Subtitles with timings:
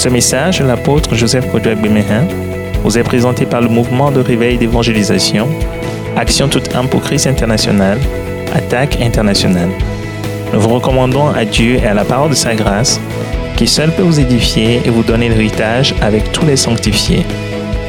[0.00, 2.26] Ce message, l'apôtre Joseph Kodouak Bemehin,
[2.82, 5.46] vous est présenté par le mouvement de réveil d'évangélisation,
[6.16, 7.98] Action toute âme pour Christ international,
[8.54, 9.68] Attaque internationale.
[10.54, 12.98] Nous vous recommandons à Dieu et à la parole de sa grâce,
[13.58, 17.26] qui seul peut vous édifier et vous donner l'héritage avec tous les sanctifiés.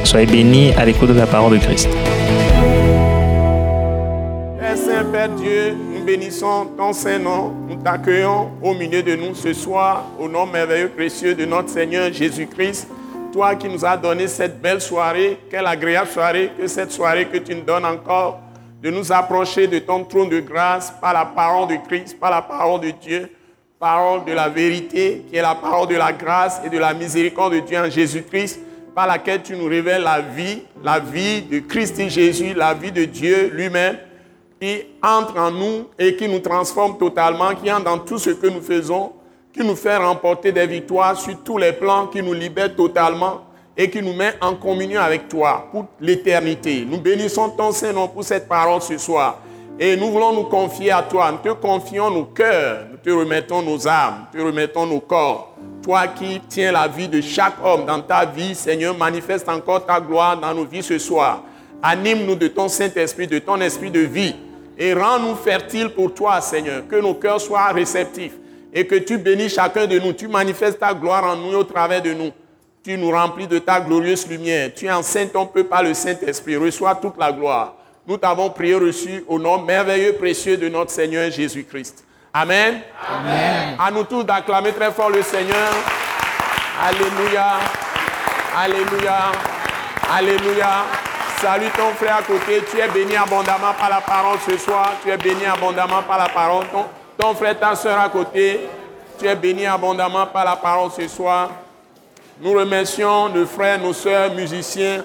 [0.03, 1.87] Soyez bénis à l'écoute de la parole de Christ.
[6.01, 7.53] Bénissons ton Saint-Nom.
[7.67, 12.11] Nous t'accueillons au milieu de nous ce soir, au nom merveilleux, précieux de notre Seigneur
[12.11, 12.87] Jésus-Christ.
[13.31, 17.37] Toi qui nous as donné cette belle soirée, quelle agréable soirée, que cette soirée que
[17.37, 18.41] tu nous donnes encore,
[18.81, 22.41] de nous approcher de ton trône de grâce par la parole de Christ, par la
[22.41, 23.29] parole de Dieu,
[23.79, 27.53] parole de la vérité, qui est la parole de la grâce et de la miséricorde
[27.53, 28.59] de Dieu en Jésus-Christ
[28.93, 32.91] par laquelle tu nous révèles la vie, la vie de Christ et Jésus, la vie
[32.91, 33.97] de Dieu lui-même,
[34.61, 38.45] qui entre en nous et qui nous transforme totalement, qui entre dans tout ce que
[38.45, 39.11] nous faisons,
[39.51, 43.41] qui nous fait remporter des victoires sur tous les plans, qui nous libère totalement
[43.75, 46.85] et qui nous met en communion avec toi pour l'éternité.
[46.87, 49.39] Nous bénissons ton Saint-Nom pour cette parole ce soir.
[49.79, 51.31] Et nous voulons nous confier à toi.
[51.31, 55.55] Nous te confions nos cœurs, nous te remettons nos âmes, nous te remettons nos corps.
[55.81, 59.99] Toi qui tiens la vie de chaque homme dans ta vie, Seigneur, manifeste encore ta
[59.99, 61.41] gloire dans nos vies ce soir.
[61.81, 64.35] Anime-nous de ton Saint-Esprit, de ton esprit de vie.
[64.77, 66.87] Et rends-nous fertiles pour toi, Seigneur.
[66.87, 68.33] Que nos cœurs soient réceptifs.
[68.73, 70.13] Et que tu bénis chacun de nous.
[70.13, 72.31] Tu manifestes ta gloire en nous et au travers de nous.
[72.83, 74.71] Tu nous remplis de ta glorieuse lumière.
[74.73, 76.55] Tu enseignes ton peuple par le Saint-Esprit.
[76.55, 77.75] Reçois toute la gloire.
[78.07, 82.03] Nous t'avons prié reçu au nom merveilleux, précieux de notre Seigneur Jésus-Christ.
[82.33, 82.81] Amen.
[83.07, 83.75] Amen.
[83.77, 85.71] À nous tous d'acclamer très fort le Seigneur.
[86.81, 87.59] Alléluia.
[88.57, 89.31] Alléluia.
[90.11, 90.85] Alléluia.
[91.41, 92.61] Salut ton frère à côté.
[92.69, 94.91] Tu es béni abondamment par la parole ce soir.
[95.03, 96.65] Tu es béni abondamment par la parole.
[97.17, 98.59] Ton, frère, ta soeur à côté.
[99.17, 101.49] Tu es béni abondamment par la parole ce soir.
[102.39, 105.03] Nous remercions nos frères, nos soeurs, musiciens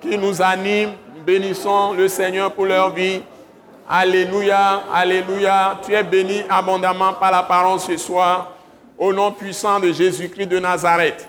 [0.00, 0.92] qui nous animent.
[1.26, 3.20] Bénissons le Seigneur pour leur vie.
[3.88, 5.80] Alléluia, Alléluia.
[5.84, 8.52] Tu es béni abondamment par la parole ce soir.
[8.96, 11.28] Au nom puissant de Jésus-Christ de Nazareth.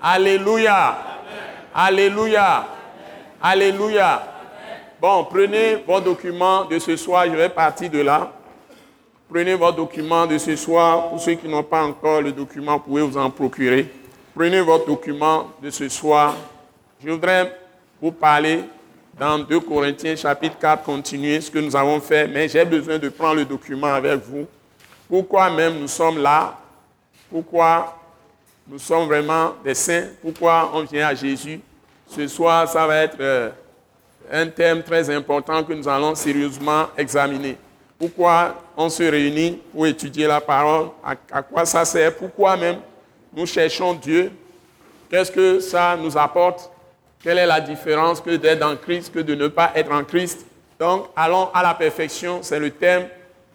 [0.00, 0.98] Alléluia.
[1.74, 2.64] Alléluia.
[3.42, 4.22] Alléluia.
[5.00, 7.24] Bon, prenez vos documents de ce soir.
[7.24, 8.30] Je vais partir de là.
[9.32, 11.08] Prenez vos documents de ce soir.
[11.08, 13.88] Pour ceux qui n'ont pas encore le document, vous pouvez vous en procurer.
[14.34, 16.36] Prenez votre document de ce soir.
[17.02, 17.58] Je voudrais
[18.02, 18.64] vous parler
[19.18, 23.08] dans 2 Corinthiens chapitre 4, continuer ce que nous avons fait, mais j'ai besoin de
[23.08, 24.46] prendre le document avec vous.
[25.08, 26.58] Pourquoi même nous sommes là?
[27.30, 27.98] Pourquoi
[28.68, 30.08] nous sommes vraiment des saints?
[30.20, 31.60] Pourquoi on vient à Jésus?
[32.10, 33.50] Ce soir, ça va être euh,
[34.32, 37.56] un thème très important que nous allons sérieusement examiner.
[37.96, 40.88] Pourquoi on se réunit pour étudier la parole?
[41.04, 42.16] À, à quoi ça sert?
[42.16, 42.78] Pourquoi même
[43.32, 44.32] nous cherchons Dieu?
[45.08, 46.68] Qu'est-ce que ça nous apporte?
[47.22, 50.44] Quelle est la différence que d'être en Christ que de ne pas être en Christ?
[50.80, 52.40] Donc, allons à la perfection.
[52.42, 53.06] C'est le thème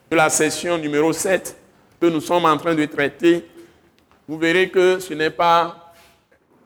[0.09, 1.57] de la session numéro 7
[1.99, 3.45] que nous sommes en train de traiter.
[4.29, 5.84] Vous verrez que ce n'est pas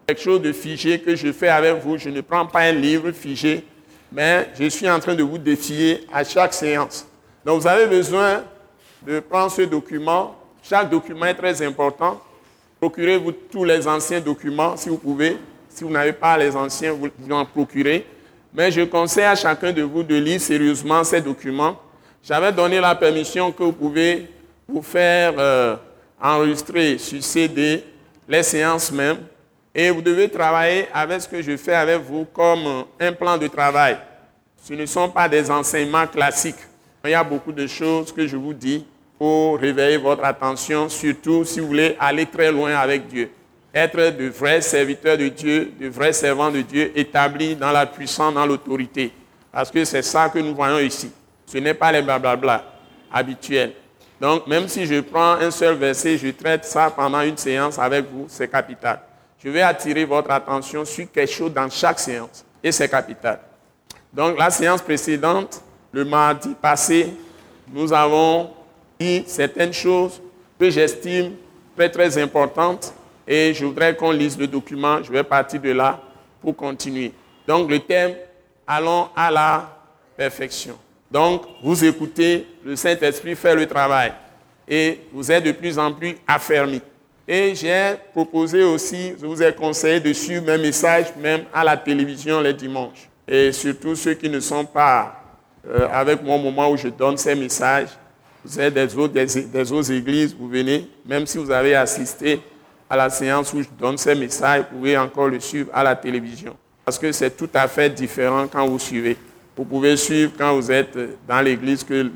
[0.10, 1.96] quelque chose de figé que je fais avec vous.
[1.98, 3.64] Je ne prends pas un livre figé,
[4.12, 7.06] mais je suis en train de vous défier à chaque séance.
[7.46, 8.44] Donc, vous avez besoin
[9.06, 10.36] de prendre ce document.
[10.64, 12.20] Chaque document est très important.
[12.80, 15.38] Procurez-vous tous les anciens documents si vous pouvez.
[15.70, 18.04] Si vous n'avez pas les anciens, vous, en procurez.
[18.52, 21.80] Mais je conseille à chacun de vous de lire sérieusement ces documents.
[22.24, 24.28] J'avais donné la permission que vous pouvez
[24.68, 25.76] vous faire euh,
[26.20, 27.84] enregistrer sur CD
[28.28, 29.18] les séances même.
[29.80, 33.48] Et vous devez travailler avec ce que je fais avec vous comme un plan de
[33.48, 33.98] travail.
[34.62, 36.58] Ce ne sont pas des enseignements classiques.
[37.06, 38.86] Il y a beaucoup de choses que je vous dis
[39.18, 43.32] pour réveiller votre attention, surtout si vous voulez aller très loin avec Dieu
[43.74, 48.34] être de vrais serviteurs de Dieu, de vrais servants de Dieu, établis dans la puissance,
[48.34, 49.14] dans l'autorité.
[49.50, 51.10] Parce que c'est ça que nous voyons ici.
[51.46, 52.66] Ce n'est pas les blablabla
[53.14, 53.72] habituels.
[54.20, 58.06] Donc, même si je prends un seul verset, je traite ça pendant une séance avec
[58.12, 59.00] vous, c'est capital.
[59.44, 62.46] Je vais attirer votre attention sur quelque chose dans chaque séance.
[62.62, 63.40] Et c'est capital.
[64.12, 67.14] Donc, la séance précédente, le mardi passé,
[67.72, 68.52] nous avons
[69.00, 70.22] dit certaines choses
[70.60, 71.34] que j'estime
[71.76, 72.94] très, très importantes
[73.26, 75.02] et je voudrais qu'on lise le document.
[75.04, 76.02] Je vais partir de là
[76.42, 77.14] pour continuer.
[77.48, 78.16] Donc le thème,
[78.68, 79.80] allons à la
[80.18, 80.78] perfection.
[81.10, 84.14] Donc vous écoutez, le Saint-Esprit fait le travail
[84.68, 86.82] et vous êtes de plus en plus affermis.
[87.32, 91.78] Et j'ai proposé aussi, je vous ai conseillé de suivre mes messages même à la
[91.78, 93.08] télévision les dimanches.
[93.28, 95.22] Et surtout ceux qui ne sont pas
[95.70, 97.90] euh, avec moi au moment où je donne ces messages,
[98.44, 102.42] vous êtes des autres, des, des autres églises, vous venez, même si vous avez assisté
[102.90, 105.96] à la séance où je donne ces messages, vous pouvez encore le suivre à la
[105.96, 106.56] télévision.
[106.84, 109.16] Parce que c'est tout à fait différent quand vous suivez.
[109.56, 110.98] Vous pouvez suivre quand vous êtes
[111.28, 112.10] dans l'église que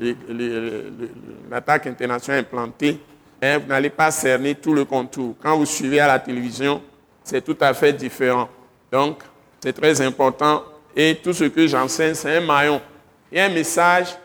[1.48, 2.98] l'attaque internationale est plantée.
[3.40, 5.34] Mais vous n'allez pas cerner tout le contour.
[5.42, 6.80] Quand vous suivez à la télévision,
[7.22, 8.48] c'est tout à fait différent.
[8.90, 9.18] Donc,
[9.62, 10.62] c'est très important.
[10.96, 12.80] Et tout ce que j'enseigne, c'est un maillon.
[13.32, 14.16] Il y a un message,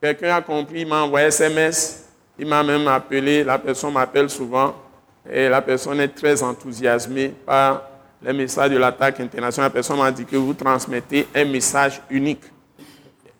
[0.00, 2.04] quelqu'un a compris, il m'a envoyé SMS,
[2.38, 4.74] il m'a même appelé, la personne m'appelle souvent,
[5.30, 7.82] et la personne est très enthousiasmée par
[8.22, 9.70] les messages de l'attaque internationale.
[9.70, 12.42] La personne m'a dit que vous transmettez un message unique.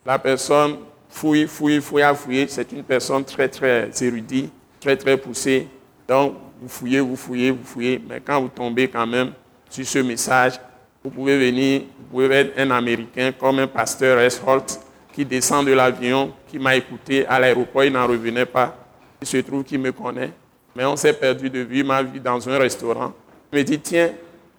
[0.06, 0.78] La personne
[1.08, 2.46] fouille, fouille, fouille, a fouillé.
[2.48, 5.66] C'est une personne très, très érudite, très, très poussée.
[6.06, 8.02] Donc, vous fouillez, vous fouillez, vous fouillez.
[8.08, 9.32] Mais quand vous tombez quand même
[9.68, 10.60] sur ce message,
[11.02, 14.40] vous pouvez venir, vous pouvez être un Américain comme un pasteur S.
[14.44, 14.80] Holt
[15.12, 18.76] qui descend de l'avion, qui m'a écouté à l'aéroport, il n'en revenait pas.
[19.20, 20.30] Il se trouve qu'il me connaît.
[20.76, 23.12] Mais on s'est perdu de vue, ma vie dans un restaurant.
[23.52, 24.10] Il me dit, tiens,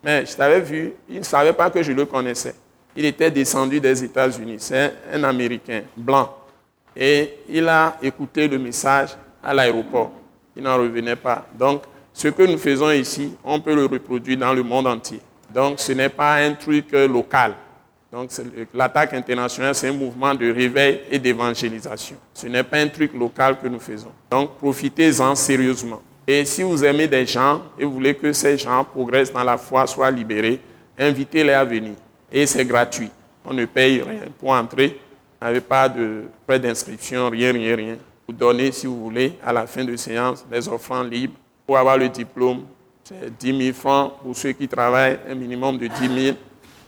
[0.04, 2.56] mais je t'avais vu, il ne savait pas que je le connaissais.
[2.95, 6.36] Il était descendu des États-Unis, c'est un, Américain blanc.
[6.95, 9.12] Et il a écouté le message
[9.44, 10.12] à l'aéroport.
[10.56, 11.45] Il n'en revenait pas.
[11.57, 11.83] Donc,
[12.13, 15.21] ce que nous faisons ici, on peut le reproduire dans le monde entier.
[15.53, 17.53] Donc, ce n'est pas un truc euh, local.
[18.12, 18.31] Donc,
[18.74, 22.18] l'attaque internationale, c'est un mouvement de réveil et d'évangélisation.
[22.33, 24.12] Ce n'est pas un truc local que nous faisons.
[24.31, 26.01] Donc, profitez-en sérieusement.
[26.27, 29.57] Et si vous aimez des gens et vous voulez que ces gens progressent dans la
[29.57, 30.59] foi, soient libérés,
[30.97, 31.94] invitez-les à venir.
[32.31, 33.09] Et c'est gratuit.
[33.45, 35.00] On ne paye rien pour entrer.
[35.39, 37.97] Vous n'avez pas de frais d'inscription, rien, rien, rien.
[38.29, 41.33] Vous donnez, si vous voulez, à la fin de séance, des offrandes libres.
[41.65, 42.61] Pour avoir le diplôme,
[43.03, 46.37] c'est 10 000 francs pour ceux qui travaillent, un minimum de 10 000.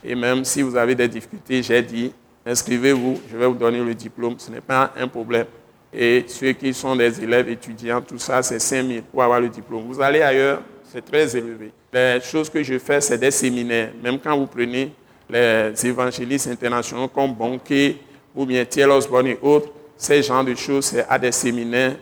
[0.04, 2.12] Et même si vous avez des difficultés, j'ai dit,
[2.46, 4.36] inscrivez-vous, je vais vous donner le diplôme.
[4.38, 5.48] Ce n'est pas un problème.
[5.92, 9.50] Et ceux qui sont des élèves étudiants, tout ça, c'est 5 000 pour avoir le
[9.50, 9.86] diplôme.
[9.88, 10.62] Vous allez ailleurs,
[10.94, 11.72] c'est très élevé.
[11.92, 13.90] Les choses que je fais, c'est des séminaires.
[14.04, 14.92] Même quand vous prenez
[15.28, 17.98] les évangélistes internationaux comme Bonquet
[18.36, 19.70] ou bien Thiel Osborne et autres,
[20.02, 21.96] ces genres de choses, c'est à des séminaires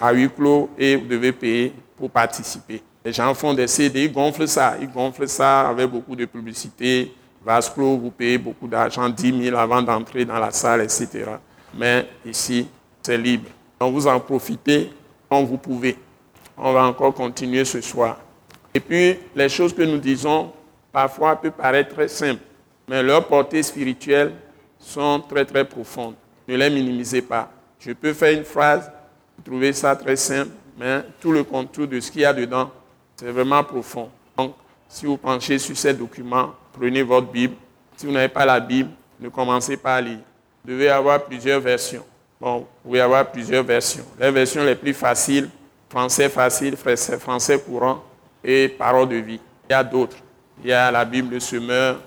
[0.00, 2.80] à huis clos et vous devez payer pour participer.
[3.04, 7.12] Les gens font des CD, ils gonflent ça, ils gonflent ça avec beaucoup de publicité.
[7.44, 11.24] Vasclo, vous payez beaucoup d'argent, 10 000 avant d'entrer dans la salle, etc.
[11.74, 12.68] Mais ici,
[13.02, 13.48] c'est libre.
[13.80, 14.92] Donc vous en profitez
[15.28, 15.96] quand vous pouvez.
[16.56, 18.20] On va encore continuer ce soir.
[18.72, 20.52] Et puis, les choses que nous disons,
[20.92, 22.42] parfois, peuvent paraître très simples,
[22.86, 24.34] mais leur portée spirituelle
[24.78, 26.14] sont très, très profondes.
[26.50, 27.48] Ne les minimisez pas.
[27.78, 28.90] Je peux faire une phrase,
[29.36, 32.72] vous trouvez ça très simple, mais tout le contour de ce qu'il y a dedans,
[33.14, 34.10] c'est vraiment profond.
[34.36, 34.56] Donc,
[34.88, 37.54] si vous penchez sur ces documents, prenez votre Bible.
[37.96, 40.18] Si vous n'avez pas la Bible, ne commencez pas à lire.
[40.64, 42.04] Vous devez avoir plusieurs versions.
[42.40, 44.04] Bon, vous pouvez avoir plusieurs versions.
[44.18, 45.48] Les versions les plus faciles,
[45.88, 48.02] français facile, français courant
[48.42, 49.40] et parole de vie.
[49.68, 50.16] Il y a d'autres.
[50.64, 52.00] Il y a la Bible semeur,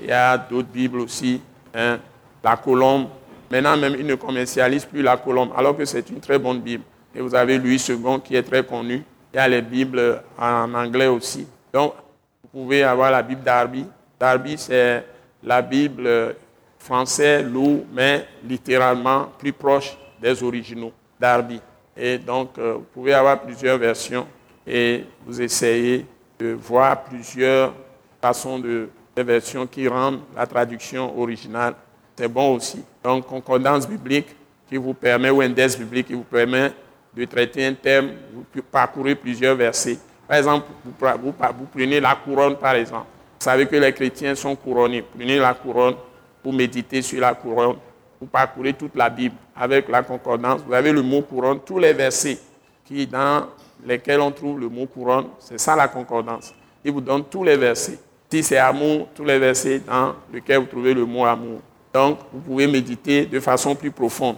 [0.00, 1.40] il y a d'autres Bibles aussi.
[1.74, 1.98] Hein.
[2.44, 3.08] La colombe.
[3.50, 6.84] Maintenant même, ils ne commercialisent plus la colombe, alors que c'est une très bonne Bible.
[7.14, 9.02] Et vous avez Louis II qui est très connu.
[9.32, 11.46] Il y a les Bibles en anglais aussi.
[11.72, 11.94] Donc,
[12.42, 13.84] vous pouvez avoir la Bible Darby.
[14.18, 15.04] Darby, c'est
[15.42, 16.36] la Bible
[16.78, 21.60] français lourd, mais littéralement plus proche des originaux d'Arby.
[21.96, 24.26] Et donc, euh, vous pouvez avoir plusieurs versions
[24.66, 26.06] et vous essayez
[26.38, 27.74] de voir plusieurs
[28.22, 31.74] façons de, de versions qui rendent la traduction originale.
[32.20, 32.84] C'est bon aussi.
[33.02, 34.26] Donc, concordance biblique
[34.68, 36.70] qui vous permet, ou index biblique qui vous permet
[37.16, 39.96] de traiter un thème, vous parcourez plusieurs versets.
[40.28, 43.06] Par exemple, vous, vous, vous prenez la couronne, par exemple.
[43.38, 45.00] Vous savez que les chrétiens sont couronnés.
[45.00, 45.94] Prenez la couronne,
[46.42, 47.76] pour méditer sur la couronne,
[48.18, 50.60] pour parcourir toute la Bible avec la concordance.
[50.66, 52.36] Vous avez le mot couronne, tous les versets
[52.84, 53.46] qui, dans
[53.82, 56.52] lesquels on trouve le mot couronne, c'est ça la concordance.
[56.84, 57.98] Il vous donne tous les versets.
[58.30, 61.60] Si c'est amour, tous les versets dans lesquels vous trouvez le mot amour.
[61.92, 64.36] Donc, vous pouvez méditer de façon plus profonde.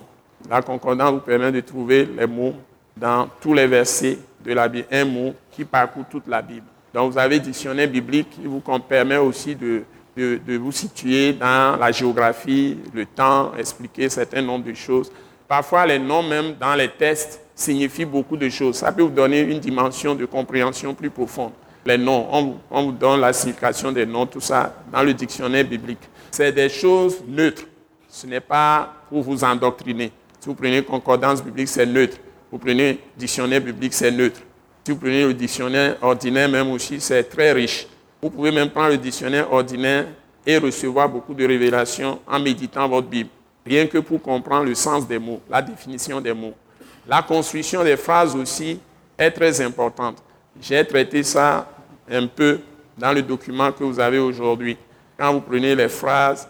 [0.48, 2.54] La concordance vous permet de trouver les mots
[2.96, 6.66] dans tous les versets de la Bible, un mot qui parcourt toute la Bible.
[6.92, 9.84] Donc, vous avez dictionnaire biblique qui vous permet aussi de
[10.56, 15.10] vous situer dans la géographie, le temps, expliquer un certain nombre de choses.
[15.46, 18.76] Parfois, les noms même dans les tests signifient beaucoup de choses.
[18.76, 21.52] Ça peut vous donner une dimension de compréhension plus profonde.
[21.84, 25.64] Les noms, on, on vous donne la signification des noms, tout ça dans le dictionnaire
[25.64, 25.98] biblique.
[26.32, 27.64] C'est des choses neutres.
[28.08, 30.10] Ce n'est pas pour vous endoctriner.
[30.40, 32.16] Si vous prenez concordance biblique, c'est neutre.
[32.50, 34.40] Vous prenez dictionnaire biblique, c'est neutre.
[34.84, 37.86] Si vous prenez le dictionnaire ordinaire même aussi, c'est très riche.
[38.20, 40.06] Vous pouvez même prendre le dictionnaire ordinaire
[40.46, 43.30] et recevoir beaucoup de révélations en méditant votre Bible,
[43.64, 46.54] rien que pour comprendre le sens des mots, la définition des mots.
[47.06, 48.80] La construction des phrases aussi
[49.18, 50.22] est très importante.
[50.60, 51.68] j'ai traité ça
[52.10, 52.60] un peu
[52.96, 54.76] dans le document que vous avez aujourd'hui.
[55.22, 56.48] Quand vous prenez les phrases,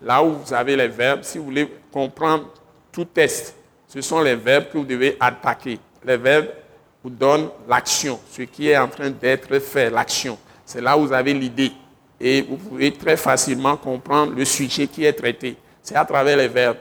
[0.00, 2.46] là où vous avez les verbes, si vous voulez comprendre
[2.90, 3.54] tout test,
[3.86, 5.78] ce sont les verbes que vous devez attaquer.
[6.02, 6.48] Les verbes
[7.02, 10.38] vous donnent l'action, ce qui est en train d'être fait, l'action.
[10.64, 11.70] C'est là où vous avez l'idée.
[12.18, 15.54] Et vous pouvez très facilement comprendre le sujet qui est traité.
[15.82, 16.78] C'est à travers les verbes.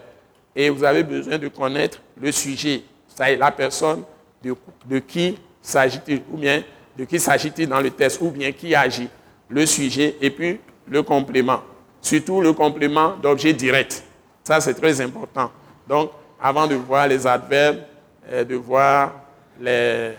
[0.55, 2.83] Et vous avez besoin de connaître le sujet.
[3.13, 4.03] C'est la personne
[4.41, 6.63] de, qui s'agit-il, ou bien
[6.97, 9.09] de qui s'agit-il dans le test, ou bien qui agit.
[9.49, 11.61] Le sujet et puis le complément.
[12.01, 14.03] Surtout le complément d'objet direct.
[14.43, 15.51] Ça, c'est très important.
[15.87, 16.11] Donc,
[16.41, 17.79] avant de voir les adverbes,
[18.29, 19.13] euh, de voir
[19.59, 20.11] les,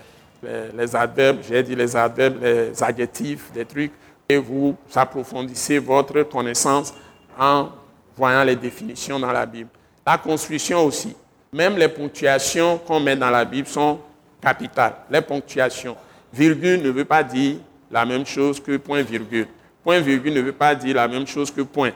[0.75, 3.93] les, adverbes, j'ai dit les adverbes, les adjectifs, des trucs,
[4.29, 6.95] et vous approfondissez votre connaissance
[7.39, 7.69] en
[8.17, 9.69] voyant les définitions dans la Bible.
[10.07, 11.15] La construction aussi.
[11.53, 13.99] Même les ponctuations qu'on met dans la Bible sont
[14.41, 14.95] capitales.
[15.11, 15.97] Les ponctuations.
[16.33, 17.57] Virgule ne veut pas dire
[17.91, 19.47] la même chose que point virgule.
[19.85, 21.93] Point virgule ne veut pas dire la même chose que point.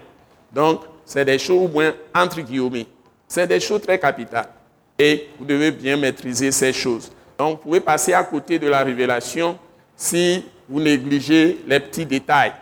[0.53, 2.87] Donc, c'est des choses au moins entre guillemets.
[3.27, 4.51] C'est des choses très capitales.
[4.99, 7.11] Et vous devez bien maîtriser ces choses.
[7.39, 9.59] Donc, vous pouvez passer à côté de la révélation
[9.97, 12.53] si vous négligez les petits détails.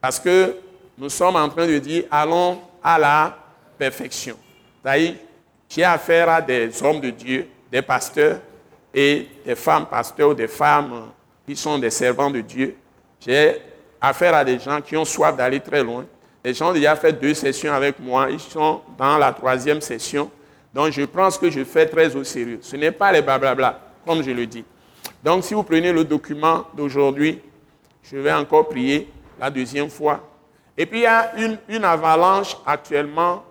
[0.00, 0.56] Parce que
[0.96, 3.36] nous sommes en train de dire, allons à la
[3.76, 4.36] perfection.
[4.82, 5.14] C'est-à-dire,
[5.68, 8.40] j'ai affaire à des hommes de Dieu, des pasteurs
[8.94, 11.10] et des femmes pasteurs ou des femmes
[11.46, 12.76] qui sont des servants de Dieu.
[13.20, 13.56] J'ai
[14.02, 16.04] affaire à des gens qui ont soif d'aller très loin.
[16.44, 18.28] Les gens ont déjà fait deux sessions avec moi.
[18.28, 20.28] Ils sont dans la troisième session.
[20.74, 22.58] Donc, je prends ce que je fais très au sérieux.
[22.62, 24.64] Ce n'est pas les blablabla, comme je le dis.
[25.22, 27.40] Donc, si vous prenez le document d'aujourd'hui,
[28.02, 30.20] je vais encore prier la deuxième fois.
[30.76, 33.44] Et puis, il y a une, une avalanche actuellement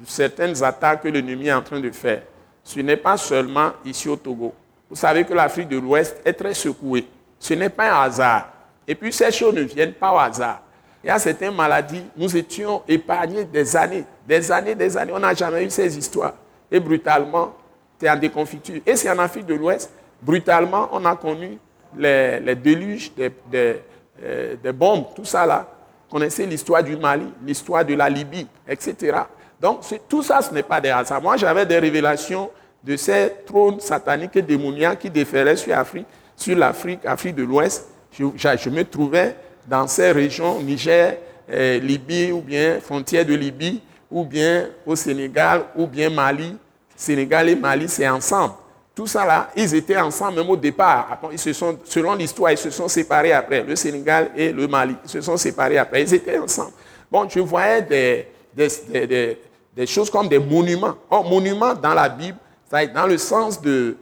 [0.00, 2.22] de certaines attaques que l'ennemi est en train de faire.
[2.64, 4.52] Ce n'est pas seulement ici au Togo.
[4.88, 7.06] Vous savez que l'Afrique de l'Ouest est très secouée.
[7.38, 8.48] Ce n'est pas un hasard.
[8.86, 10.62] Et puis, ces choses ne viennent pas au hasard.
[11.02, 15.12] Il y a certaines maladies, nous étions épargnés des années, des années, des années.
[15.14, 16.34] On n'a jamais eu ces histoires.
[16.70, 17.54] Et brutalement,
[17.98, 18.80] c'est en déconfiture.
[18.84, 21.58] Et c'est en Afrique de l'Ouest, brutalement, on a connu
[21.96, 25.66] les, déluges euh, des, bombes, tout ça là.
[26.10, 29.18] Connaissez l'histoire du Mali, l'histoire de la Libye, etc.
[29.60, 31.22] Donc, tout ça, ce n'est pas des hasards.
[31.22, 32.50] Moi, j'avais des révélations
[32.82, 37.89] de ces trônes sataniques et démoniaques qui déféraient sur l'Afrique, sur l'Afrique, Afrique de l'Ouest.
[38.12, 39.36] Je, me trouvais
[39.66, 41.16] dans ces régions, Niger,
[41.50, 46.56] euh, Libye, ou bien frontière de Libye, ou bien au Sénégal, ou bien Mali.
[46.96, 48.54] Sénégal et Mali, c'est ensemble.
[48.94, 51.18] Tout ça là, ils étaient ensemble même au départ.
[51.32, 53.62] Ils se sont, selon l'histoire, ils se sont séparés après.
[53.62, 56.02] Le Sénégal et le Mali, ils se sont séparés après.
[56.02, 56.72] Ils étaient ensemble.
[57.10, 60.94] Bon, je voyais des, choses comme des monuments.
[61.08, 62.38] Or, monuments dans la Bible,
[62.70, 63.96] ça dans le sens de,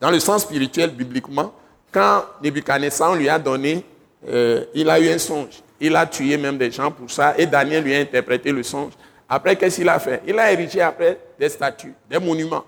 [0.00, 1.52] dans le sens spirituel bibliquement,
[1.94, 3.84] quand Nebuchadnezzar lui a donné,
[4.28, 5.62] euh, il a eu un songe.
[5.80, 8.92] Il a tué même des gens pour ça et Daniel lui a interprété le songe.
[9.28, 10.20] Après, qu'est-ce qu'il a fait?
[10.26, 12.64] Il a érigé après des statues, des monuments.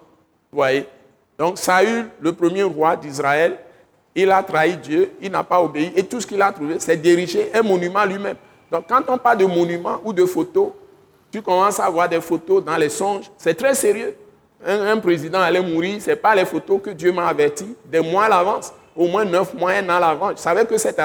[0.52, 0.86] Vous voyez?
[1.36, 3.58] Donc, Saül, le premier roi d'Israël,
[4.14, 6.96] il a trahi Dieu, il n'a pas obéi et tout ce qu'il a trouvé, c'est
[6.96, 8.36] d'ériger un monument lui-même.
[8.70, 10.70] Donc, quand on parle de monument ou de photos,
[11.30, 14.16] tu commences à voir des photos dans les songes, c'est très sérieux.
[14.64, 18.24] Un, président allait mourir, ce n'est pas les photos que Dieu m'a averti des mois
[18.24, 20.32] à l'avance, au moins neuf mois, un an à l'avance.
[20.36, 21.00] Je savais que cette,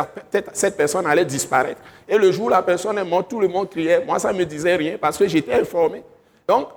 [0.54, 1.82] cette, personne allait disparaître.
[2.08, 4.04] Et le jour où la personne est morte, tout le monde criait.
[4.06, 6.04] Moi, ça ne me disait rien parce que j'étais informé.
[6.48, 6.68] Donc,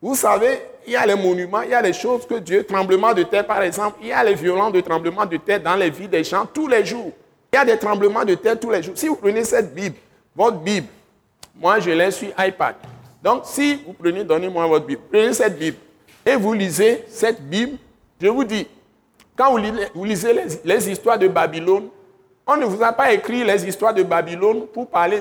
[0.00, 3.14] vous savez, il y a les monuments, il y a les choses que Dieu, tremblement
[3.14, 5.90] de terre par exemple, il y a les violents de tremblement de terre dans les
[5.90, 7.12] vies des gens tous les jours.
[7.52, 8.94] Il y a des tremblements de terre tous les jours.
[8.96, 9.94] Si vous prenez cette Bible,
[10.34, 10.88] votre Bible,
[11.54, 12.74] moi je l'ai sur iPad.
[13.22, 15.76] Donc si vous prenez, donnez-moi votre Bible, prenez cette Bible
[16.26, 17.76] et vous lisez cette Bible,
[18.20, 18.66] je vous dis,
[19.42, 19.58] quand
[19.94, 20.32] vous lisez,
[20.64, 21.88] les, histoires de Babylone,
[22.46, 25.20] on ne vous a pas écrit les histoires de Babylone pour parler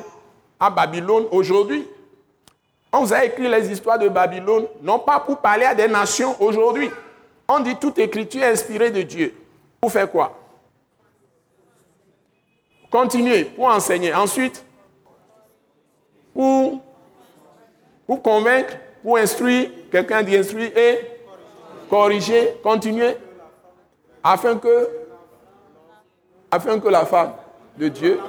[0.60, 1.88] à Babylone aujourd'hui.
[2.94, 6.40] On vous a écrit les histoires de Babylone, non pas pour parler à des nations
[6.40, 6.92] aujourd'hui.
[7.48, 9.34] On dit toute écriture inspirée de Dieu.
[9.80, 10.38] Pour faire quoi?
[12.92, 14.14] Continuer, pour enseigner.
[14.14, 14.64] Ensuite,
[16.32, 16.80] pour,
[18.06, 21.00] pour convaincre, pour instruire, quelqu'un dit instruire et
[21.90, 23.16] corriger, continuer,
[24.24, 24.90] afin que,
[26.90, 27.34] la femme
[27.78, 28.20] de Dieu,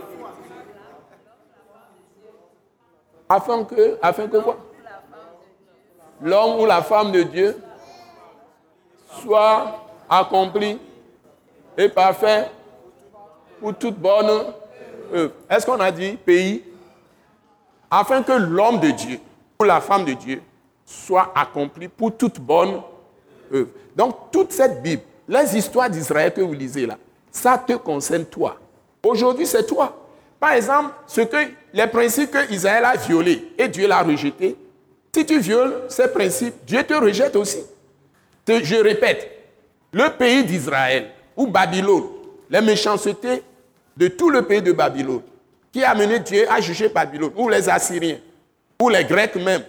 [3.28, 4.28] afin que, afin
[6.20, 7.56] L'homme ou la femme de Dieu
[9.20, 9.72] soit
[10.08, 10.78] accompli
[11.76, 12.48] et parfait
[13.60, 14.28] pour toute bonne
[15.12, 15.32] œuvre.
[15.50, 16.62] Est-ce qu'on a dit pays?
[17.90, 19.18] Afin que l'homme de Dieu
[19.60, 20.40] ou la femme de Dieu
[20.86, 22.80] soit accompli pour toute bonne
[23.52, 23.68] œuvre.
[23.96, 26.98] Donc, toute cette Bible, les histoires d'Israël que vous lisez là,
[27.30, 28.58] ça te concerne toi.
[29.02, 29.98] Aujourd'hui, c'est toi.
[30.38, 31.36] Par exemple, ce que,
[31.72, 34.56] les principes que Israël a violés et Dieu l'a rejeté,
[35.14, 37.60] si tu violes ces principes, Dieu te rejette aussi.
[38.48, 39.30] je répète,
[39.92, 42.04] le pays d'Israël ou Babylone,
[42.50, 43.42] les méchancetés
[43.96, 45.22] de tout le pays de Babylone,
[45.70, 48.18] qui a amené Dieu à juger Babylone, ou les Assyriens,
[48.80, 49.62] ou les Grecs même,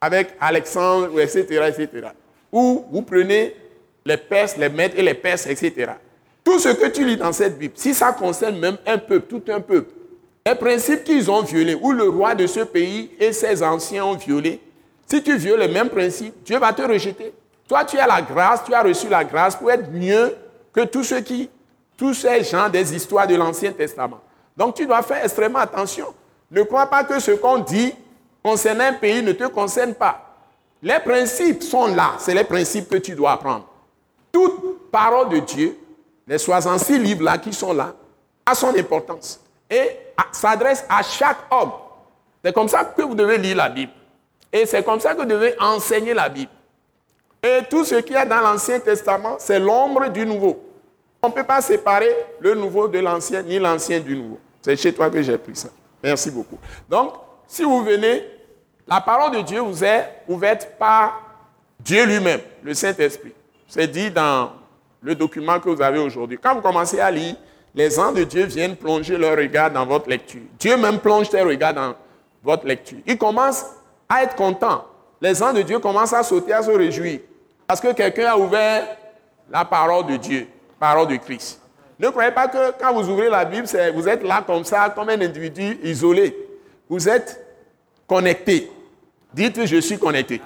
[0.00, 2.08] avec Alexandre, etc., etc.
[2.52, 3.54] Ou vous prenez
[4.04, 5.92] les Perses, les Mèdes et les Perses, etc.
[6.42, 9.42] Tout ce que tu lis dans cette Bible, si ça concerne même un peuple, tout
[9.50, 9.90] un peuple,
[10.46, 14.16] les principes qu'ils ont violés, ou le roi de ce pays et ses anciens ont
[14.16, 14.60] violé,
[15.06, 17.32] si tu violes les mêmes principes, Dieu va te rejeter.
[17.66, 20.34] Toi, tu as la grâce, tu as reçu la grâce pour être mieux
[20.72, 21.48] que tous ceux qui,
[21.96, 24.20] tous ces gens des histoires de l'Ancien Testament.
[24.56, 26.06] Donc tu dois faire extrêmement attention.
[26.50, 27.94] Ne crois pas que ce qu'on dit
[28.42, 30.36] concernant un pays ne te concerne pas.
[30.82, 33.66] Les principes sont là, c'est les principes que tu dois apprendre.
[34.34, 35.78] Toute parole de Dieu,
[36.26, 37.94] les 66 livres-là qui sont là,
[38.44, 39.96] a son importance et
[40.32, 41.70] s'adresse à chaque homme.
[42.44, 43.92] C'est comme ça que vous devez lire la Bible.
[44.52, 46.50] Et c'est comme ça que vous devez enseigner la Bible.
[47.40, 50.58] Et tout ce qu'il y a dans l'Ancien Testament, c'est l'ombre du Nouveau.
[51.22, 54.40] On ne peut pas séparer le Nouveau de l'Ancien, ni l'Ancien du Nouveau.
[54.62, 55.68] C'est chez toi que j'ai pris ça.
[56.02, 56.58] Merci beaucoup.
[56.88, 57.14] Donc,
[57.46, 58.26] si vous venez,
[58.84, 61.22] la parole de Dieu vous est ouverte par
[61.78, 63.32] Dieu lui-même, le Saint-Esprit.
[63.74, 64.52] C'est dit dans
[65.02, 66.38] le document que vous avez aujourd'hui.
[66.40, 67.34] Quand vous commencez à lire,
[67.74, 70.42] les anges de Dieu viennent plonger leur regard dans votre lecture.
[70.60, 71.94] Dieu même plonge ses regards dans
[72.40, 72.98] votre lecture.
[73.04, 73.64] Il commence
[74.08, 74.84] à être content.
[75.20, 77.18] Les anges de Dieu commencent à sauter, à se réjouir.
[77.66, 78.86] Parce que quelqu'un a ouvert
[79.50, 80.46] la parole de Dieu,
[80.78, 81.60] parole de Christ.
[81.98, 85.08] Ne croyez pas que quand vous ouvrez la Bible, vous êtes là comme ça, comme
[85.08, 86.32] un individu isolé.
[86.88, 87.44] Vous êtes
[88.06, 88.70] connecté.
[89.32, 90.40] Dites je suis connecté.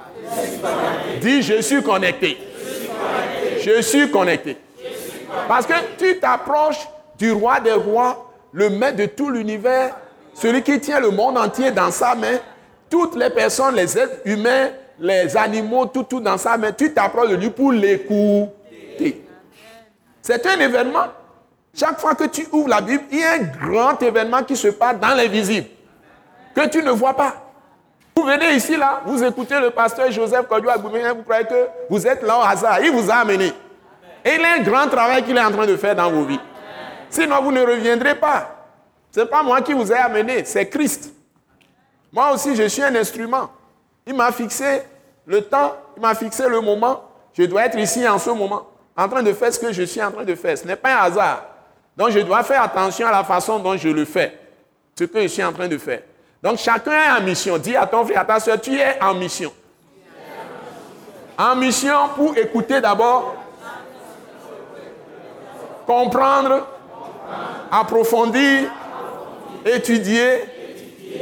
[1.20, 2.48] Dis je suis connecté.
[3.61, 4.57] Je suis connecté.
[5.47, 6.88] Parce que tu t'approches
[7.19, 9.95] du roi des rois, le maître de tout l'univers,
[10.35, 12.38] celui qui tient le monde entier dans sa main,
[12.88, 14.68] toutes les personnes, les êtres humains,
[15.01, 19.25] les animaux, tout, tout dans sa main, tu t'approches de lui pour l'écouter.
[20.23, 21.07] C'est un événement.
[21.75, 24.68] Chaque fois que tu ouvres la Bible, il y a un grand événement qui se
[24.68, 25.68] passe dans l'invisible,
[26.55, 27.47] que tu ne vois pas.
[28.18, 32.04] Vous venez ici, là, vous écoutez le pasteur Joseph Kodjo Agoumé, vous croyez que vous
[32.04, 32.81] êtes là au hasard.
[32.81, 33.52] Il vous a amené.
[34.24, 36.40] Et il a un grand travail qu'il est en train de faire dans vos vies.
[37.09, 38.66] Sinon, vous ne reviendrez pas.
[39.12, 41.12] Ce n'est pas moi qui vous ai amené, c'est Christ.
[42.11, 43.50] Moi aussi, je suis un instrument.
[44.04, 44.83] Il m'a fixé
[45.24, 47.04] le temps, il m'a fixé le moment.
[47.35, 50.02] Je dois être ici en ce moment, en train de faire ce que je suis
[50.02, 50.59] en train de faire.
[50.59, 51.44] Ce n'est pas un hasard.
[51.96, 54.37] Donc, je dois faire attention à la façon dont je le fais,
[54.98, 56.00] ce que je suis en train de faire.
[56.42, 57.59] Donc, chacun est en mission.
[57.59, 59.53] Dis à ton frère, à ta soeur, tu es en mission.
[61.37, 63.35] En mission pour écouter d'abord,
[65.87, 66.66] comprendre,
[67.70, 68.70] approfondir,
[69.64, 70.44] étudier,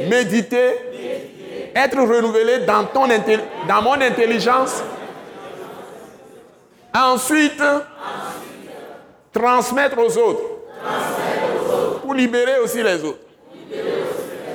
[0.09, 2.85] méditer, être renouvelé dans,
[3.67, 4.81] dans mon intelligence.
[6.95, 7.61] Ensuite,
[9.31, 10.41] transmettre aux autres
[12.01, 13.19] pour libérer aussi les autres.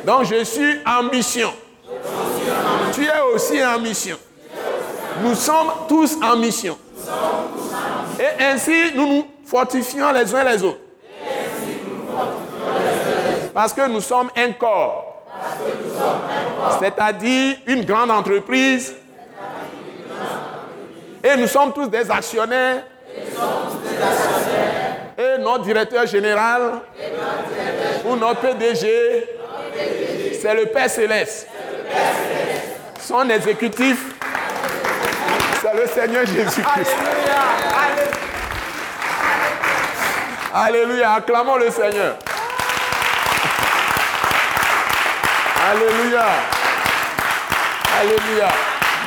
[0.04, 1.52] Donc je suis en mission.
[2.92, 4.16] Tu es aussi en mission.
[5.22, 6.76] Nous sommes tous en mission.
[8.18, 10.78] Et ainsi, nous nous fortifions les uns les autres.
[13.54, 15.22] Parce que nous sommes un corps.
[16.80, 18.94] C'est-à-dire une grande entreprise.
[21.22, 22.82] Et nous sommes tous des actionnaires.
[25.18, 26.80] Et notre directeur général
[28.04, 29.41] ou notre PDG,
[30.40, 31.46] c'est le Père Céleste.
[33.00, 33.98] Son exécutif,
[35.60, 36.96] c'est le Seigneur Jésus-Christ.
[40.54, 42.16] Alléluia, acclamons le Seigneur.
[45.70, 46.26] Alléluia.
[48.00, 48.48] Alléluia.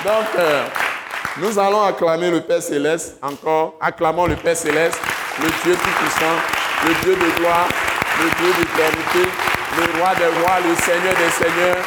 [0.04, 0.64] Donc, euh,
[1.38, 3.76] nous allons acclamer le Père Céleste encore.
[3.82, 5.00] Acclamons le Père Céleste,
[5.42, 6.36] le Dieu Tout-Puissant,
[6.88, 7.68] le Dieu de gloire,
[8.24, 9.30] le Dieu d'éternité,
[9.78, 11.84] le Roi des rois, le Seigneur des seigneurs,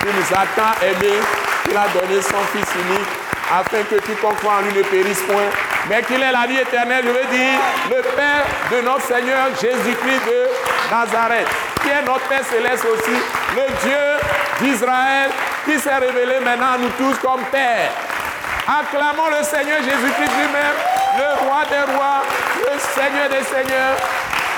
[0.00, 1.20] qui nous a tant aimés,
[1.64, 3.12] qu'il a donné son Fils unique,
[3.52, 5.50] afin que quiconque croit en lui ne périsse point,
[5.88, 10.22] mais qu'il ait la vie éternelle, je veux dire, le Père de notre Seigneur Jésus-Christ
[10.26, 11.48] de Nazareth
[11.82, 13.16] qui est notre Père céleste aussi,
[13.56, 14.04] le Dieu
[14.60, 15.30] d'Israël,
[15.64, 17.90] qui s'est révélé maintenant à nous tous comme Père.
[18.66, 20.76] Acclamons le Seigneur Jésus-Christ lui-même,
[21.18, 22.22] le roi des rois,
[22.58, 23.96] le Seigneur des seigneurs.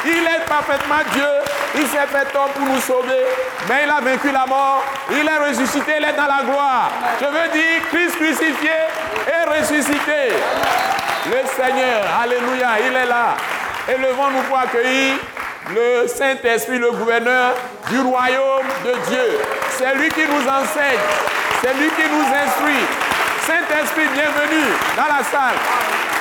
[0.04, 1.30] Il est parfaitement Dieu,
[1.74, 3.24] il s'est fait homme pour nous sauver,
[3.68, 6.90] mais il a vaincu la mort, il est ressuscité, il est dans la gloire.
[7.20, 8.70] Je veux dire, Christ crucifié
[9.26, 10.36] et ressuscité.
[11.26, 13.36] Le Seigneur, Alléluia, il est là.
[13.88, 15.16] Élevons-nous pour accueillir
[15.70, 17.54] le Saint-Esprit, le gouverneur
[17.88, 19.38] du royaume de Dieu.
[19.70, 21.00] C'est lui qui nous enseigne,
[21.62, 22.84] c'est lui qui nous instruit.
[23.46, 25.56] Saint-Esprit, bienvenue dans la salle.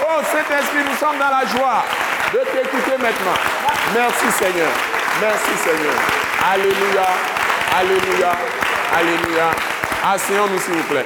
[0.01, 1.83] Oh Saint-Esprit, nous sommes dans la joie
[2.33, 3.37] de t'écouter maintenant.
[3.93, 5.00] Merci Seigneur.
[5.21, 5.93] Merci Seigneur.
[6.43, 7.07] Alléluia.
[7.75, 8.31] Alléluia.
[8.91, 9.51] Alléluia.
[10.03, 11.05] Asseyons-nous s'il vous plaît.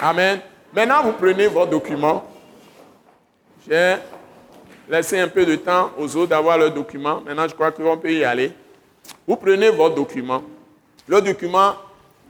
[0.00, 0.40] Amen.
[0.72, 2.24] Maintenant, vous prenez vos documents.
[3.68, 3.96] J'ai
[4.88, 7.20] laissé un peu de temps aux autres d'avoir leurs documents.
[7.20, 8.52] Maintenant, je crois qu'on peut y aller.
[9.26, 10.44] Vous prenez vos documents.
[11.08, 11.74] Le document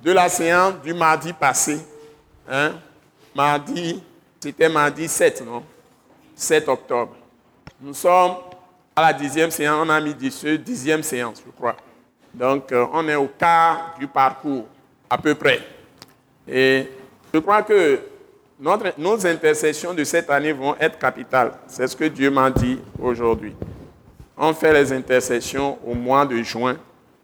[0.03, 1.79] de la séance du mardi passé.
[2.51, 2.73] Hein?
[3.35, 4.03] Mardi,
[4.41, 5.63] c'était mardi 7, non?
[6.35, 7.15] 7 octobre.
[7.83, 8.37] Nous sommes
[8.95, 11.77] à la dixième séance, on a mis ce dixième séance, je crois.
[12.35, 14.67] Donc, euh, on est au quart du parcours,
[15.09, 15.61] à peu près.
[16.49, 16.89] Et
[17.33, 18.01] je crois que
[18.99, 21.53] nos intercessions de cette année vont être capitales.
[21.67, 23.55] C'est ce que Dieu m'a dit aujourd'hui.
[24.37, 26.77] On fait les intercessions au mois de juin,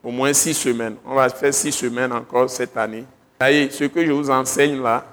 [0.03, 0.97] au moins six semaines.
[1.05, 3.05] On va faire six semaines encore cette année.
[3.41, 5.05] ce que je vous enseigne là,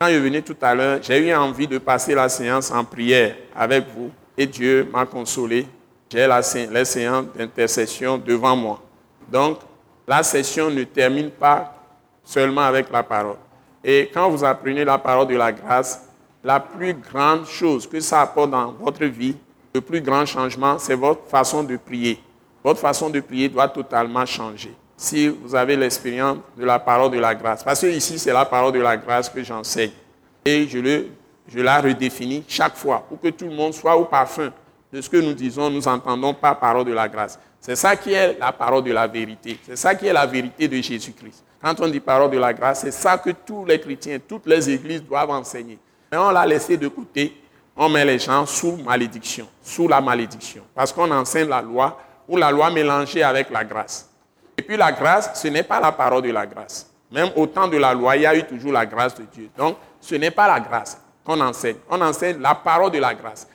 [0.00, 3.36] quand je venais tout à l'heure, j'ai eu envie de passer la séance en prière
[3.54, 5.66] avec vous et Dieu m'a consolé.
[6.12, 8.82] J'ai la, séance d'intercession devant moi.
[9.30, 9.60] Donc,
[10.06, 11.74] la session ne termine pas
[12.22, 13.38] seulement avec la parole.
[13.82, 16.06] Et quand vous apprenez la parole de la grâce,
[16.44, 19.34] la plus grande chose que ça apporte dans votre vie,
[19.74, 22.20] le plus grand changement, c'est votre façon de prier.
[22.62, 24.74] Votre façon de prier doit totalement changer.
[24.94, 27.64] Si vous avez l'expérience de la parole de la grâce.
[27.64, 29.92] Parce que ici, c'est la parole de la grâce que j'enseigne.
[30.44, 34.52] Et je la redéfinis chaque fois pour que tout le monde soit au parfum
[34.92, 37.38] de ce que nous disons, nous entendons par parole de la grâce.
[37.60, 39.58] C'est ça qui est la parole de la vérité.
[39.64, 41.44] C'est ça qui est la vérité de Jésus-Christ.
[41.62, 44.68] Quand on dit parole de la grâce, c'est ça que tous les chrétiens, toutes les
[44.68, 45.78] églises doivent enseigner.
[46.10, 47.40] Mais on l'a laissé de côté,
[47.76, 50.62] on met les gens sous malédiction, sous la malédiction.
[50.74, 54.10] Parce qu'on enseigne la loi ou la loi mélangée avec la grâce.
[54.58, 56.90] Et puis la grâce, ce n'est pas la parole de la grâce.
[57.10, 59.48] Même au temps de la loi, il y a eu toujours la grâce de Dieu.
[59.56, 61.76] Donc, ce n'est pas la grâce qu'on enseigne.
[61.88, 63.46] On enseigne la parole de la grâce,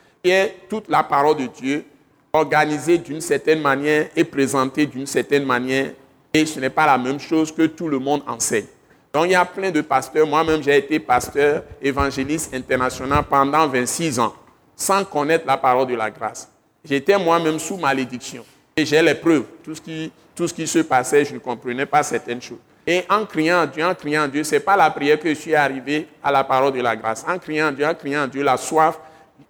[0.68, 1.84] toute la parole de Dieu,
[2.32, 5.90] organisée d'une certaine manière et présentée d'une certaine manière
[6.32, 8.66] et ce n'est pas la même chose que tout le monde enseigne.
[9.12, 10.26] Donc il y a plein de pasteurs.
[10.26, 14.34] Moi-même, j'ai été pasteur évangéliste international pendant 26 ans,
[14.76, 16.48] sans connaître la parole de la grâce.
[16.84, 18.44] J'étais moi-même sous malédiction.
[18.76, 19.44] Et j'ai les preuves.
[19.64, 22.58] Tout ce, qui, se passait, je ne comprenais pas certaines choses.
[22.86, 25.54] Et en criant Dieu, en criant Dieu, ce n'est pas la prière que je suis
[25.54, 27.24] arrivé à la parole de la grâce.
[27.26, 28.98] En criant Dieu, en criant Dieu, la soif,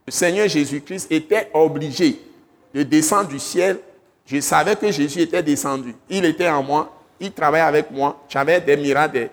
[0.07, 2.21] le Seigneur Jésus-Christ était obligé
[2.75, 3.79] de descendre du ciel
[4.29, 5.95] je savais que Jésus était descendu.
[6.11, 6.93] Il était en moi.
[7.19, 8.23] Il travaillait avec moi.
[8.29, 9.31] J'avais des miracles,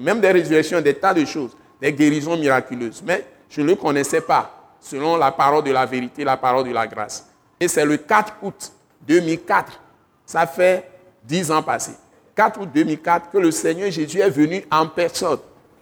[0.00, 3.02] même des résurrections, des tas de choses, des guérisons miraculeuses.
[3.04, 6.72] Mais je ne le connaissais pas, selon la parole de la vérité, la parole de
[6.72, 7.28] la grâce.
[7.60, 8.72] Et c'est le 4 août
[9.06, 9.78] 2004.
[10.24, 10.90] Ça fait
[11.24, 11.96] 10 ans passés.
[12.34, 15.38] 4 août 2004 que le Seigneur Jésus est venu en personne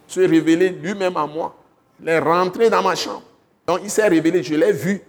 [0.09, 1.55] se révéler lui-même à moi.
[2.03, 3.23] Il est rentré dans ma chambre.
[3.67, 5.01] Donc il s'est révélé, je l'ai vu.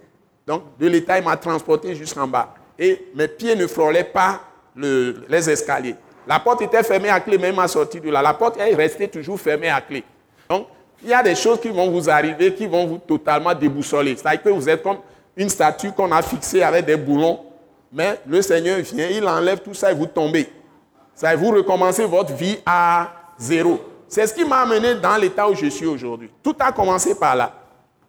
[0.46, 4.40] Donc de l'état, il m'a transporté jusqu'en bas et mes pieds ne frôlaient pas
[4.76, 5.94] les escaliers.
[6.26, 8.22] La porte était fermée à clé, même à sortir de là.
[8.22, 10.04] La porte est restée toujours fermée à clé.
[10.48, 10.66] Donc,
[11.02, 14.16] il y a des choses qui vont vous arriver, qui vont vous totalement déboussoler.
[14.16, 14.98] C'est-à-dire que vous êtes comme
[15.36, 17.40] une statue qu'on a fixée avec des boulons,
[17.92, 20.48] mais le Seigneur vient, il enlève tout ça et vous tombez.
[21.14, 23.80] Ça, vous recommencez votre vie à zéro.
[24.08, 26.30] C'est ce qui m'a amené dans l'état où je suis aujourd'hui.
[26.42, 27.52] Tout a commencé par là.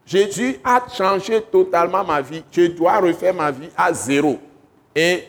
[0.05, 2.43] Jésus a changé totalement ma vie.
[2.51, 4.39] Je dois refaire ma vie à zéro.
[4.95, 5.23] Et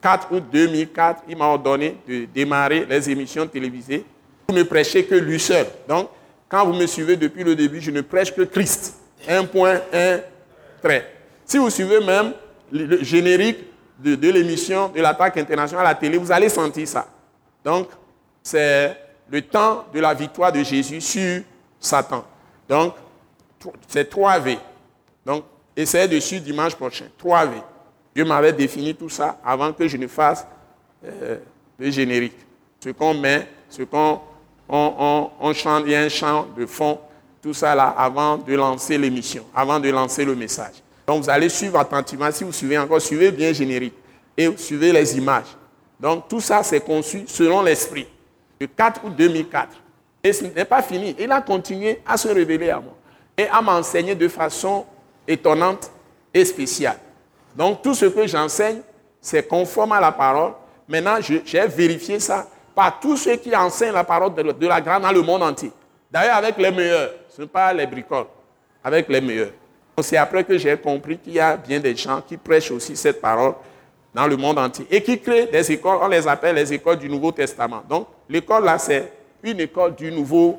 [0.00, 4.04] 4 août 2004, il m'a ordonné de démarrer les émissions télévisées
[4.46, 5.66] pour ne prêcher que lui seul.
[5.88, 6.08] Donc,
[6.48, 8.96] quand vous me suivez depuis le début, je ne prêche que Christ.
[9.28, 10.20] Un point, un
[10.82, 11.12] trait.
[11.44, 12.32] Si vous suivez même
[12.72, 13.58] le générique
[13.98, 17.06] de, de l'émission de l'attaque internationale à la télé, vous allez sentir ça.
[17.64, 17.88] Donc,
[18.42, 18.96] c'est
[19.30, 21.42] le temps de la victoire de Jésus sur
[21.78, 22.24] Satan.
[22.68, 22.94] Donc,
[23.88, 24.58] c'est 3V.
[25.24, 25.44] Donc,
[25.76, 27.06] essayez dessus dimanche prochain.
[27.22, 27.62] 3V.
[28.14, 30.46] Dieu m'avait défini tout ça avant que je ne fasse
[31.04, 31.38] euh,
[31.78, 32.36] le générique.
[32.82, 34.20] Ce qu'on met, ce qu'on
[34.68, 36.98] on, chante, il y a un chant de fond,
[37.42, 40.74] tout ça là, avant de lancer l'émission, avant de lancer le message.
[41.06, 43.94] Donc vous allez suivre attentivement, si vous suivez encore, suivez bien générique
[44.36, 45.56] et suivez les images.
[45.98, 48.06] Donc tout ça, c'est conçu selon l'esprit.
[48.60, 49.68] Le 4 août 2004.
[50.22, 51.16] Et ce n'est pas fini.
[51.18, 52.94] Il a continué à se révéler à moi
[53.40, 54.84] et à m'enseigner de façon
[55.26, 55.90] étonnante
[56.34, 56.98] et spéciale.
[57.56, 58.80] Donc tout ce que j'enseigne,
[59.20, 60.52] c'est conforme à la parole.
[60.86, 65.12] Maintenant, j'ai vérifié ça par tous ceux qui enseignent la parole de, la grâce dans
[65.12, 65.72] le monde entier.
[66.10, 68.26] D'ailleurs, avec les meilleurs, ce n'est pas les bricoles,
[68.84, 69.52] avec les meilleurs.
[70.02, 73.20] C'est après que j'ai compris qu'il y a bien des gens qui prêchent aussi cette
[73.20, 73.54] parole
[74.14, 77.08] dans le monde entier et qui créent des écoles, on les appelle les écoles du
[77.08, 77.82] Nouveau Testament.
[77.88, 80.58] Donc, l'école là, c'est une école du Nouveau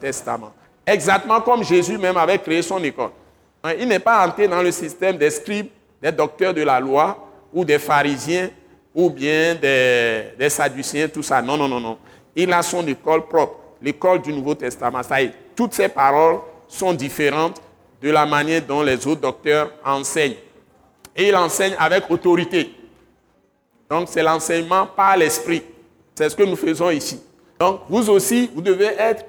[0.00, 0.52] Testament.
[0.86, 3.10] Exactement comme Jésus même avait créé son école.
[3.64, 5.66] Hein, il n'est pas entré dans le système des scribes,
[6.00, 8.50] des docteurs de la loi ou des pharisiens
[8.94, 11.42] ou bien des, des sadduciens, tout ça.
[11.42, 11.98] Non, non, non, non.
[12.34, 15.02] Il a son école propre, l'école du Nouveau Testament.
[15.02, 17.60] Ça y est, toutes ces paroles sont différentes
[18.00, 20.36] de la manière dont les autres docteurs enseignent.
[21.16, 22.70] Et il enseigne avec autorité.
[23.90, 25.62] Donc c'est l'enseignement par l'esprit.
[26.14, 27.20] C'est ce que nous faisons ici.
[27.58, 29.24] Donc vous aussi, vous devez être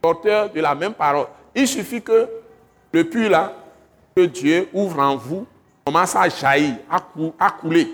[0.00, 1.26] porteur de la même parole.
[1.54, 2.28] Il suffit que
[2.92, 3.52] le puits là,
[4.14, 5.46] que Dieu ouvre en vous,
[5.84, 6.76] commence à jaillir,
[7.38, 7.88] à, couler.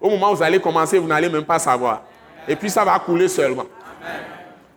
[0.00, 2.02] Au moment où vous allez commencer, vous n'allez même pas savoir.
[2.48, 3.66] Et puis ça va couler seulement.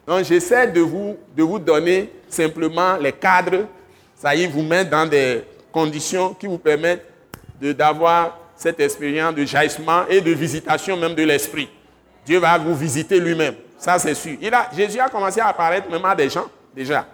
[0.06, 3.66] Donc j'essaie de vous, de vous donner simplement les cadres,
[4.16, 7.06] ça y est, vous mettre dans des conditions qui vous permettent
[7.62, 11.70] d'avoir cette expérience de jaillissement et de visitation même de l'esprit.
[12.26, 13.56] Dieu va vous visiter lui-même.
[13.84, 14.38] Ça, c'est sûr.
[14.40, 17.06] Il a, Jésus a commencé à apparaître même à des gens, déjà.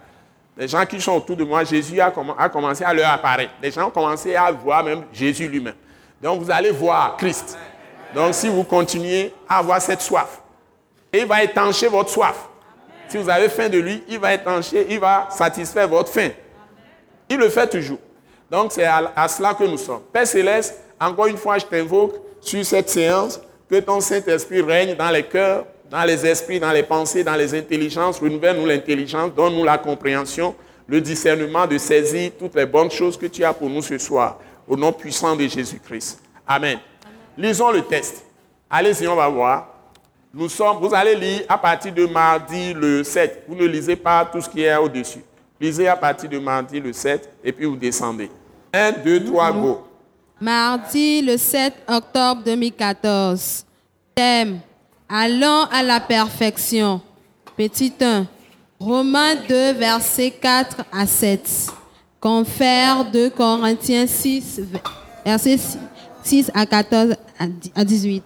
[0.56, 3.54] Les gens qui sont autour de moi, Jésus a, a commencé à leur apparaître.
[3.60, 5.74] Les gens ont commencé à voir même Jésus lui-même.
[6.22, 7.58] Donc, vous allez voir Christ.
[8.14, 10.42] Donc, si vous continuez à avoir cette soif,
[11.12, 12.36] il va étancher votre soif.
[13.08, 16.30] Si vous avez faim de lui, il va étancher, il va satisfaire votre faim.
[17.28, 17.98] Il le fait toujours.
[18.52, 20.02] Donc, c'est à, cela que nous sommes.
[20.14, 25.10] Père Céleste, encore une fois, je t'invoque sur cette séance que ton Saint-Esprit règne dans
[25.10, 28.20] les cœurs, dans les esprits, dans les pensées, dans les intelligences.
[28.20, 30.56] Renouvelle-nous l'intelligence, donne-nous la compréhension,
[30.88, 34.40] le discernement de saisir toutes les bonnes choses que tu as pour nous ce soir.
[34.68, 36.22] Au nom puissant de Jésus-Christ.
[36.48, 36.80] Amen.
[37.38, 38.24] Lisons le test.
[38.70, 39.68] Allez-y, on va voir.
[40.32, 43.46] Nous sommes, vous allez lire à partir de mardi le 7.
[43.48, 45.24] Vous ne lisez pas tout ce qui est au-dessus.
[45.60, 48.30] Lisez à partir de mardi le 7 et puis vous descendez.
[48.72, 49.84] 1, 2, 3, go.
[50.40, 53.66] Mardi le 7 octobre 2014.
[54.14, 54.60] Thème
[55.10, 57.02] Allons à la perfection.
[57.58, 58.28] Petit 1.
[58.80, 61.68] Romains 2, versets 4 à 7.
[62.22, 64.62] Confère 2 Corinthiens 6,
[65.26, 65.58] versets
[66.24, 67.16] 6 à 14
[67.76, 68.24] à 18.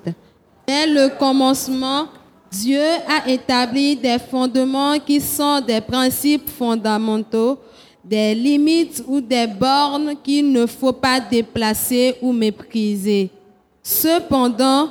[0.67, 2.07] Dès le commencement,
[2.51, 7.59] Dieu a établi des fondements qui sont des principes fondamentaux
[8.03, 13.29] des limites ou des bornes qu'il ne faut pas déplacer ou mépriser.
[13.81, 14.89] Cependant,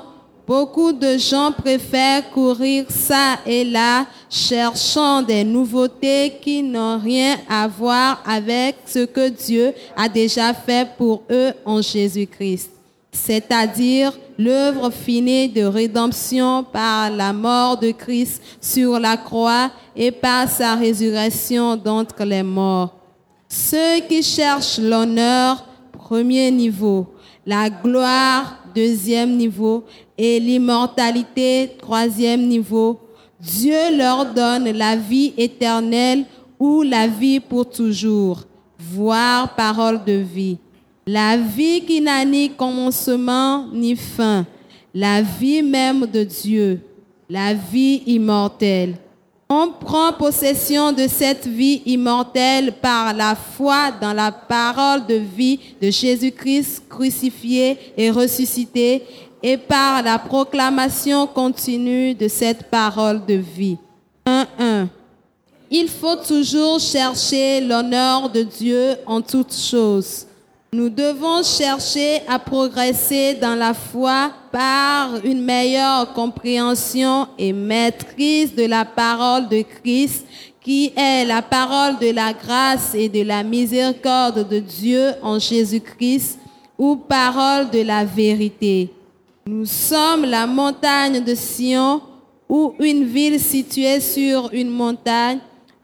[0.52, 7.66] beaucoup de gens préfèrent courir ça et là, cherchant des nouveautés qui n'ont rien à
[7.66, 12.70] voir avec ce que Dieu a déjà fait pour eux en Jésus-Christ,
[13.10, 20.50] c'est-à-dire l'œuvre finie de rédemption par la mort de Christ sur la croix et par
[20.50, 22.94] sa résurrection d'entre les morts.
[23.48, 27.06] Ceux qui cherchent l'honneur, premier niveau,
[27.46, 29.84] la gloire, deuxième niveau,
[30.24, 33.00] et l'immortalité, troisième niveau,
[33.40, 36.26] Dieu leur donne la vie éternelle
[36.60, 38.44] ou la vie pour toujours,
[38.78, 40.58] voire parole de vie.
[41.08, 44.46] La vie qui n'a ni commencement ni fin,
[44.94, 46.78] la vie même de Dieu,
[47.28, 48.94] la vie immortelle.
[49.48, 55.58] On prend possession de cette vie immortelle par la foi dans la parole de vie
[55.82, 59.02] de Jésus-Christ crucifié et ressuscité
[59.42, 63.76] et par la proclamation continue de cette parole de vie.
[64.26, 64.86] 1.1.
[65.70, 70.26] Il faut toujours chercher l'honneur de Dieu en toutes choses.
[70.74, 78.64] Nous devons chercher à progresser dans la foi par une meilleure compréhension et maîtrise de
[78.64, 80.26] la parole de Christ,
[80.62, 86.38] qui est la parole de la grâce et de la miséricorde de Dieu en Jésus-Christ,
[86.78, 88.90] ou parole de la vérité.
[89.44, 92.00] Nous sommes la montagne de Sion,
[92.48, 95.38] ou une ville située sur une montagne,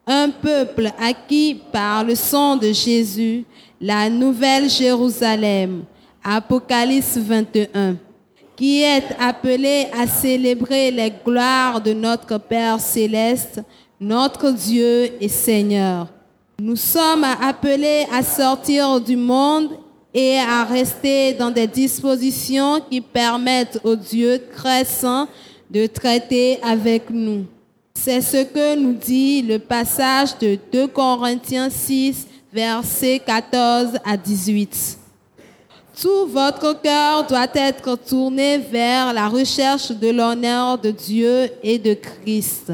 [0.07, 3.45] un peuple acquis par le sang de Jésus,
[3.81, 5.83] la nouvelle Jérusalem,
[6.23, 7.97] Apocalypse 21,
[8.55, 13.61] qui est appelée à célébrer les gloires de notre Père céleste,
[14.01, 16.07] notre Dieu et Seigneur.
[16.61, 19.71] Nous sommes appelés à sortir du monde
[20.13, 25.29] et à rester dans des dispositions qui permettent au Dieu très saint
[25.71, 27.45] de traiter avec nous.
[27.95, 34.99] C'est ce que nous dit le passage de 2 Corinthiens 6, versets 14 à 18.
[36.01, 41.95] Tout votre cœur doit être tourné vers la recherche de l'honneur de Dieu et de
[41.95, 42.73] Christ.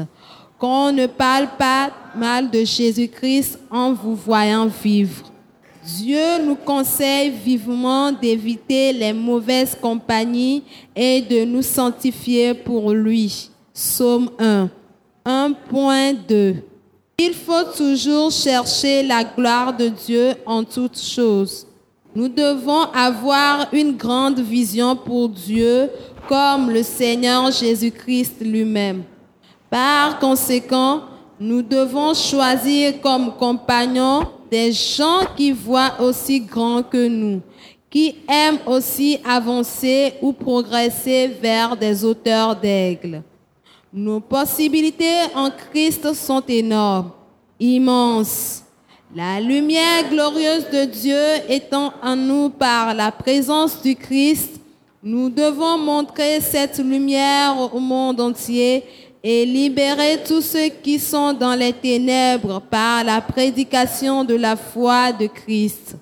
[0.59, 5.31] Qu'on ne parle pas mal de Jésus-Christ en vous voyant vivre.
[5.85, 10.63] Dieu nous conseille vivement d'éviter les mauvaises compagnies
[10.95, 13.51] et de nous sanctifier pour lui.
[13.71, 14.69] Psaume 1.
[15.25, 16.55] 1.2.
[17.19, 21.67] Il faut toujours chercher la gloire de Dieu en toutes choses.
[22.15, 25.89] Nous devons avoir une grande vision pour Dieu
[26.27, 29.03] comme le Seigneur Jésus-Christ lui-même.
[29.69, 31.01] Par conséquent,
[31.39, 37.41] nous devons choisir comme compagnons des gens qui voient aussi grand que nous,
[37.89, 43.21] qui aiment aussi avancer ou progresser vers des auteurs d'aigles.
[43.93, 47.11] Nos possibilités en Christ sont énormes,
[47.59, 48.63] immenses.
[49.15, 54.59] La lumière glorieuse de Dieu étant en nous par la présence du Christ,
[55.01, 58.83] nous devons montrer cette lumière au monde entier
[59.27, 65.11] et libérer tous ceux qui sont dans les ténèbres par la prédication de la foi
[65.11, 65.95] de Christ.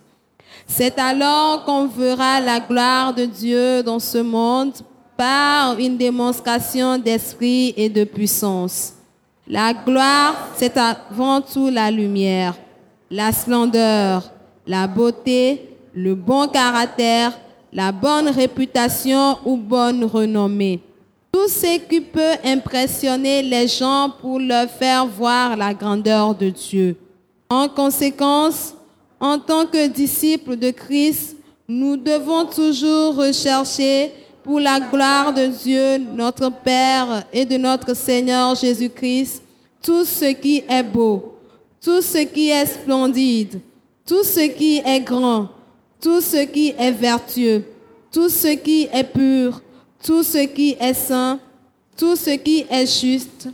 [0.67, 4.73] C'est alors qu'on verra la gloire de Dieu dans ce monde
[5.15, 8.91] par une démonstration d'esprit et de puissance.
[9.47, 12.55] La gloire, c'est avant tout la lumière
[13.13, 14.31] la splendeur,
[14.65, 17.31] la beauté, le bon caractère,
[17.71, 20.79] la bonne réputation ou bonne renommée.
[21.34, 26.96] Tout ce qui peut impressionner les gens pour leur faire voir la grandeur de Dieu.
[27.50, 28.76] En conséquence,
[29.19, 31.36] en tant que disciples de Christ,
[31.67, 34.12] nous devons toujours rechercher
[34.43, 39.41] pour la gloire de Dieu, notre Père et de notre Seigneur Jésus-Christ,
[39.82, 41.39] tout ce qui est beau,
[41.82, 43.60] tout ce qui est splendide,
[44.06, 45.50] tout ce qui est grand,
[46.00, 47.63] tout ce qui est vertueux,
[48.12, 49.62] tout ce qui est pur,
[50.03, 51.39] tout ce qui est saint,
[51.97, 53.49] tout ce qui est juste,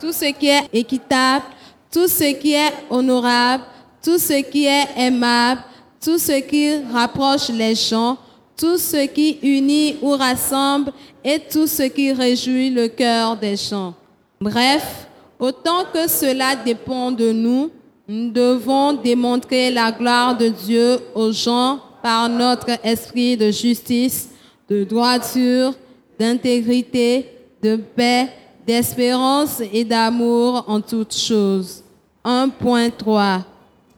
[0.00, 1.44] tout ce qui est équitable,
[1.92, 3.64] tout ce qui est honorable,
[4.02, 5.62] tout ce qui est aimable,
[6.02, 8.16] tout ce qui rapproche les gens,
[8.56, 10.92] tout ce qui unit ou rassemble
[11.22, 13.94] et tout ce qui réjouit le cœur des gens.
[14.40, 15.04] Bref,
[15.38, 17.70] Autant que cela dépend de nous,
[18.06, 24.30] nous devons démontrer la gloire de Dieu aux gens par notre esprit de justice,
[24.68, 25.74] de droiture,
[26.18, 27.28] d'intégrité,
[27.62, 28.28] de paix,
[28.66, 31.82] d'espérance et d'amour en toutes choses.
[32.24, 33.40] 1.3.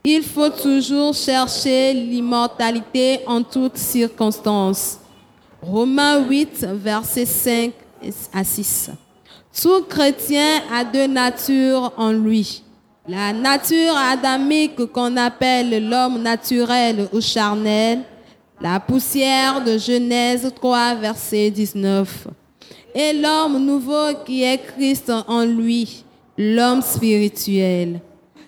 [0.03, 4.99] Il faut toujours chercher l'immortalité en toutes circonstances.
[5.61, 7.71] Romains 8, versets 5
[8.33, 8.91] à 6.
[9.61, 12.63] Tout chrétien a deux natures en lui.
[13.07, 17.99] La nature adamique qu'on appelle l'homme naturel ou charnel,
[18.59, 22.27] la poussière de Genèse 3, verset 19.
[22.95, 26.03] Et l'homme nouveau qui est Christ en lui,
[26.37, 27.99] l'homme spirituel.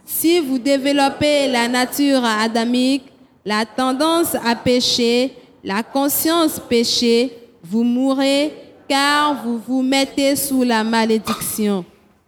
[0.06, 3.06] Si vous développez la nature adamique,
[3.46, 7.32] la tendance à pécher, la conscience péchée,
[7.64, 8.52] vous mourrez
[8.88, 11.86] car vous vous mettez sous la malédiction.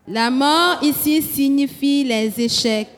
[0.08, 2.90] La mort ici signifie les échecs,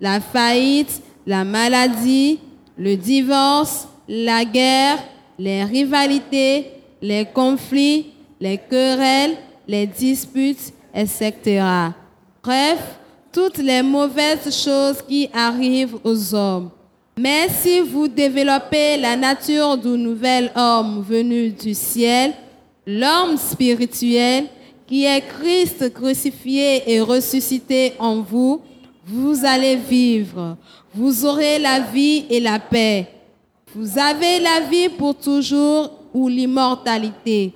[0.00, 2.38] la faillite, la maladie,
[2.78, 4.98] le divorce, la guerre,
[5.38, 6.66] les rivalités,
[7.00, 8.06] les conflits,
[8.40, 9.36] les querelles,
[9.68, 11.62] les disputes, etc.
[12.42, 12.98] Bref,
[13.32, 16.70] toutes les mauvaises choses qui arrivent aux hommes.
[17.16, 22.32] Mais si vous développez la nature du nouvel homme venu du ciel,
[22.84, 24.46] l'homme spirituel
[24.88, 28.60] qui est Christ crucifié et ressuscité en vous,
[29.06, 30.56] vous allez vivre.
[30.92, 33.06] Vous aurez la vie et la paix.
[33.74, 37.54] Vous avez la vie pour toujours ou l'immortalité.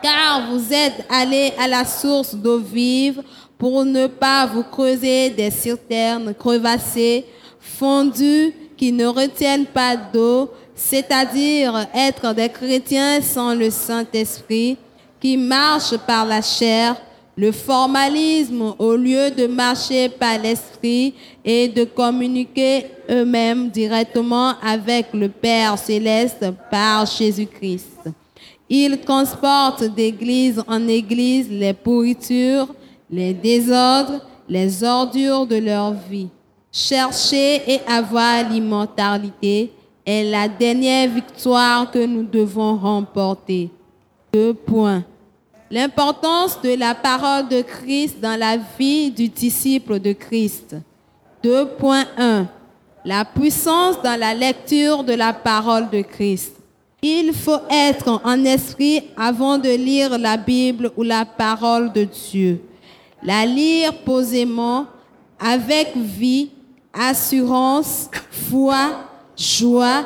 [0.00, 3.22] Car vous êtes allés à la source d'eau vive
[3.58, 7.24] pour ne pas vous creuser des citernes crevassées,
[7.60, 14.76] fondues, qui ne retiennent pas d'eau, c'est-à-dire être des chrétiens sans le Saint-Esprit,
[15.20, 16.96] qui marchent par la chair,
[17.36, 21.14] le formalisme au lieu de marcher par l'Esprit
[21.44, 28.10] et de communiquer eux-mêmes directement avec le Père céleste par Jésus-Christ.
[28.68, 32.68] Ils transportent d'église en église les pourritures,
[33.10, 36.28] les désordres, les ordures de leur vie.
[36.70, 39.72] Chercher et avoir l'immortalité
[40.06, 43.70] est la dernière victoire que nous devons remporter.
[44.32, 45.04] Deux points.
[45.72, 50.76] L'importance de la parole de Christ dans la vie du disciple de Christ.
[51.42, 52.44] 2.1.
[53.06, 56.56] La puissance dans la lecture de la parole de Christ.
[57.00, 62.60] Il faut être en esprit avant de lire la Bible ou la parole de Dieu.
[63.22, 64.84] La lire posément,
[65.40, 66.50] avec vie,
[66.92, 70.04] assurance, foi, joie,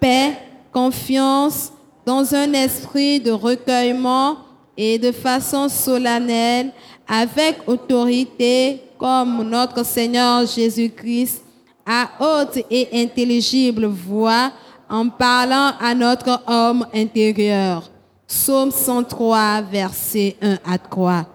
[0.00, 0.38] paix,
[0.72, 1.70] confiance,
[2.06, 4.38] dans un esprit de recueillement
[4.76, 6.72] et de façon solennelle,
[7.06, 11.42] avec autorité, comme notre Seigneur Jésus-Christ,
[11.84, 14.52] à haute et intelligible voix,
[14.88, 17.90] en parlant à notre homme intérieur.
[18.26, 21.26] Psaume 103, verset 1 à 3.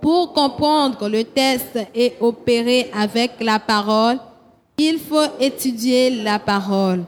[0.00, 4.18] Pour comprendre le test et opérer avec la parole,
[4.78, 7.04] il faut étudier la parole,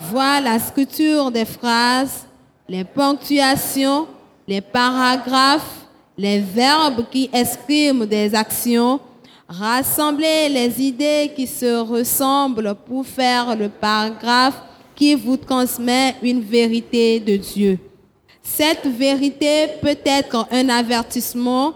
[0.00, 2.26] voir la scripture des phrases,
[2.66, 4.06] les ponctuations,
[4.50, 5.86] les paragraphes,
[6.18, 8.98] les verbes qui expriment des actions,
[9.48, 14.60] rassembler les idées qui se ressemblent pour faire le paragraphe
[14.96, 17.78] qui vous transmet une vérité de Dieu.
[18.42, 21.74] Cette vérité peut être un avertissement,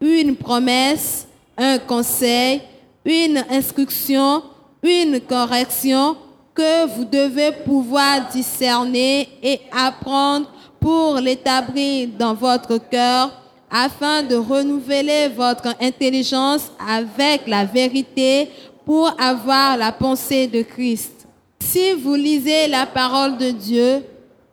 [0.00, 2.60] une promesse, un conseil,
[3.04, 4.42] une instruction,
[4.82, 6.16] une correction
[6.52, 10.50] que vous devez pouvoir discerner et apprendre
[10.86, 13.32] pour l'établir dans votre cœur
[13.68, 18.48] afin de renouveler votre intelligence avec la vérité
[18.84, 21.26] pour avoir la pensée de Christ.
[21.58, 24.04] Si vous lisez la parole de Dieu,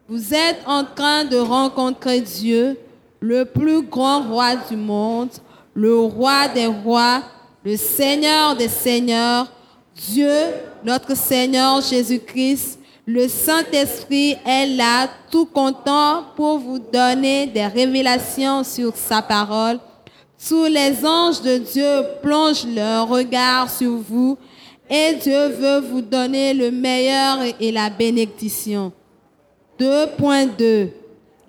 [0.09, 2.79] vous êtes en train de rencontrer Dieu,
[3.19, 5.29] le plus grand roi du monde,
[5.75, 7.21] le roi des rois,
[7.63, 9.45] le Seigneur des seigneurs,
[9.95, 10.33] Dieu,
[10.83, 18.95] notre Seigneur Jésus-Christ, le Saint-Esprit est là, tout content pour vous donner des révélations sur
[18.95, 19.79] sa parole.
[20.47, 24.37] Tous les anges de Dieu plongent leur regard sur vous
[24.89, 28.91] et Dieu veut vous donner le meilleur et la bénédiction.
[29.79, 30.89] 2.2.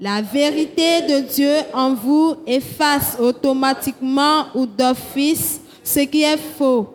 [0.00, 6.88] La vérité de Dieu en vous efface automatiquement ou d'office ce qui est faux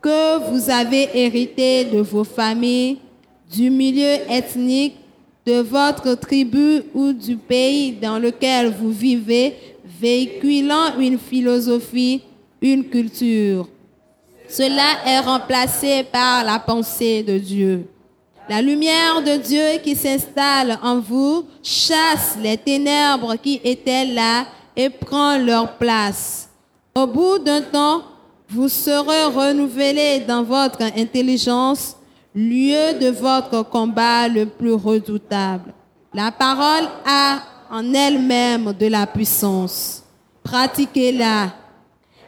[0.00, 2.98] que vous avez hérité de vos familles,
[3.50, 4.96] du milieu ethnique,
[5.46, 9.54] de votre tribu ou du pays dans lequel vous vivez,
[10.00, 12.22] véhiculant une philosophie,
[12.60, 13.66] une culture.
[14.48, 17.86] Cela est remplacé par la pensée de Dieu.
[18.48, 24.88] La lumière de Dieu qui s'installe en vous chasse les ténèbres qui étaient là et
[24.88, 26.48] prend leur place.
[26.94, 28.02] Au bout d'un temps,
[28.48, 31.97] vous serez renouvelés dans votre intelligence,
[32.38, 35.74] lieu de votre combat le plus redoutable.
[36.14, 40.04] La parole a en elle-même de la puissance.
[40.44, 41.52] Pratiquez-la.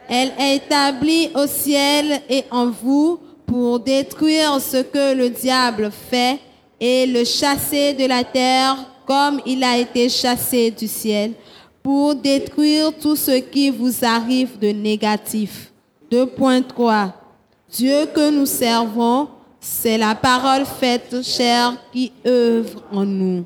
[0.09, 6.39] Elle est établie au ciel et en vous pour détruire ce que le diable fait
[6.79, 11.33] et le chasser de la terre comme il a été chassé du ciel,
[11.83, 15.71] pour détruire tout ce qui vous arrive de négatif.
[16.11, 17.11] 2.3.
[17.69, 19.27] Dieu que nous servons,
[19.63, 23.45] c'est la parole faite chair qui œuvre en nous.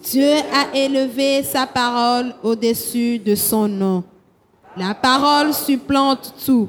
[0.00, 4.04] Dieu a élevé sa parole au-dessus de son nom.
[4.76, 6.68] La parole supplante tout.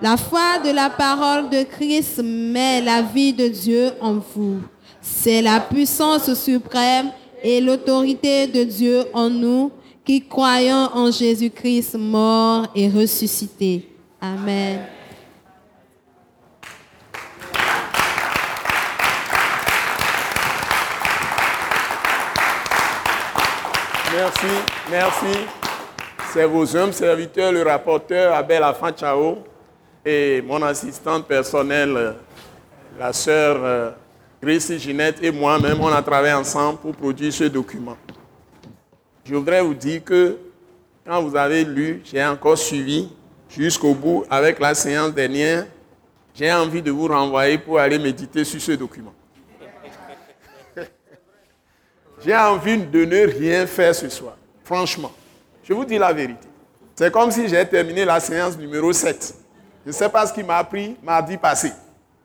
[0.00, 4.60] La foi de la parole de Christ met la vie de Dieu en vous.
[5.00, 7.10] C'est la puissance suprême
[7.42, 9.72] et l'autorité de Dieu en nous
[10.04, 13.88] qui croyons en Jésus-Christ mort et ressuscité.
[14.20, 14.80] Amen.
[24.22, 24.46] Merci,
[24.88, 25.38] merci.
[26.32, 28.62] C'est vos hommes serviteurs, le rapporteur Abel
[28.96, 29.38] Chao
[30.06, 32.14] et mon assistante personnelle,
[32.96, 33.90] la sœur euh,
[34.40, 37.96] Gracie Ginette et moi-même, on a travaillé ensemble pour produire ce document.
[39.24, 40.38] Je voudrais vous dire que
[41.04, 43.08] quand vous avez lu, j'ai encore suivi
[43.50, 45.66] jusqu'au bout avec la séance dernière,
[46.32, 49.14] j'ai envie de vous renvoyer pour aller méditer sur ce document.
[52.24, 55.12] J'ai envie de ne rien faire ce soir, franchement.
[55.64, 56.48] Je vous dis la vérité.
[56.94, 59.34] C'est comme si j'ai terminé la séance numéro 7.
[59.84, 61.72] Je ne sais pas ce qui m'a appris mardi passé.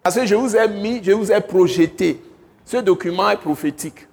[0.03, 2.21] Parce que je vous ai mis, je vous ai projeté.
[2.65, 4.07] Ce document est prophétique.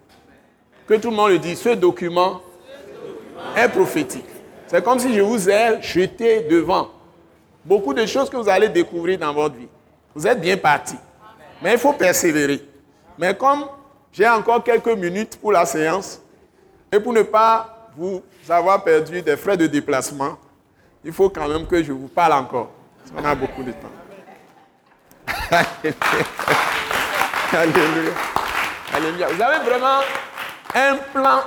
[0.86, 2.40] Que tout le monde le dise, ce document
[3.56, 4.24] est prophétique.
[4.66, 6.88] C'est comme si je vous ai jeté devant
[7.64, 9.68] beaucoup de choses que vous allez découvrir dans votre vie.
[10.14, 10.96] Vous êtes bien parti.
[11.62, 12.60] Mais il faut persévérer.
[13.18, 13.64] Mais comme
[14.14, 16.20] j'ai encore quelques minutes pour la séance,
[16.90, 20.38] et pour ne pas vous avoir perdu des frais de déplacement,
[21.04, 22.70] il faut quand même que je vous parle encore.
[23.14, 23.90] Qu'on a beaucoup de temps.
[27.52, 28.12] Alléluia.
[28.92, 29.28] Alléluia.
[29.28, 30.00] Vous avez vraiment
[30.74, 31.40] un plan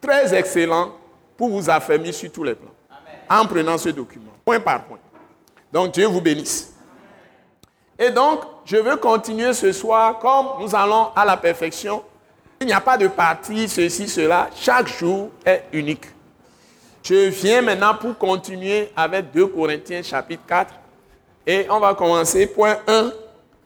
[0.00, 0.96] très excellent
[1.36, 2.74] pour vous affermir sur tous les plans.
[3.30, 4.98] En prenant ce document, point par point.
[5.72, 6.74] Donc Dieu vous bénisse.
[7.98, 12.02] Et donc, je veux continuer ce soir, comme nous allons à la perfection,
[12.60, 14.48] il n'y a pas de partie, ceci, cela.
[14.54, 16.04] Chaque jour est unique.
[17.02, 20.74] Je viens maintenant pour continuer avec 2 Corinthiens chapitre 4.
[21.44, 23.10] Et on va commencer point 1,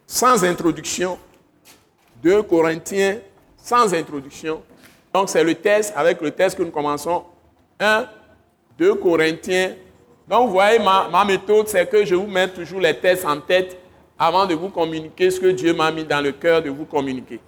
[0.07, 1.19] sans introduction.
[2.23, 3.19] 2 Corinthiens,
[3.59, 4.63] sans introduction.
[5.13, 7.25] Donc c'est le test, avec le test que nous commençons.
[7.79, 8.07] 1,
[8.79, 9.75] 2 Corinthiens.
[10.27, 13.39] Donc vous voyez, ma, ma méthode, c'est que je vous mets toujours les tests en
[13.39, 13.77] tête
[14.19, 17.41] avant de vous communiquer ce que Dieu m'a mis dans le cœur de vous communiquer.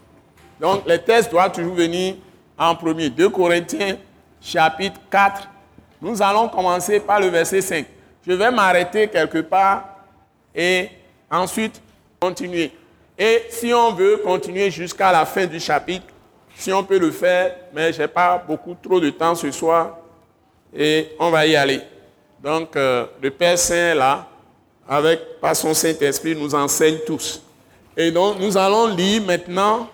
[0.60, 2.16] Donc les tests doivent toujours venir
[2.58, 3.10] en premier.
[3.10, 3.96] 2 Corinthiens
[4.40, 5.48] chapitre 4.
[6.00, 7.86] Nous allons commencer par le verset 5.
[8.26, 9.96] Je vais m'arrêter quelque part
[10.54, 10.88] et
[11.30, 11.80] ensuite
[12.20, 12.72] continuer.
[13.18, 16.06] Et si on veut continuer jusqu'à la fin du chapitre,
[16.54, 19.96] si on peut le faire, mais je n'ai pas beaucoup trop de temps ce soir,
[20.74, 21.80] et on va y aller.
[22.42, 24.26] Donc, euh, le Père Saint, là,
[24.88, 27.42] avec, par son Saint-Esprit, nous enseigne tous.
[27.96, 29.88] Et donc, nous allons lire maintenant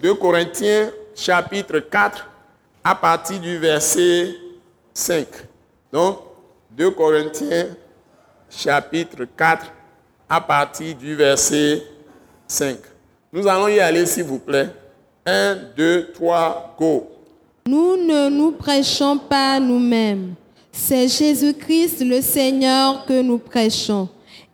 [0.00, 2.26] 2 Corinthiens chapitre 4
[2.82, 4.34] à partir du verset
[4.94, 5.26] 5.
[5.92, 6.20] Donc,
[6.70, 7.66] 2 Corinthiens
[8.48, 9.66] chapitre 4
[10.28, 11.82] à partir du verset
[12.46, 12.78] 5.
[13.32, 14.68] Nous allons y aller, s'il vous plaît.
[15.26, 17.10] 1, 2, 3, go.
[17.66, 20.34] Nous ne nous prêchons pas nous-mêmes.
[20.76, 24.08] C'est Jésus-Christ le Seigneur que nous prêchons.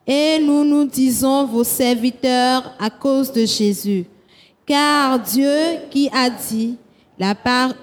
[0.06, 4.04] Et nous nous disons vos serviteurs à cause de Jésus.
[4.66, 5.50] Car Dieu
[5.90, 6.76] qui a dit,
[7.18, 7.34] la,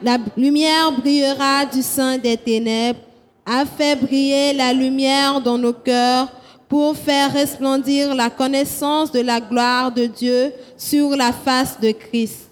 [0.03, 2.99] la lumière brillera du sein des ténèbres,
[3.43, 6.31] a fait briller la lumière dans nos cœurs
[6.69, 12.51] pour faire resplendir la connaissance de la gloire de Dieu sur la face de Christ.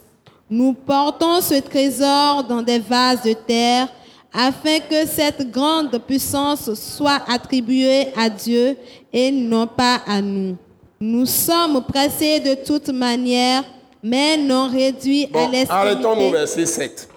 [0.49, 3.88] Nous portons ce trésor dans des vases de terre
[4.36, 8.77] afin que cette grande puissance soit attribuée à Dieu
[9.13, 10.57] et non pas à nous.
[10.99, 13.63] Nous sommes pressés de toute manière,
[14.03, 15.71] mais non réduits à l'extrémité.
[15.71, 17.09] Arrêtons au verset 7.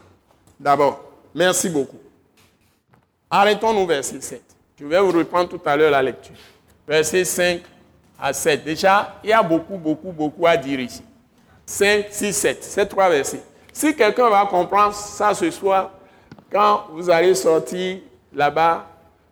[0.59, 1.01] D'abord,
[1.35, 1.99] merci beaucoup.
[3.31, 4.43] Arrêtons au verset 7.
[4.81, 6.35] Je vais vous reprendre tout à l'heure la lecture
[6.89, 7.61] versets 5
[8.19, 8.65] à 7.
[8.65, 11.03] Déjà, il y a beaucoup, beaucoup, beaucoup à dire ici.
[11.67, 12.65] 5, 6, 7.
[12.65, 13.43] Ces trois versets.
[13.73, 15.91] Si quelqu'un va comprendre ça ce soir,
[16.51, 17.99] quand vous allez sortir
[18.33, 18.87] là-bas,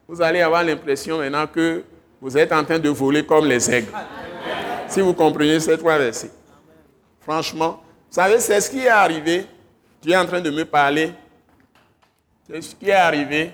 [0.09, 1.83] vous allez avoir l'impression maintenant que
[2.21, 3.93] vous êtes en train de voler comme les aigles.
[4.89, 6.31] Si vous comprenez ces trois versets.
[7.21, 9.47] Franchement, vous savez, c'est ce qui est arrivé.
[10.01, 11.13] Tu es en train de me parler.
[12.49, 13.51] C'est ce qui est arrivé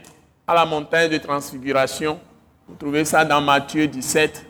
[0.46, 2.20] à la montagne de transfiguration
[2.72, 4.46] vous trouvez ça dans Matthieu 17.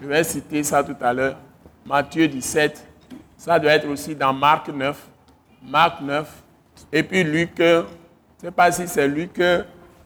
[0.00, 1.36] Je vais citer ça tout à l'heure.
[1.84, 2.82] Matthieu 17.
[3.36, 4.96] Ça doit être aussi dans Marc 9.
[5.62, 6.26] Marc 9.
[6.90, 7.84] Et puis Luc, je
[8.46, 9.40] ne sais pas si c'est Luc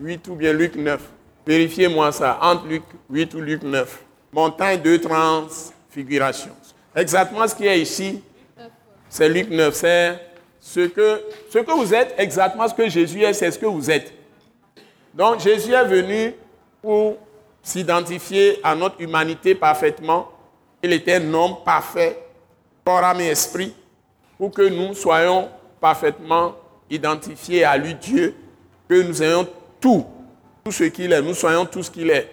[0.01, 0.99] 8 ou bien Luc 9.
[1.47, 4.03] Vérifiez-moi ça, entre Luc 8 ou Luc 9.
[4.32, 6.53] Montagne de transfiguration.
[6.97, 8.22] Exactement ce qui est ici,
[9.11, 9.74] c'est Luc 9.
[9.74, 10.18] C'est
[10.59, 11.20] ce que,
[11.51, 14.11] ce que vous êtes, exactement ce que Jésus est, c'est ce que vous êtes.
[15.12, 16.34] Donc Jésus est venu
[16.80, 17.18] pour
[17.62, 20.30] s'identifier à notre humanité parfaitement.
[20.82, 22.18] Il était un homme parfait,
[22.86, 23.74] corps, et esprit,
[24.38, 26.55] pour que nous soyons parfaitement
[26.91, 28.34] identifiés à lui, Dieu,
[28.88, 29.47] que nous ayons
[29.80, 30.05] tout,
[30.64, 32.28] tout ce qu'il est, nous soyons tout ce qu'il est.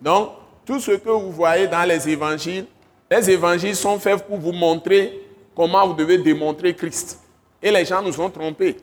[0.00, 0.30] Donc,
[0.64, 2.66] tout ce que vous voyez dans les évangiles,
[3.10, 5.20] les évangiles sont faits pour vous montrer
[5.56, 7.18] comment vous devez démontrer Christ.
[7.62, 8.76] Et les gens nous ont trompés.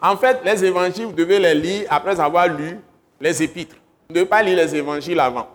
[0.00, 2.78] En fait, les évangiles, vous devez les lire après avoir lu
[3.20, 3.76] les épîtres
[4.12, 5.48] ne devez pas lire les évangiles avant.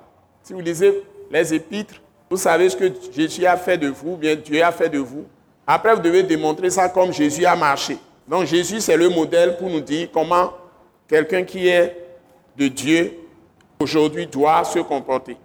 [0.44, 1.96] Si vous lisez les épîtres,
[2.30, 5.26] vous savez ce que Jésus a fait de vous, bien Dieu a fait de vous.
[5.66, 7.98] Après, vous devez démontrer ça comme Jésus a marché.
[8.28, 10.52] Donc Jésus, c'est le modèle pour nous dire comment
[11.08, 11.96] quelqu'un qui est
[12.58, 13.14] de Dieu
[13.80, 15.38] aujourd'hui doit se comporter.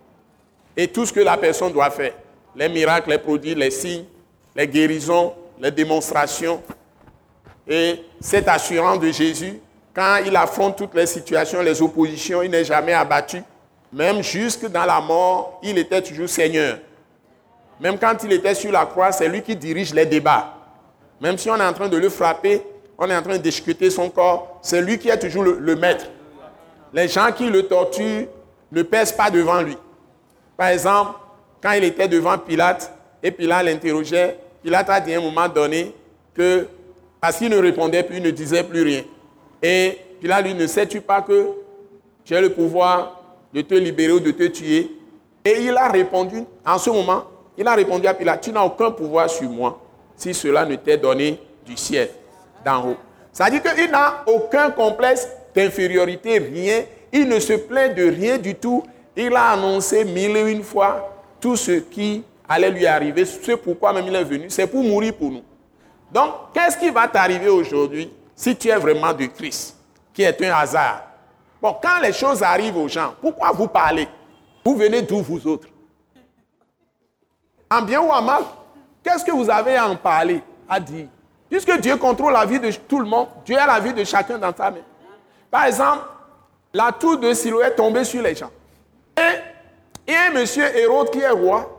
[0.77, 2.15] Et tout ce que la personne doit faire.
[2.57, 4.05] Les miracles, les produits, les signes,
[4.57, 6.63] les guérisons, les démonstrations.
[7.69, 9.61] Et cette assurance de Jésus,
[9.95, 13.43] quand il affronte toutes les situations, les oppositions, il n'est jamais abattu.
[13.93, 16.79] Même jusque dans la mort, il était toujours Seigneur.
[17.79, 20.55] Même quand il était sur la croix, c'est lui qui dirige les débats.
[21.21, 22.63] Même si on est en train de le frapper,
[22.99, 26.07] on est en train d'échiqueter son corps, c'est lui qui est toujours le, maître.
[26.93, 28.27] Les gens qui le torturent
[28.71, 29.77] ne pèsent pas devant lui.
[30.57, 31.13] Par exemple,
[31.63, 35.95] quand il était devant Pilate et Pilate l'interrogeait, Pilate a dit à un moment donné
[36.35, 36.67] que,
[37.21, 39.03] parce qu'il ne répondait plus, il ne disait plus rien.
[39.63, 41.49] Et Pilate lui, ne sais-tu pas que
[42.31, 43.21] as le pouvoir
[43.53, 44.91] de te libérer ou de te tuer?
[45.45, 47.25] Et il a répondu, en ce moment,
[47.59, 49.81] il a répondu à Pilate, tu n'as aucun pouvoir sur moi
[50.17, 52.09] si cela ne t'est donné du ciel,
[52.65, 52.97] d'en haut.
[53.33, 56.85] Ça veut dire qu'il n'a aucun complexe d'infériorité, rien.
[57.13, 58.83] Il ne se plaint de rien du tout.
[59.17, 61.11] Il a annoncé mille et une fois
[61.41, 65.15] tout ce qui allait lui arriver, c'est pourquoi même il est venu, c'est pour mourir
[65.15, 65.43] pour nous.
[66.11, 69.77] Donc, qu'est-ce qui va t'arriver aujourd'hui si tu es vraiment du Christ,
[70.13, 71.03] qui est un hasard?
[71.61, 74.09] Bon, quand les choses arrivent aux gens, pourquoi vous parlez?
[74.65, 75.69] Vous venez d'où vous autres?
[77.71, 78.43] En bien ou en mal,
[79.03, 81.07] qu'est-ce que vous avez à en parler, à dire?
[81.53, 84.39] Puisque Dieu contrôle la vie de tout le monde, Dieu a la vie de chacun
[84.39, 84.79] dans sa main.
[85.51, 86.01] Par exemple,
[86.73, 88.51] la tour de Siloé est tombée sur les gens.
[89.19, 91.71] Et, et un monsieur Hérode qui est roi,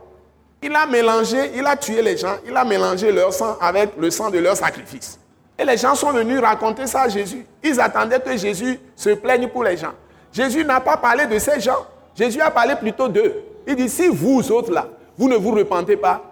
[0.62, 4.12] il a mélangé, il a tué les gens, il a mélangé leur sang avec le
[4.12, 5.18] sang de leur sacrifice.
[5.58, 7.44] Et les gens sont venus raconter ça à Jésus.
[7.60, 9.92] Ils attendaient que Jésus se plaigne pour les gens.
[10.32, 11.84] Jésus n'a pas parlé de ces gens.
[12.14, 13.42] Jésus a parlé plutôt d'eux.
[13.66, 14.86] Il dit, si vous autres là,
[15.18, 16.22] vous ne vous repentez pas,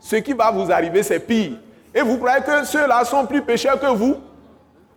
[0.00, 1.52] ce qui va vous arriver, c'est pire.
[1.98, 4.18] Et vous croyez que ceux-là sont plus pécheurs que vous?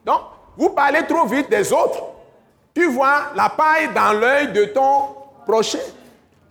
[0.05, 0.21] Donc,
[0.55, 2.03] vous parlez trop vite des autres.
[2.75, 5.07] Tu vois la paille dans l'œil de ton
[5.43, 5.79] prochain.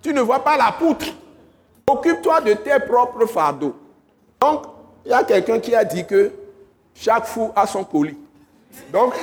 [0.02, 1.06] Tu ne vois pas la poutre.
[1.86, 3.76] Occupe-toi de tes propres fardeaux.
[4.40, 4.64] Donc,
[5.04, 6.32] il y a quelqu'un qui a dit que
[6.96, 8.18] chaque fou a son colis.
[8.92, 9.14] Donc,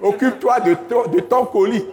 [0.00, 1.84] occupe-toi de, ton colis.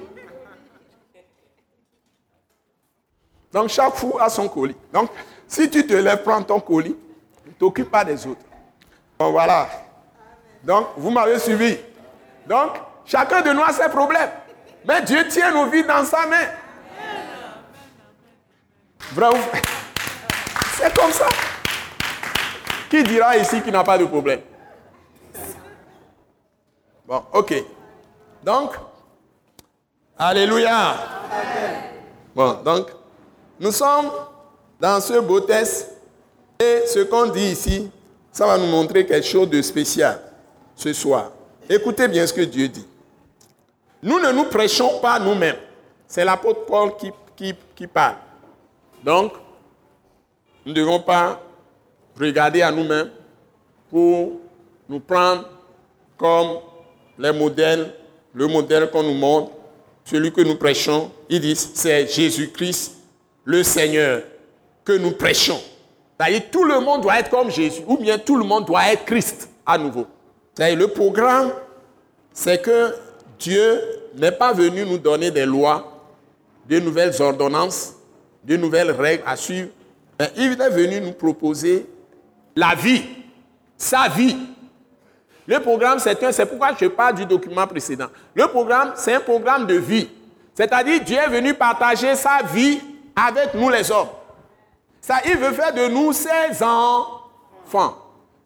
[3.51, 4.75] Donc, chaque fou a son colis.
[4.93, 5.09] Donc,
[5.47, 6.95] si tu te lèves, prends ton colis,
[7.47, 8.52] ne t'occupe pas des autres.
[9.23, 9.69] Bon, voilà.
[10.65, 11.77] Donc, vous m'avez suivi.
[12.45, 12.71] Donc,
[13.05, 14.31] chacun de nous a ses problèmes.
[14.85, 16.45] Mais Dieu tient nos vies dans sa main.
[19.13, 19.29] Vrai
[20.75, 21.29] C'est comme ça.
[22.89, 24.41] Qui dira ici qu'il n'a pas de problème?
[27.05, 27.53] Bon, ok.
[28.43, 28.73] Donc,
[30.19, 30.95] Alléluia.
[32.35, 32.87] Bon, donc,
[33.57, 34.11] nous sommes
[34.81, 35.91] dans ce beau test
[36.59, 37.89] et ce qu'on dit ici,
[38.33, 40.19] ça va nous montrer quelque chose de spécial
[40.75, 41.31] ce soir.
[41.69, 42.85] Écoutez bien ce que Dieu dit.
[44.01, 45.55] Nous ne nous prêchons pas nous-mêmes.
[46.07, 48.15] C'est l'apôtre Paul qui, qui, parle.
[49.03, 49.33] Donc,
[50.65, 51.41] nous ne devons pas
[52.19, 53.11] regarder à nous-mêmes
[53.89, 54.33] pour
[54.89, 55.47] nous prendre
[56.17, 56.57] comme
[57.19, 57.93] les modèles,
[58.33, 59.51] le modèle qu'on nous montre,
[60.05, 61.11] celui que nous prêchons.
[61.29, 62.93] Il dit, c'est Jésus-Christ,
[63.45, 64.23] le Seigneur,
[64.83, 65.61] que nous prêchons.
[66.23, 69.03] C'est-à-dire, tout le monde doit être comme Jésus, ou bien tout le monde doit être
[69.03, 70.07] Christ à nouveau.
[70.57, 71.51] Le programme,
[72.31, 72.95] c'est que
[73.37, 73.81] Dieu
[74.15, 76.01] n'est pas venu nous donner des lois,
[76.69, 77.95] de nouvelles ordonnances,
[78.43, 79.69] de nouvelles règles à suivre.
[80.17, 81.85] Mais il est venu nous proposer
[82.55, 83.03] la vie,
[83.77, 84.37] sa vie.
[85.45, 88.07] Le programme, c'est un, c'est pourquoi je parle du document précédent.
[88.33, 90.07] Le programme, c'est un programme de vie.
[90.53, 92.79] C'est-à-dire, Dieu est venu partager sa vie
[93.13, 94.07] avec nous les hommes.
[95.03, 97.97] Ça, il veut faire de nous ses enfants.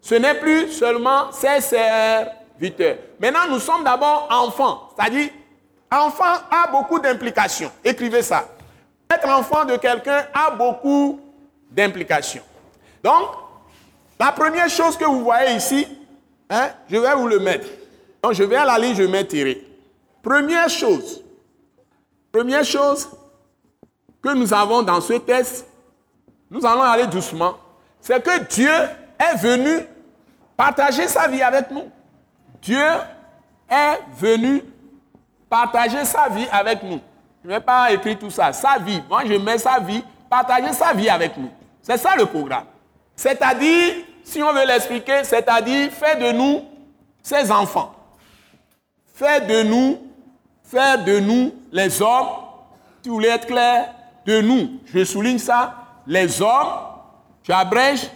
[0.02, 2.98] Ce n'est plus seulement ses serviteurs.
[3.20, 4.90] Maintenant, nous sommes d'abord enfants.
[4.98, 5.30] C'est-à-dire,
[5.92, 7.72] enfant a beaucoup d'implications.
[7.86, 8.50] Écrivez ça.
[9.08, 11.20] Être enfant de quelqu'un a beaucoup
[11.70, 12.42] d'implications.
[13.04, 13.28] Donc,
[14.20, 15.88] la première chose que vous voyez ici,
[16.50, 17.68] hein, je vais vous le mettre.
[18.24, 19.64] Donc, je vais à la ligne, je mets tiré.
[20.24, 21.24] Première chose,
[22.32, 23.08] première chose
[24.24, 25.68] que nous avons dans ce test,
[26.50, 27.56] nous allons aller doucement,
[28.00, 28.72] c'est que Dieu
[29.20, 29.86] est venu
[30.56, 31.90] partager sa vie avec nous.
[32.62, 32.86] Dieu
[33.70, 34.64] est venu
[35.50, 37.00] partager sa vie avec nous.
[37.44, 38.52] Je ne vais pas écrire tout ça.
[38.54, 39.02] Sa vie.
[39.10, 41.50] Moi, je mets sa vie, partager sa vie avec nous.
[41.82, 42.66] C'est ça le programme.
[43.16, 43.94] C'est-à-dire,
[44.24, 46.64] si on veut l'expliquer, c'est-à-dire faire de nous
[47.22, 47.94] ses enfants.
[49.16, 50.00] Faire de nous,
[50.64, 52.28] faire de nous les hommes,
[53.02, 53.94] tu voulais être clair,
[54.26, 55.74] de nous, je souligne ça,
[56.08, 56.80] les hommes,
[57.44, 58.10] tu abrèges,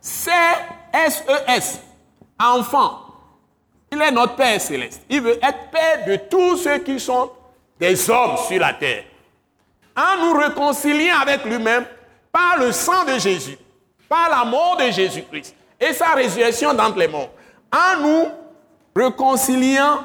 [0.00, 1.80] C-S-E-S,
[2.40, 3.00] e enfants.
[3.92, 5.02] Il est notre Père céleste.
[5.08, 7.30] Il veut être Père de tous ceux qui sont
[7.78, 9.04] des hommes sur la terre.
[9.96, 11.84] En nous réconciliant avec lui-même
[12.32, 13.58] par le sang de Jésus,
[14.08, 17.30] par la mort de Jésus-Christ et sa résurrection d'entre les morts.
[17.72, 18.26] En nous
[18.94, 20.00] réconciliant,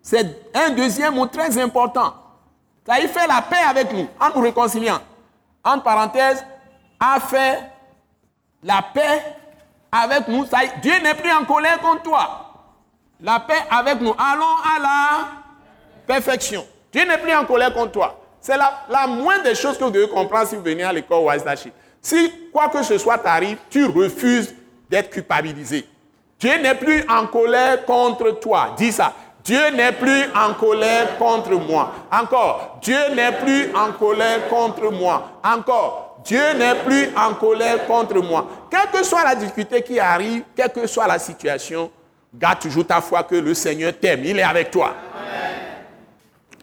[0.00, 2.14] c'est un deuxième mot très important.
[2.86, 5.00] Ça, il fait la paix avec nous, en nous réconciliant.
[5.66, 6.42] Entre parenthèses,
[6.98, 7.58] a fait
[8.62, 9.22] la paix
[9.92, 10.46] avec nous.
[10.80, 12.46] Dieu n'est plus en colère contre toi
[13.20, 14.14] la paix avec nous.
[14.18, 15.28] Allons à la
[16.06, 16.64] perfection.
[16.92, 18.20] Dieu n'est plus en colère contre toi.
[18.40, 21.24] C'est la, la, moindre des choses que vous devez comprendre si vous venez à l'école
[21.24, 21.44] Wise
[22.00, 24.54] Si quoi que ce soit t'arrive, tu refuses
[24.88, 25.86] d'être culpabilisé.
[26.38, 28.74] Dieu n'est plus en colère contre toi.
[28.76, 29.12] Dis ça.
[29.46, 31.92] Dieu n'est plus en colère contre moi.
[32.10, 32.78] Encore.
[32.82, 35.38] Dieu n'est plus en colère contre moi.
[35.44, 36.18] Encore.
[36.24, 38.44] Dieu n'est plus en colère contre moi.
[38.68, 41.92] Quelle que soit la difficulté qui arrive, quelle que soit la situation,
[42.34, 44.24] Garde toujours ta foi que le Seigneur t'aime.
[44.24, 44.94] Il est avec toi.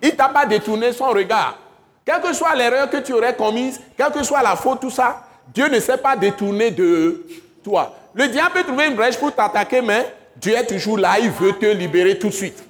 [0.02, 1.58] Il ne t'a pas détourné son regard.
[2.04, 5.24] Quelle que soit l'erreur que tu aurais commise, quelle que soit la faute, tout ça,
[5.54, 7.26] Dieu ne s'est pas détourné de
[7.64, 7.96] toi.
[8.14, 11.54] Le diable peut trouver une brèche pour t'attaquer, mais Dieu est toujours là, il veut
[11.54, 12.62] te libérer tout de suite.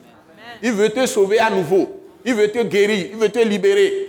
[0.64, 2.02] Il veut te sauver à nouveau.
[2.24, 4.08] Il veut te guérir, il veut te libérer.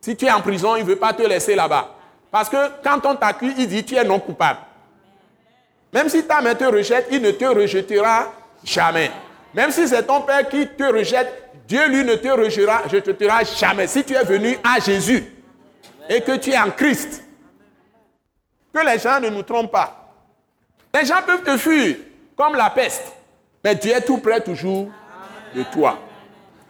[0.00, 1.94] Si tu es en prison, il ne veut pas te laisser là-bas.
[2.30, 4.60] Parce que quand on t'accuse, il dit tu es non coupable.
[5.92, 8.32] Même si ta mère te rejette, il ne te rejettera
[8.64, 9.10] jamais.
[9.52, 13.86] Même si c'est ton père qui te rejette, Dieu lui ne te rejettera, jamais.
[13.86, 15.24] Si tu es venu à Jésus
[16.08, 17.22] et que tu es en Christ,
[18.72, 20.14] que les gens ne nous trompent pas.
[20.94, 21.96] Les gens peuvent te fuir
[22.36, 23.12] comme la peste,
[23.62, 24.88] mais Dieu est tout près toujours
[25.54, 25.98] de toi.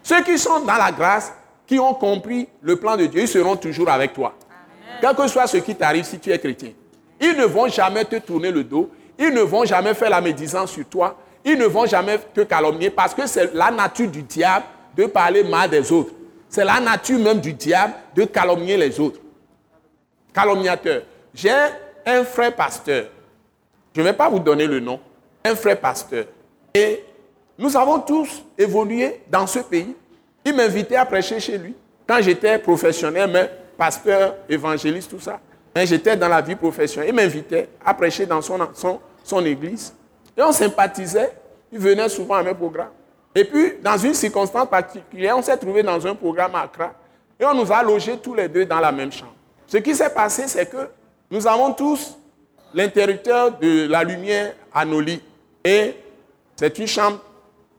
[0.03, 1.33] Ceux qui sont dans la grâce,
[1.67, 4.35] qui ont compris le plan de Dieu, ils seront toujours avec toi.
[5.01, 6.71] Quel que soit ce qui t'arrive si tu es chrétien.
[7.21, 10.73] Ils ne vont jamais te tourner le dos, ils ne vont jamais faire la médisance
[10.73, 14.65] sur toi, ils ne vont jamais te calomnier parce que c'est la nature du diable
[14.97, 16.13] de parler mal des autres.
[16.49, 19.21] C'est la nature même du diable de calomnier les autres.
[20.35, 21.03] Calomniateur.
[21.33, 21.53] J'ai
[22.07, 23.07] un frère pasteur.
[23.95, 25.01] Je ne vais pas vous donner le nom.
[25.45, 26.25] Un frère pasteur.
[26.75, 27.05] Et
[27.61, 29.95] nous avons tous évolué dans ce pays.
[30.47, 31.75] Il m'invitait à prêcher chez lui.
[32.07, 35.39] Quand j'étais professionnel, mais pasteur, évangéliste, tout ça.
[35.77, 37.11] J'étais dans la vie professionnelle.
[37.11, 39.93] Il m'invitait à prêcher dans son, son, son église.
[40.37, 41.33] Et on sympathisait.
[41.71, 42.89] Il venait souvent à mes programmes.
[43.35, 46.95] Et puis, dans une circonstance particulière, on s'est trouvé dans un programme à Accra.
[47.39, 49.35] Et on nous a logés tous les deux dans la même chambre.
[49.67, 50.89] Ce qui s'est passé, c'est que
[51.31, 52.17] nous avons tous
[52.73, 55.23] l'interrupteur de la lumière à nos lits.
[55.63, 55.95] Et
[56.57, 57.21] c'est une chambre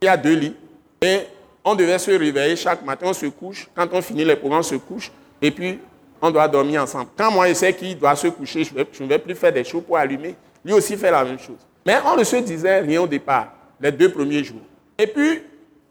[0.01, 0.55] qui a deux lits.
[1.01, 1.19] Et
[1.63, 3.67] on devait se réveiller chaque matin, on se couche.
[3.75, 5.11] Quand on finit les programmes, on se couche.
[5.39, 5.79] Et puis,
[6.19, 7.09] on doit dormir ensemble.
[7.15, 9.83] Quand moi, je sais qu'il doit se coucher, je ne vais, plus faire des choses
[9.83, 10.35] pour allumer.
[10.65, 11.57] Lui aussi fait la même chose.
[11.85, 14.61] Mais on ne se disait rien au départ, les deux premiers jours.
[14.97, 15.43] Et puis,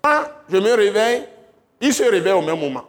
[0.02, 1.22] quand je me réveille,
[1.80, 2.84] il se réveille au même moment.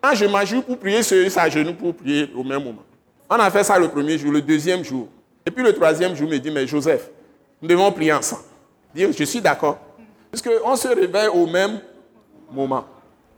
[0.00, 2.82] Quand je m'ajoute pour prier, il s'agenouille pour prier au même moment.
[3.28, 5.08] On a fait ça le premier jour, le deuxième jour.
[5.44, 7.10] Et puis le troisième jour, il me dit, mais Joseph,
[7.60, 8.42] nous devons prier ensemble.
[8.94, 9.85] Je suis d'accord.
[10.36, 11.80] Puisqu'on se réveille au même
[12.52, 12.84] moment.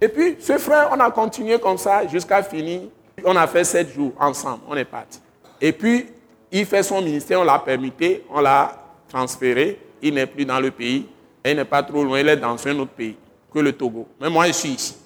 [0.01, 2.83] Et puis, ce frère, on a continué comme ça jusqu'à finir.
[3.25, 4.63] On a fait sept jours ensemble.
[4.69, 5.21] On est parti.
[5.61, 6.07] Et puis,
[6.51, 7.93] il fait son ministère, on l'a permis,
[8.29, 8.73] on l'a
[9.09, 9.81] transféré.
[10.03, 11.07] Il n'est plus dans le pays.
[11.45, 13.17] il n'est pas trop loin, il est dans un autre pays
[13.53, 14.09] que le Togo.
[14.21, 14.97] Mais moi, je suis ici.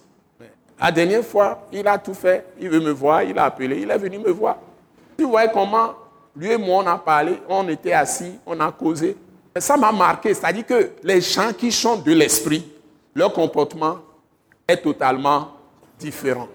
[0.81, 2.47] La dernière fois, il a tout fait.
[2.59, 4.57] Il veut me voir, il a appelé, il est venu me voir.
[5.17, 5.95] Tu vois comment
[6.35, 9.15] lui et moi, on a parlé, on était assis, on a causé.
[9.61, 12.65] Ça m'a marqué, c'est-à-dire que les gens qui sont de l'esprit,
[13.15, 13.99] leur comportement
[14.67, 15.49] est totalement
[15.99, 16.49] différent.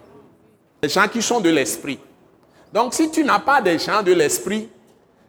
[0.81, 1.99] Les gens qui sont de l'esprit.
[2.73, 4.69] Donc si tu n'as pas des gens de l'esprit,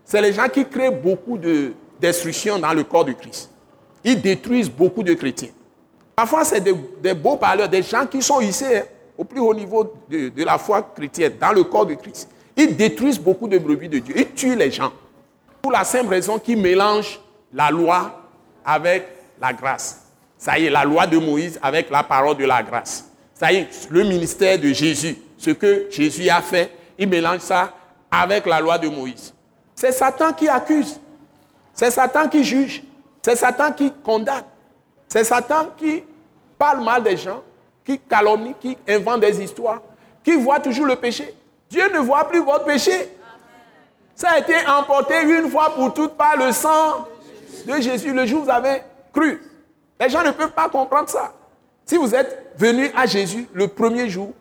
[0.05, 3.51] c'est les gens qui créent beaucoup de destruction dans le corps de Christ.
[4.03, 5.51] Ils détruisent beaucoup de chrétiens.
[6.17, 8.83] Parfois, c'est des, beaux parleurs, des gens qui sont ici hein,
[9.17, 12.29] au plus haut niveau de, de, la foi chrétienne, dans le corps de Christ.
[12.57, 14.15] Ils détruisent beaucoup de brebis de Dieu.
[14.17, 14.93] Ils tuent les gens.
[15.63, 17.21] Pour la simple raison qu'ils mélangent
[17.53, 18.23] la loi
[18.65, 19.07] avec
[19.41, 20.05] la grâce.
[20.37, 23.11] Ça y est, la loi de Moïse avec la parole de la grâce.
[23.35, 27.73] Ça y est, le ministère de Jésus, ce que Jésus a fait, il mélange ça
[28.11, 29.33] avec la loi de Moïse.
[29.75, 30.99] C'est Satan qui accuse.
[31.73, 32.83] C'est Satan qui juge.
[33.23, 34.45] C'est Satan qui condamne.
[35.09, 36.03] C'est Satan qui
[36.59, 37.43] parle mal des gens,
[37.85, 39.81] qui calomnie, qui invente des histoires,
[40.25, 41.35] qui voit toujours le péché.
[41.71, 43.17] Dieu ne voit plus votre péché.
[44.15, 47.07] Ça a été emporté une fois pour toutes par le sang
[47.69, 49.41] de Jésus le jour où vous avez cru.
[50.01, 51.33] Les gens ne peuvent pas comprendre ça.
[51.85, 54.33] Si vous êtes venu à Jésus le premier jour,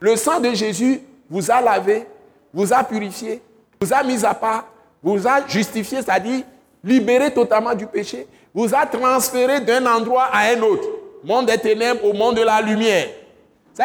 [0.00, 2.06] le sang de Jésus vous a lavé,
[2.52, 3.42] vous a purifié,
[3.80, 4.66] vous a mis à part,
[5.02, 6.44] vous a justifié, c'est-à-dire
[6.82, 10.88] libéré totalement du péché, vous a transféré d'un endroit à un autre,
[11.24, 13.08] monde des ténèbres au monde de la lumière.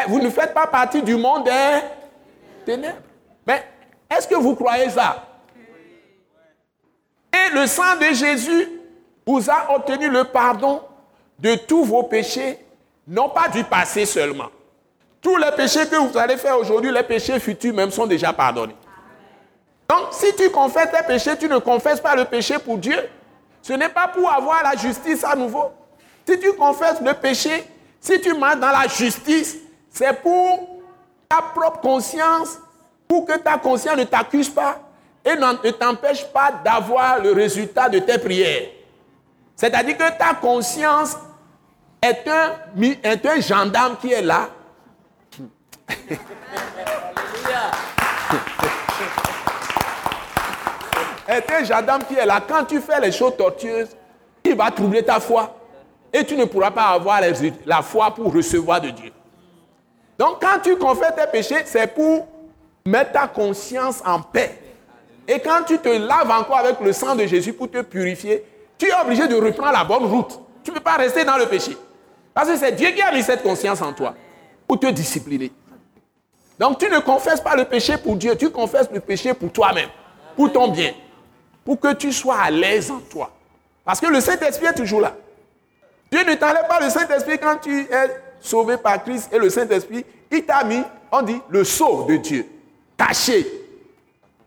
[0.07, 1.79] Vous ne faites pas partie du monde des
[2.65, 3.01] ténèbres.
[3.45, 3.63] Mais
[4.09, 5.27] est-ce que vous croyez ça?
[7.33, 8.80] Et le sang de Jésus
[9.31, 10.81] vous a obtenu le pardon
[11.39, 12.59] de tous vos péchés,
[13.07, 14.49] non pas du passé seulement.
[15.21, 18.75] Tous les péchés que vous allez faire aujourd'hui, les péchés futurs même sont déjà pardonnés.
[19.87, 22.97] Donc, si tu confesses tes péchés, tu ne confesses pas le péché pour Dieu.
[23.61, 25.71] Ce n'est pas pour avoir la justice à nouveau.
[26.27, 27.63] Si tu confesses le péché,
[27.99, 29.57] si tu marches dans la justice,
[29.89, 30.81] c'est pour
[31.29, 32.57] ta propre conscience,
[33.07, 34.79] pour que ta conscience ne t'accuse pas
[35.23, 38.69] et ne t'empêche pas d'avoir le résultat de tes prières.
[39.61, 41.15] C'est-à-dire que ta conscience
[42.01, 42.53] est un,
[43.39, 44.49] gendarme qui est là.
[51.27, 52.41] est un gendarme qui est là.
[52.47, 53.95] Quand tu fais les choses tortueuses,
[54.43, 55.55] il va troubler ta foi.
[56.11, 57.21] Et tu ne pourras pas avoir
[57.67, 59.11] la foi pour recevoir de Dieu.
[60.17, 62.27] Donc quand tu confesses tes péchés, c'est pour
[62.83, 64.59] mettre ta conscience en paix.
[65.27, 68.43] Et quand tu te laves encore avec le sang de Jésus pour te purifier,
[68.81, 70.39] tu es obligé de reprendre la bonne route.
[70.63, 71.77] Tu ne peux pas rester dans le péché.
[72.33, 74.15] Parce que c'est Dieu qui a mis cette conscience en toi
[74.67, 75.51] pour te discipliner.
[76.57, 79.89] Donc tu ne confesses pas le péché pour Dieu, tu confesses le péché pour toi-même,
[80.35, 80.93] pour ton bien,
[81.63, 83.29] pour que tu sois à l'aise en toi.
[83.85, 85.15] Parce que le Saint-Esprit est toujours là.
[86.11, 90.03] Dieu ne t'enlève pas le Saint-Esprit quand tu es sauvé par Christ et le Saint-Esprit,
[90.31, 92.47] il t'a mis, on dit, le sceau de Dieu,
[92.97, 93.45] caché.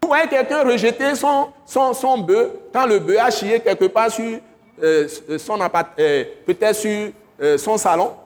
[0.03, 4.40] Vous voyez quelqu'un rejeter son, bœuf quand le bœuf a chié quelque part sur
[4.82, 5.08] euh,
[5.38, 7.10] son euh, peut-être sur
[7.40, 8.16] euh, son salon.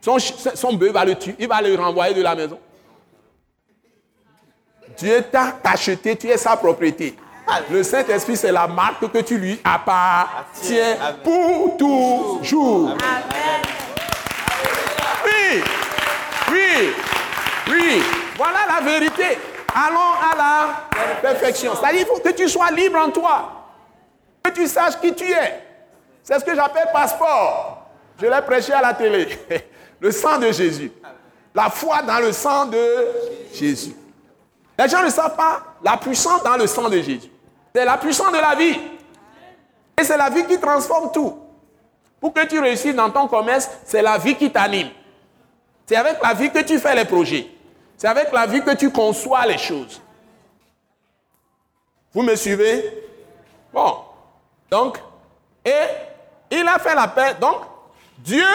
[0.00, 2.58] Son, son bœuf va le tuer, il va le renvoyer de la maison.
[4.96, 7.14] Dieu t'a acheté, tu es sa propriété.
[7.70, 12.96] Le Saint-Esprit, c'est la marque que tu lui appartiens pour toujours.
[15.26, 15.62] Oui,
[16.50, 16.92] oui,
[17.68, 18.02] oui.
[18.38, 19.36] Voilà la vérité.
[19.74, 21.72] Allons à la perfection.
[21.78, 23.59] C'est-à-dire, il faut que tu sois libre en toi.
[24.42, 25.62] Que tu saches qui tu es.
[26.22, 27.86] C'est ce que j'appelle passeport.
[28.20, 29.28] Je l'ai prêché à la télé.
[30.00, 30.92] Le sang de Jésus.
[31.54, 33.06] La foi dans le sang de
[33.52, 33.94] Jésus.
[34.78, 37.30] Les gens ne savent pas la puissance dans le sang de Jésus.
[37.74, 38.78] C'est la puissance de la vie.
[39.98, 41.38] Et c'est la vie qui transforme tout.
[42.20, 44.88] Pour que tu réussisses dans ton commerce, c'est la vie qui t'anime.
[45.86, 47.46] C'est avec la vie que tu fais les projets.
[47.96, 50.00] C'est avec la vie que tu conçois les choses.
[52.12, 53.04] Vous me suivez?
[53.72, 53.96] Bon.
[54.70, 54.98] Donc,
[55.64, 55.70] et
[56.50, 57.34] il a fait la paix.
[57.40, 57.62] Donc,
[58.18, 58.46] Dieu,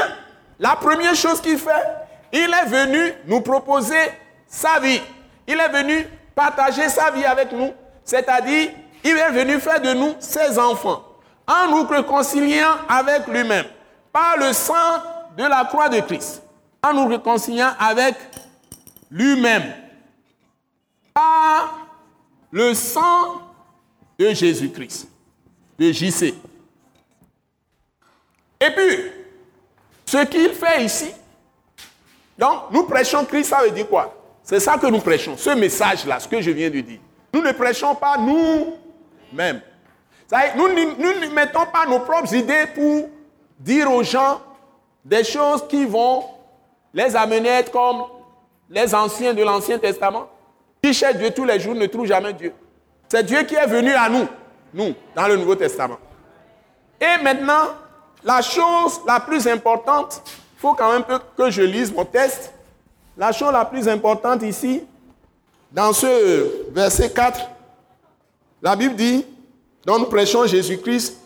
[0.59, 1.85] la première chose qu'il fait,
[2.31, 4.11] il est venu nous proposer
[4.47, 5.01] sa vie.
[5.47, 7.73] Il est venu partager sa vie avec nous.
[8.03, 8.71] C'est-à-dire,
[9.03, 11.03] il est venu faire de nous ses enfants,
[11.47, 13.65] en nous réconciliant avec lui-même,
[14.11, 15.01] par le sang
[15.37, 16.41] de la croix de Christ,
[16.83, 18.15] en nous réconciliant avec
[19.11, 19.73] lui-même,
[21.13, 21.87] par
[22.51, 23.41] le sang
[24.17, 25.07] de Jésus-Christ,
[25.77, 26.33] de JC.
[28.59, 29.11] Et puis,
[30.05, 31.11] ce qu'il fait ici,
[32.37, 34.13] donc nous prêchons Christ, ça veut dire quoi?
[34.43, 36.99] C'est ça que nous prêchons, ce message-là, ce que je viens de dire.
[37.33, 38.75] Nous ne prêchons pas nous
[39.33, 39.61] même.
[40.55, 43.09] Nous ne mettons pas nos propres idées pour
[43.59, 44.41] dire aux gens
[45.03, 46.23] des choses qui vont
[46.93, 48.05] les amener à être comme
[48.69, 50.29] les anciens de l'Ancien Testament,
[50.81, 52.53] qui cherchent Dieu tous les jours, ne trouvent jamais Dieu.
[53.07, 54.27] C'est Dieu qui est venu à nous,
[54.75, 55.97] nous, dans le Nouveau Testament.
[56.99, 57.69] Et maintenant,
[58.23, 61.03] la chose la plus importante, il faut quand même
[61.37, 62.51] que je lise mon texte.
[63.17, 64.83] La chose la plus importante ici,
[65.71, 67.39] dans ce verset 4,
[68.61, 69.25] la Bible dit,
[69.85, 71.17] donc nous prêchons Jésus-Christ,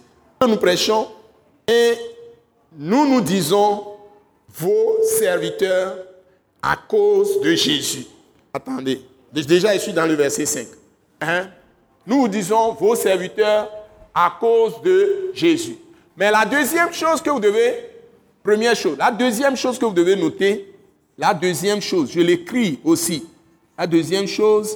[0.41, 1.07] nous prêchons,
[1.67, 1.97] et
[2.77, 3.95] nous nous disons
[4.49, 5.95] vos serviteurs
[6.61, 8.05] à cause de Jésus.
[8.53, 10.67] Attendez, déjà je suis dans le verset 5.
[11.21, 11.47] Hein?
[12.09, 13.69] Nous disons vos serviteurs
[14.15, 15.77] à cause de Jésus.
[16.17, 17.85] Mais la deuxième chose que vous devez,
[18.43, 20.73] première chose, la deuxième chose que vous devez noter,
[21.19, 23.27] la deuxième chose, je l'écris aussi,
[23.77, 24.75] la deuxième chose,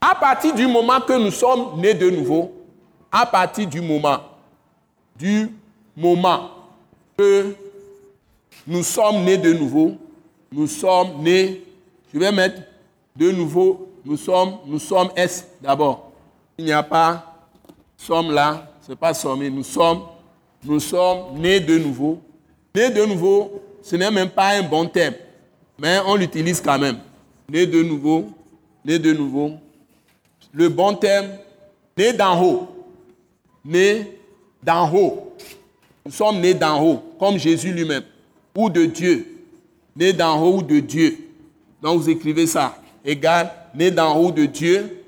[0.00, 2.50] à partir du moment que nous sommes nés de nouveau,
[3.12, 4.18] à partir du moment,
[5.16, 5.48] du
[5.96, 6.50] moment
[7.16, 7.54] que
[8.66, 9.92] nous sommes nés de nouveau,
[10.50, 11.62] nous sommes nés,
[12.12, 12.62] je vais mettre
[13.14, 16.12] de nouveau, nous sommes, nous sommes S d'abord.
[16.58, 17.30] Il n'y a pas
[18.00, 20.02] sommes là, ce n'est pas sommer, nous sommes,
[20.64, 22.18] nous sommes nés de nouveau.
[22.74, 25.14] Nés de nouveau, ce n'est même pas un bon terme,
[25.78, 26.98] mais on l'utilise quand même.
[27.48, 28.30] Nés de nouveau,
[28.84, 29.52] nés de nouveau,
[30.52, 31.28] le bon terme,
[31.96, 32.68] né d'en haut.
[33.64, 34.18] Né
[34.62, 35.34] d'en haut.
[36.06, 38.04] Nous sommes nés d'en haut, comme Jésus lui-même,
[38.56, 39.44] ou de Dieu.
[39.94, 41.18] Né d'en haut ou de Dieu.
[41.82, 42.76] Donc vous écrivez ça.
[43.04, 45.04] Égal, né d'en haut de Dieu.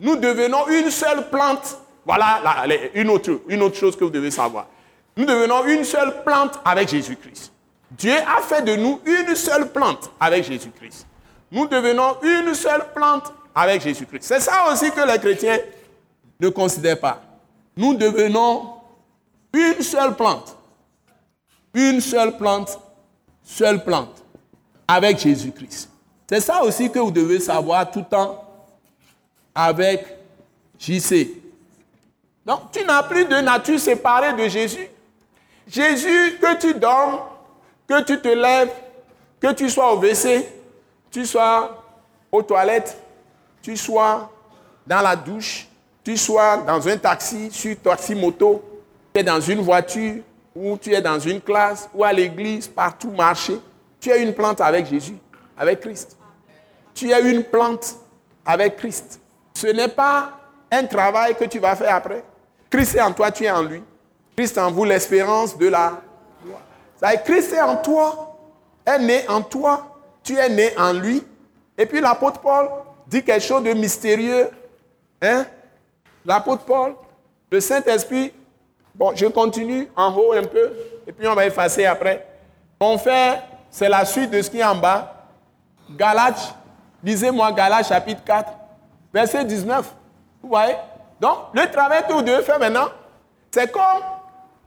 [0.00, 1.78] Nous devenons une seule plante.
[2.04, 2.40] Voilà
[2.94, 4.66] une, autre, une autre chose que vous devez savoir.
[5.16, 7.52] Nous devenons une seule plante avec Jésus-Christ.
[7.90, 11.06] Dieu a fait de nous une seule plante avec Jésus-Christ.
[11.50, 14.24] Nous devenons une seule plante avec Jésus-Christ.
[14.24, 15.58] C'est ça aussi que les chrétiens
[16.40, 17.22] ne considèrent pas.
[17.76, 18.74] Nous devenons
[19.52, 20.56] une seule plante.
[21.74, 22.78] Une seule plante,
[23.42, 24.22] seule plante,
[24.88, 25.91] avec Jésus-Christ.
[26.28, 28.44] C'est ça aussi que vous devez savoir tout le temps
[29.54, 30.04] avec
[30.78, 31.42] JC.
[32.44, 34.88] Donc, tu n'as plus de nature séparée de Jésus.
[35.68, 37.20] Jésus, que tu dormes,
[37.86, 38.70] que tu te lèves,
[39.40, 40.48] que tu sois au WC,
[41.10, 41.84] tu sois
[42.30, 42.96] aux toilettes,
[43.60, 44.30] tu sois
[44.86, 45.68] dans la douche,
[46.02, 48.62] tu sois dans un taxi, sur taxi moto,
[49.14, 50.22] tu es dans une voiture,
[50.54, 53.60] ou tu es dans une classe, ou à l'église, partout marcher,
[54.00, 55.16] tu es une plante avec Jésus,
[55.62, 56.16] avec Christ.
[56.92, 57.94] Tu es une plante
[58.44, 59.20] avec Christ.
[59.54, 60.32] Ce n'est pas
[60.70, 62.24] un travail que tu vas faire après.
[62.68, 63.80] Christ est en toi, tu es en lui.
[64.36, 66.00] Christ en vous, l'espérance de la
[66.42, 67.22] gloire.
[67.24, 68.36] Christ est en toi,
[68.84, 71.22] est né en toi, tu es né en lui.
[71.78, 72.68] Et puis l'apôtre Paul
[73.06, 74.50] dit quelque chose de mystérieux.
[75.20, 75.46] Hein?
[76.24, 76.94] L'apôtre Paul,
[77.52, 78.32] le Saint-Esprit,
[78.96, 80.72] bon, je continue en haut un peu,
[81.06, 82.26] et puis on va effacer après.
[82.80, 83.38] On fait,
[83.70, 85.21] c'est la suite de ce qui est en bas.
[85.96, 86.54] Galates,
[87.02, 88.52] lisez-moi Galates chapitre 4,
[89.12, 89.94] verset 19.
[90.42, 90.76] Vous voyez?
[91.20, 92.88] Donc, le travail que vous devez faire maintenant,
[93.50, 94.02] c'est comme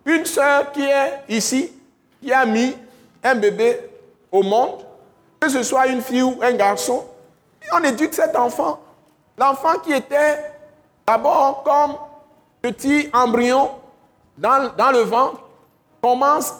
[0.05, 1.73] une sœur qui est ici,
[2.21, 2.75] qui a mis
[3.23, 3.89] un bébé
[4.31, 4.85] au monde,
[5.39, 7.05] que ce soit une fille ou un garçon,
[7.61, 8.79] et on éduque cet enfant.
[9.37, 10.53] L'enfant qui était
[11.05, 11.95] d'abord comme
[12.61, 13.71] petit embryon
[14.37, 15.41] dans, dans le ventre,
[16.01, 16.53] commence,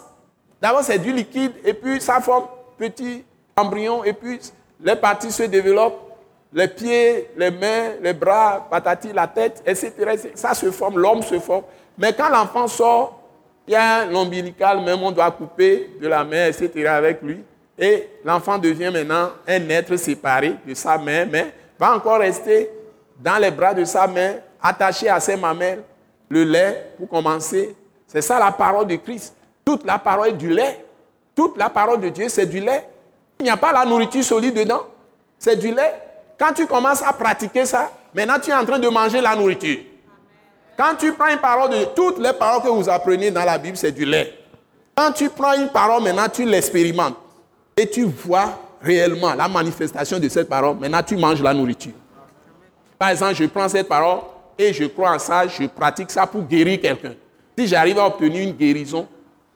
[0.60, 2.46] d'abord c'est du liquide, et puis ça forme
[2.76, 3.24] petit
[3.56, 4.40] embryon, et puis
[4.80, 6.06] les parties se développent,
[6.52, 9.92] les pieds, les mains, les bras, patati, la tête, etc.
[10.34, 11.64] Ça se forme, l'homme se forme.
[11.98, 13.20] Mais quand l'enfant sort,
[13.66, 16.86] il y a l'ombilical, même on doit couper de la main, etc.
[16.86, 17.42] avec lui.
[17.78, 22.70] Et l'enfant devient maintenant un être séparé de sa mère, mais va encore rester
[23.18, 25.82] dans les bras de sa mère, attaché à ses mamelles,
[26.28, 27.74] le lait pour commencer.
[28.06, 29.34] C'est ça la parole de Christ.
[29.64, 30.84] Toute la parole est du lait.
[31.34, 32.88] Toute la parole de Dieu, c'est du lait.
[33.40, 34.82] Il n'y a pas la nourriture solide dedans.
[35.38, 35.94] C'est du lait.
[36.38, 39.78] Quand tu commences à pratiquer ça, maintenant tu es en train de manger la nourriture.
[40.76, 43.76] Quand tu prends une parole de toutes les paroles que vous apprenez dans la Bible,
[43.76, 44.32] c'est du lait.
[44.94, 47.16] Quand tu prends une parole, maintenant tu l'expérimentes.
[47.76, 50.76] Et tu vois réellement la manifestation de cette parole.
[50.78, 51.92] Maintenant tu manges la nourriture.
[52.98, 54.20] Par exemple, je prends cette parole
[54.58, 57.14] et je crois en ça, je pratique ça pour guérir quelqu'un.
[57.58, 59.06] Si j'arrive à obtenir une guérison,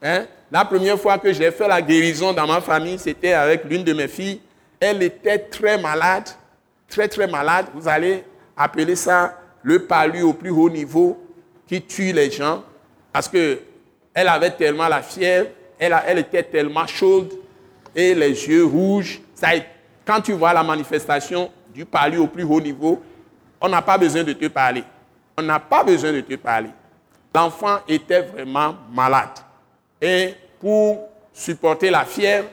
[0.03, 3.85] hein, la première fois que j'ai fait la guérison dans ma famille, c'était avec l'une
[3.85, 4.41] de mes filles.
[4.81, 6.29] Elle était très malade,
[6.89, 7.67] très très malade.
[7.75, 8.25] Vous allez
[8.57, 11.23] appeler ça le palu au plus haut niveau
[11.69, 12.65] qui tue les gens
[13.13, 13.61] parce que
[14.13, 15.49] elle avait tellement la fièvre,
[15.79, 17.33] elle, était tellement chaude
[17.95, 19.21] et les yeux rouges.
[19.35, 19.49] Ça,
[20.05, 23.01] quand tu vois la manifestation du palu au plus haut niveau,
[23.61, 24.83] on n'a pas besoin de te parler.
[25.39, 26.71] On n'a pas besoin de te parler.
[27.35, 29.39] L'enfant était vraiment malade.
[30.01, 32.49] Et pour supporter la fièvre,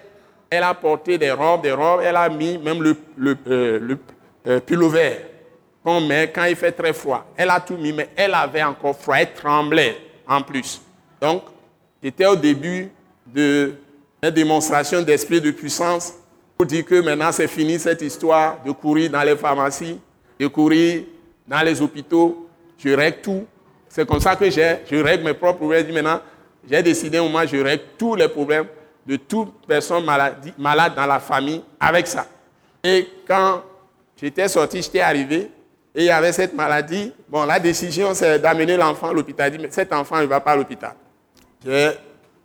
[0.50, 4.00] elle a porté des robes, des robes, elle a mis même le, le, euh, le
[4.48, 4.60] euh,
[5.84, 7.26] qu'on met quand il fait très froid.
[7.36, 10.82] Elle a tout mis, mais elle avait encore froid, elle tremblait en plus.
[11.22, 11.44] Donc,
[12.02, 12.90] c'était au début
[13.26, 13.74] de
[14.24, 16.14] une démonstration d'esprit de puissance
[16.58, 20.00] pour dire que maintenant c'est fini cette histoire de courir dans les pharmacies,
[20.40, 21.04] de courir
[21.48, 22.48] dans les hôpitaux.
[22.78, 23.46] Je règle tout.
[23.90, 25.92] C'est comme ça que j'ai, je règle mes propres problèmes.
[25.94, 26.20] Maintenant,
[26.70, 28.68] j'ai décidé, moi, je règle tous les problèmes
[29.06, 30.06] de toute personne
[30.58, 32.28] malade dans la famille avec ça.
[32.84, 33.64] Et quand
[34.20, 35.50] j'étais sorti, j'étais arrivé,
[35.96, 37.12] et il y avait cette maladie.
[37.28, 39.50] Bon, la décision, c'est d'amener l'enfant à l'hôpital.
[39.50, 40.94] dit, mais cet enfant, ne va pas à l'hôpital.
[41.66, 41.92] J'ai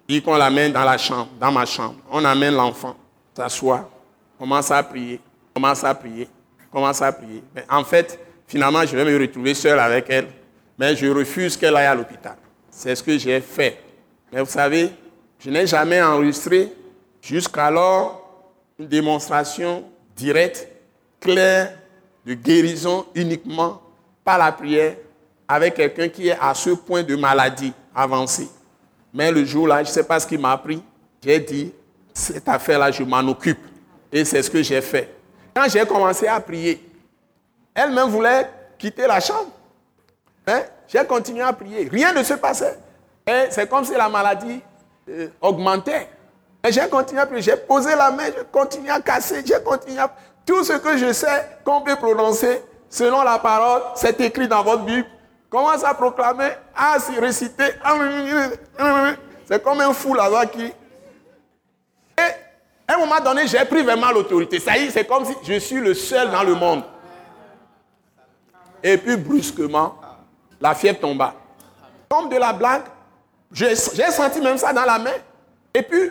[0.09, 1.97] dit qu'on l'amène dans la chambre, dans ma chambre.
[2.11, 2.97] On amène l'enfant,
[3.37, 3.91] s'assoit,
[4.39, 5.21] commence à prier,
[5.53, 6.29] commence à prier,
[6.73, 7.43] commence à prier.
[7.55, 10.29] Mais en fait, finalement, je vais me retrouver seul avec elle,
[10.79, 12.37] mais je refuse qu'elle aille à l'hôpital.
[12.71, 13.79] C'est ce que j'ai fait.
[14.33, 14.91] Mais vous savez,
[15.39, 16.73] je n'ai jamais enregistré
[17.21, 19.85] jusqu'alors une démonstration
[20.17, 20.67] directe,
[21.21, 21.77] claire,
[22.25, 23.83] de guérison uniquement
[24.25, 24.97] par la prière
[25.47, 28.49] avec quelqu'un qui est à ce point de maladie avancée.
[29.13, 30.83] Mais le jour-là, je ne sais pas ce qui m'a appris.
[31.23, 31.73] J'ai dit,
[32.15, 33.59] cette affaire-là, je m'en occupe.
[34.11, 35.15] Et c'est ce que j'ai fait.
[35.55, 36.83] Quand j'ai commencé à prier,
[37.75, 39.51] elle-même voulait quitter la chambre.
[40.47, 40.63] Hein?
[40.89, 41.89] J'ai continué à prier.
[41.91, 42.79] Rien ne se passait.
[43.27, 44.61] Et c'est comme si la maladie
[45.09, 46.09] euh, augmentait.
[46.65, 47.43] Et j'ai continué à prier.
[47.43, 50.11] J'ai posé la main, j'ai continué à casser, j'ai continué à...
[50.45, 54.83] Tout ce que je sais qu'on peut prononcer selon la parole, c'est écrit dans votre
[54.83, 55.07] Bible.
[55.49, 57.75] Commence à proclamer, à réciter.
[59.47, 60.65] C'est comme un fou là-bas qui.
[60.65, 60.73] Et
[62.89, 64.59] à un moment donné, j'ai pris vraiment l'autorité.
[64.59, 66.83] Ça y est, c'est comme si je suis le seul dans le monde.
[68.83, 69.95] Et puis brusquement,
[70.61, 71.35] la fièvre tomba.
[72.09, 72.83] Comme de la blague,
[73.53, 75.11] j'ai senti même ça dans la main.
[75.75, 76.11] Et puis,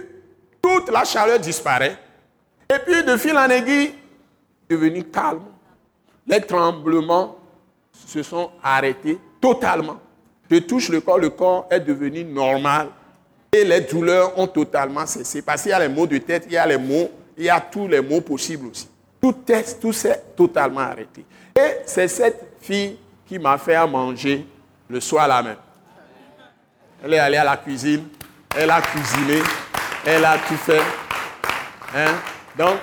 [0.62, 1.98] toute la chaleur disparaît.
[2.70, 3.96] Et puis, de fil en aiguille,
[4.70, 5.44] devenu calme.
[6.28, 7.38] Les tremblements
[7.92, 10.00] se sont arrêtés totalement.
[10.50, 12.90] Je touche le corps, le corps est devenu normal.
[13.52, 15.42] Et les douleurs ont totalement cessé.
[15.42, 17.50] Parce qu'il y a les maux de tête, il y a les maux, il y
[17.50, 18.88] a tous les maux possibles aussi.
[19.22, 21.26] Tout, est, tout s'est totalement arrêté.
[21.56, 24.46] Et c'est cette fille qui m'a fait à manger
[24.90, 25.58] le soir là même.
[27.04, 28.08] Elle est allée à la cuisine,
[28.56, 29.42] elle a cuisiné,
[30.06, 30.82] elle a tout fait.
[31.96, 32.14] Hein?
[32.56, 32.78] Donc,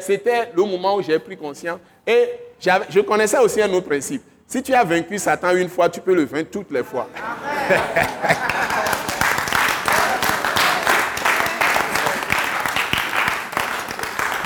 [0.00, 1.80] c'était le moment où j'ai pris conscience.
[2.06, 2.28] Et
[2.60, 4.22] je connaissais aussi un autre principe.
[4.46, 7.08] Si tu as vaincu Satan une fois, tu peux le vaincre toutes les fois.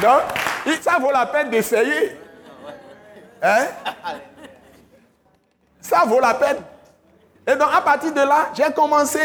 [0.01, 0.23] Donc,
[0.81, 2.17] ça vaut la peine d'essayer.
[3.43, 3.67] Hein?
[5.81, 6.57] Ça vaut la peine.
[7.47, 9.21] Et donc, à partir de là, j'ai commencé.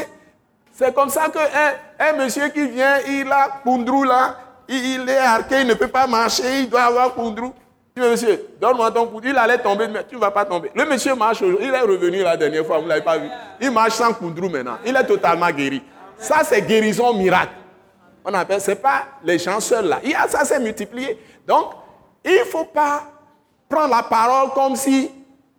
[0.71, 5.61] C'est comme ça qu'un un monsieur qui vient, il a Kundrou là, il, est arqué,
[5.61, 7.53] il ne peut pas marcher, il doit avoir Kundrou.
[7.95, 9.21] Je dis, monsieur, donne-moi ton Kundrou.
[9.25, 10.71] Il allait tomber, mais tu ne vas pas tomber.
[10.73, 13.27] Le monsieur marche, il est revenu la dernière fois, vous ne l'avez pas vu.
[13.59, 14.77] Il marche sans Kundrou maintenant.
[14.85, 15.81] Il est totalement guéri.
[16.17, 17.53] Ça, c'est guérison miracle.
[18.23, 19.99] On appelle, ce n'est pas les gens seuls là.
[20.03, 21.19] Il y a, ça s'est multiplié.
[21.47, 21.71] Donc,
[22.23, 23.01] il ne faut pas
[23.67, 25.09] prendre la parole comme si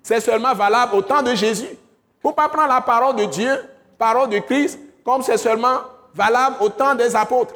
[0.03, 1.77] c'est seulement valable au temps de Jésus.
[2.25, 3.51] Il ne pas prendre la parole de Dieu,
[3.99, 5.81] parole de Christ, comme c'est seulement
[6.15, 7.55] valable au temps des apôtres.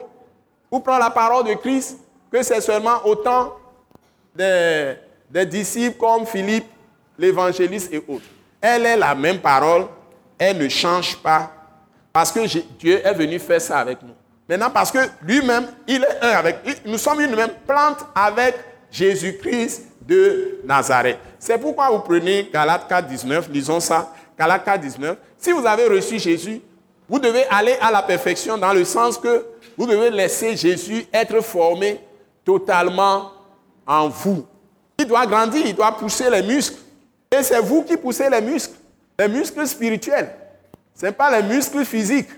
[0.71, 1.99] Ou prendre la parole de Christ
[2.31, 3.57] que c'est seulement au temps
[4.35, 4.95] des,
[5.31, 6.67] des disciples comme Philippe,
[7.19, 8.25] l'évangéliste et autres.
[8.61, 9.87] Elle est la même parole,
[10.39, 11.51] elle ne change pas,
[12.13, 12.41] parce que
[12.79, 14.15] Dieu est venu faire ça avec nous.
[14.49, 16.59] Maintenant, parce que lui-même, il est un avec.
[16.85, 18.55] Nous sommes une même plante avec
[18.91, 21.19] Jésus-Christ de Nazareth.
[21.39, 24.13] C'est pourquoi vous prenez Galates 4, 19, lisons ça.
[24.39, 25.17] Galates 4, 19.
[25.39, 26.61] Si vous avez reçu Jésus,
[27.09, 31.41] vous devez aller à la perfection dans le sens que vous devez laisser Jésus être
[31.41, 32.01] formé
[32.45, 33.33] totalement
[33.87, 34.47] en vous.
[34.99, 36.79] Il doit grandir, il doit pousser les muscles.
[37.31, 38.75] Et c'est vous qui poussez les muscles,
[39.19, 40.35] les muscles spirituels.
[40.95, 42.31] Ce n'est pas les muscles physiques.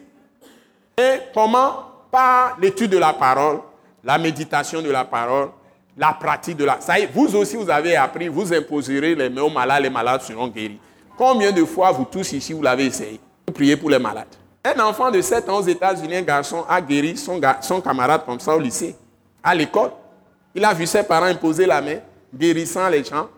[0.97, 1.85] Et comment?
[2.11, 3.61] Par l'étude de la parole,
[4.03, 5.51] la méditation de la parole,
[5.97, 6.81] la pratique de la...
[6.81, 9.91] Ça y est, vous aussi, vous avez appris, vous imposerez les mains aux malades, les
[9.91, 10.81] malades seront guéris.
[11.19, 14.29] Combien de fois vous tous ici, vous l'avez essayé Vous priez pour les malades?
[14.65, 17.41] Un enfant de 7 ans aux États-Unis, un garçon, a guéri son,
[17.81, 18.95] camarade comme ça au lycée,
[19.43, 19.91] à l'école.
[20.55, 21.97] Il a vu ses parents imposer la main,
[22.33, 23.29] guérissant les gens.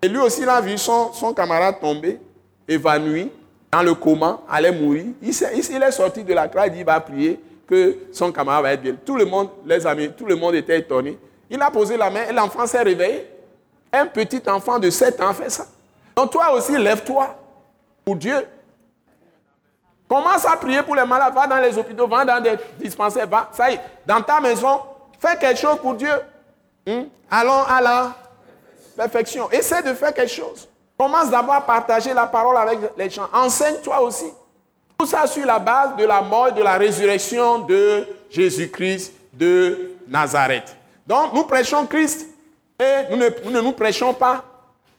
[0.00, 2.18] Et lui aussi, il a vu son, camarade tomber,
[2.66, 3.30] évanoui,
[3.70, 5.04] dans le coma, allait mourir.
[5.20, 8.72] Il, est sorti de la croix, il dit, il va prier que son camarade va
[8.72, 8.96] être bien.
[9.04, 11.18] Tout le monde, les amis, tout le monde était étonné.
[11.50, 13.26] Il a posé la main et l'enfant s'est réveillé.
[13.92, 15.66] Un petit enfant de 7 ans fait ça.
[16.16, 17.36] Donc toi aussi, lève-toi
[18.04, 18.48] pour Dieu.
[20.08, 21.34] Commence à prier pour les malades.
[21.34, 23.26] Va dans les hôpitaux, va dans des dispensaires.
[23.26, 24.80] Va, ça y est, dans ta maison,
[25.18, 26.12] fais quelque chose pour Dieu.
[26.86, 27.02] Hmm?
[27.30, 28.14] Allons à la
[28.96, 29.50] perfection.
[29.50, 30.68] Essaie de faire quelque chose.
[30.96, 33.28] Commence d'abord à partager la parole avec les gens.
[33.32, 34.32] Enseigne-toi aussi.
[34.98, 39.92] Tout ça sur la base de la mort et de la résurrection de Jésus-Christ de
[40.08, 40.74] Nazareth.
[41.06, 42.26] Donc nous prêchons Christ
[42.80, 44.42] et nous ne, nous prêchons pas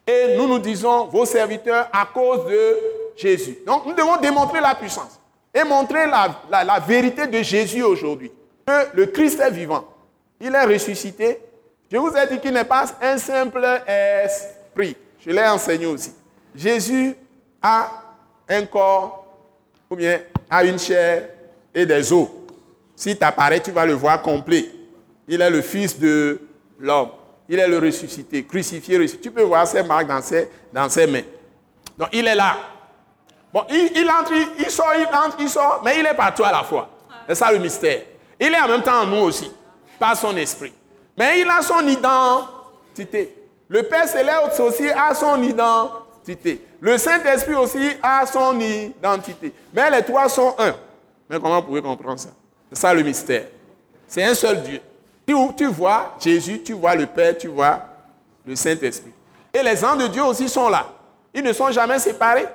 [0.08, 2.78] et nous nous disons vos serviteurs à cause de
[3.18, 3.58] Jésus.
[3.66, 5.20] Donc nous devons démontrer la puissance
[5.54, 8.32] et montrer la, vérité de Jésus aujourd'hui.
[8.66, 9.86] Que le Christ est vivant.
[10.40, 11.40] Il est ressuscité.
[11.92, 14.96] Je vous ai dit qu'il n'est pas un simple esprit.
[15.20, 16.14] Je l'ai enseigné aussi.
[16.56, 17.16] Jésus
[17.62, 17.90] a
[18.48, 19.26] un corps
[19.90, 21.30] ou bien a une chair
[21.74, 22.28] et des os.
[22.96, 24.70] Si tu apparais, tu vas le voir complet.
[25.28, 26.40] Il est le Fils de
[26.80, 27.10] l'homme.
[27.50, 29.24] Il est le ressuscité, crucifié, ressuscité.
[29.24, 31.24] Tu peux voir ses marques dans ses, dans ses mains.
[31.98, 32.58] Donc il est là.
[33.54, 36.64] Bon, il, entre, il, sort, il entre, il sort, mais il est partout à la
[36.64, 36.90] fois.
[37.28, 38.02] C'est ça le mystère.
[38.40, 39.52] Il est en même temps en nous aussi,
[39.98, 40.74] par son esprit.
[41.18, 43.36] Mais il a son identité.
[43.68, 46.62] Le Père Céleste aussi a son identité.
[46.80, 49.54] Le Saint-Esprit aussi a son identité.
[49.74, 50.76] Mais les trois sont un.
[51.30, 52.30] Mais comment vous pouvez comprendre ça?
[52.72, 53.46] C'est ça le mystère.
[54.08, 54.82] C'est un seul Dieu.
[55.28, 57.82] Tu, vois Jésus, tu vois le Père, tu vois
[58.46, 59.12] le Saint-Esprit.
[59.54, 60.88] Et les anges de Dieu aussi sont là.
[61.34, 62.48] Ils ne sont jamais séparés.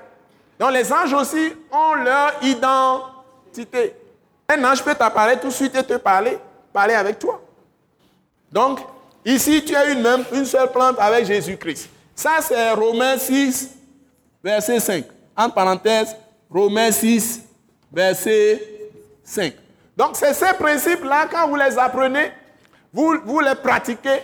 [0.58, 3.94] Donc les anges aussi ont leur identité.
[4.48, 6.38] Un ange peut t'apparaître tout de suite et te parler,
[6.72, 7.42] parler avec toi.
[8.50, 8.80] Donc,
[9.24, 11.88] ici, tu as une, même, une seule plante avec Jésus-Christ.
[12.14, 13.70] Ça, c'est Romains 6,
[14.44, 15.04] verset 5.
[15.34, 16.14] Entre parenthèses,
[16.50, 17.40] Romains 6,
[17.90, 18.62] verset
[19.24, 19.54] 5.
[19.96, 22.32] Donc, c'est ces principes-là, quand vous les apprenez,
[22.92, 24.22] vous, les pratiquez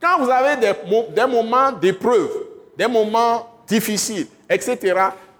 [0.00, 2.30] quand vous avez des, moments d'épreuve,
[2.76, 4.94] des moments difficiles, etc.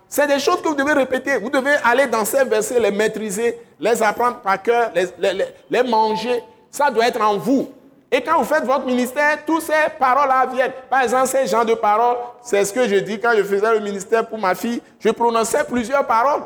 [0.09, 1.37] C'est des choses que vous devez répéter.
[1.37, 4.91] Vous devez aller dans ces versets, les maîtriser, les apprendre par cœur,
[5.71, 6.43] les, manger.
[6.71, 7.71] Ça doit être en vous.
[8.11, 10.73] Et quand vous faites votre ministère, toutes ces paroles-là viennent.
[10.89, 13.81] Par exemple, ces genres de paroles, c'est ce que je dis quand je faisais le
[13.81, 14.81] ministère pour ma fille.
[15.01, 16.43] Je prononçais plusieurs paroles.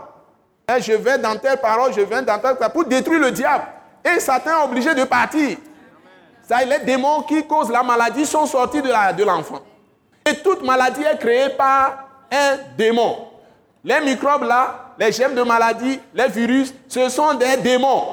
[0.75, 3.65] Et je vais dans telle parole, je vais dans telle parole, pour détruire le diable.
[4.05, 5.57] Et Satan est obligé de partir
[6.67, 9.61] les démons qui causent la maladie sont sortis de l'enfant.
[10.27, 13.17] Et toute maladie est créée par un démon.
[13.85, 18.05] Les microbes là, les gemmes de maladie, les virus, ce sont des démons.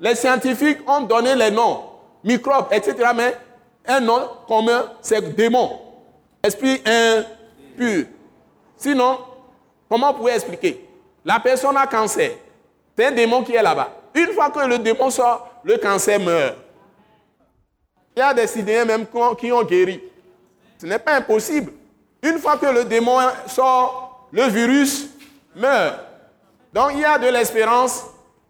[0.00, 1.84] Les scientifiques ont donné les noms,
[2.22, 2.94] microbes, etc.
[3.14, 3.36] Mais
[3.86, 5.80] un nom commun, c'est démon.
[6.42, 8.06] Esprit impur.
[8.76, 9.18] Sinon,
[9.88, 10.86] comment vous pouvez expliquer?
[11.24, 12.32] La personne a cancer.
[12.96, 13.88] C'est un démon qui est là-bas.
[14.14, 16.56] Une fois que le démon sort, le cancer meurt.
[18.18, 19.06] Il y a des Sidéens même
[19.38, 20.02] qui ont guéri.
[20.76, 21.70] Ce n'est pas impossible.
[22.20, 23.16] Une fois que le démon
[23.46, 25.06] sort, le virus
[25.54, 26.00] meurt.
[26.72, 28.06] Donc il y a de l'espérance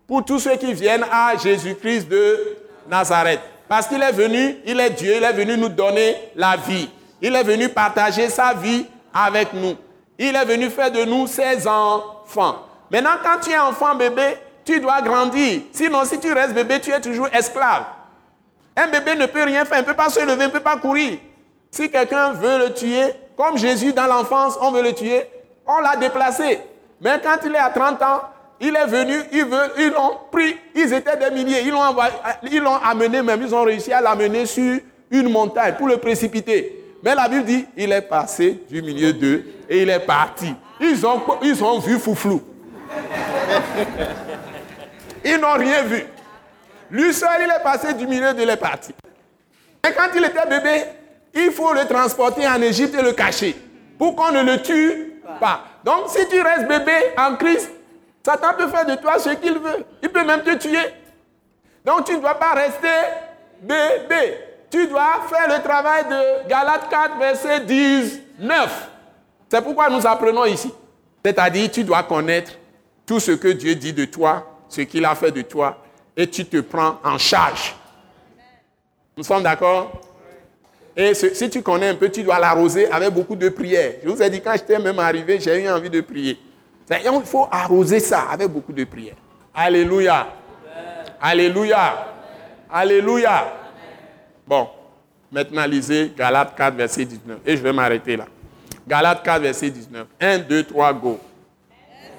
[0.06, 2.56] pour tous ceux qui viennent à Jésus-Christ de
[2.88, 3.40] Nazareth.
[3.68, 6.88] Parce qu'il est venu, il est Dieu, il est venu nous donner la vie.
[7.20, 9.76] Il est venu partager sa vie avec nous.
[10.18, 12.64] Il est venu faire de nous ses enfants.
[12.90, 15.60] Maintenant, quand tu es enfant bébé, tu dois grandir.
[15.72, 17.97] Sinon, si tu restes bébé, tu es toujours esclave.
[18.78, 20.60] Un bébé ne peut rien faire, il ne peut pas se lever, il ne peut
[20.60, 21.18] pas courir.
[21.68, 23.06] Si quelqu'un veut le tuer,
[23.36, 25.24] comme Jésus dans l'enfance, on veut le tuer,
[25.66, 26.60] on l'a déplacé.
[27.00, 28.20] Mais quand il est à 30 ans,
[28.60, 31.80] il est venu, ils, l'ont pris, ils étaient des milliers, ils l'ont,
[32.50, 34.78] ils l'ont amené même, ils ont réussi à l'amener sur
[35.10, 36.84] une montagne pour le précipiter.
[37.02, 40.54] Mais la Bible dit, il est passé du milieu d'eux et il est parti.
[40.80, 42.40] Ils ont, ils ont vu Fouflou.
[45.24, 46.04] ils n'ont rien vu.
[46.90, 48.94] Lui seul, il est passé du milieu de parti.
[49.86, 50.84] Et quand il était bébé,
[51.34, 53.56] il faut le transporter en Égypte et le cacher
[53.98, 55.64] pour qu'on ne le tue pas.
[55.84, 57.70] Donc si tu restes bébé en Christ,
[58.24, 59.84] Satan peut faire de toi ce qu'il veut.
[60.02, 60.94] Il peut même te tuer.
[61.84, 62.88] Donc tu ne dois pas rester
[63.60, 64.38] bébé.
[64.70, 68.88] Tu dois faire le travail de Galates 4, verset 19.
[69.50, 70.72] C'est pourquoi nous apprenons ici.
[71.24, 72.52] C'est-à-dire, tu dois connaître
[73.06, 75.78] tout ce que Dieu dit de toi, ce qu'il a fait de toi,
[76.18, 77.76] et tu te prends en charge.
[79.16, 79.92] Nous sommes d'accord?
[80.96, 83.92] Et si tu connais un peu, tu dois l'arroser avec beaucoup de prières.
[84.02, 86.36] Je vous ai dit, quand j'étais même arrivé, j'ai eu envie de prier.
[86.90, 89.14] Il faut arroser ça avec beaucoup de prières.
[89.54, 90.26] Alléluia.
[91.20, 92.08] Alléluia.
[92.68, 93.52] Alléluia.
[94.44, 94.68] Bon,
[95.30, 97.38] maintenant lisez Galates 4, verset 19.
[97.46, 98.26] Et je vais m'arrêter là.
[98.88, 100.06] Galates 4, verset 19.
[100.20, 101.20] 1, 2, 3, go.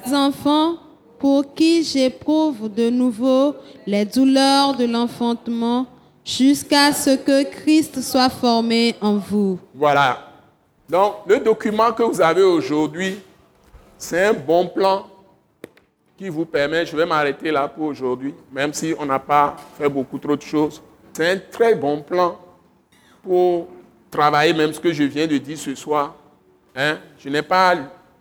[0.05, 0.75] Les enfants,
[1.19, 3.55] pour qui j'éprouve de nouveau
[3.85, 5.85] les douleurs de l'enfantement
[6.23, 9.59] jusqu'à ce que Christ soit formé en vous.
[9.75, 10.25] Voilà.
[10.87, 13.19] Donc, le document que vous avez aujourd'hui,
[13.97, 15.05] c'est un bon plan
[16.17, 19.87] qui vous permet, je vais m'arrêter là pour aujourd'hui, même si on n'a pas fait
[19.87, 20.81] beaucoup trop de choses.
[21.13, 22.37] C'est un très bon plan
[23.23, 23.67] pour
[24.09, 26.15] travailler même ce que je viens de dire ce soir.
[26.75, 26.97] Hein?
[27.17, 27.75] Je n'ai pas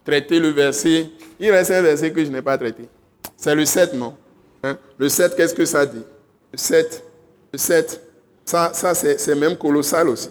[0.08, 1.10] traité le verset.
[1.38, 2.88] Il reste un verset que je n'ai pas traité.
[3.36, 4.16] C'est le 7, non?
[4.62, 4.78] Hein?
[4.96, 6.02] Le 7, qu'est-ce que ça dit?
[6.50, 7.04] Le 7.
[7.52, 8.00] Le 7.
[8.46, 10.30] Ça, c'est même colossal aussi.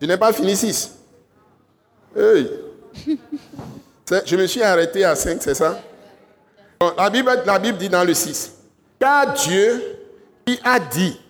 [0.00, 0.94] Je n'ai pas fini 6.
[2.16, 2.48] Hey.
[4.24, 5.82] Je me suis arrêté à 5, c'est ça?
[6.96, 8.52] La, Bible, la Bible dit dans le 6,
[9.00, 9.82] car Dieu
[10.46, 11.20] qui a dit,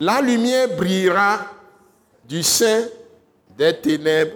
[0.00, 1.46] la lumière brillera
[2.28, 2.82] du sein
[3.56, 4.32] des ténèbres,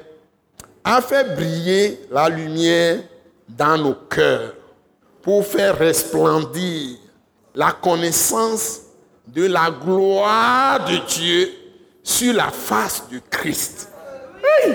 [0.85, 3.03] a fait briller la lumière
[3.49, 4.55] dans nos cœurs
[5.23, 6.99] pour faire resplendir
[7.55, 8.81] la connaissance
[9.27, 11.51] de la gloire de Dieu
[12.03, 13.89] sur la face de Christ.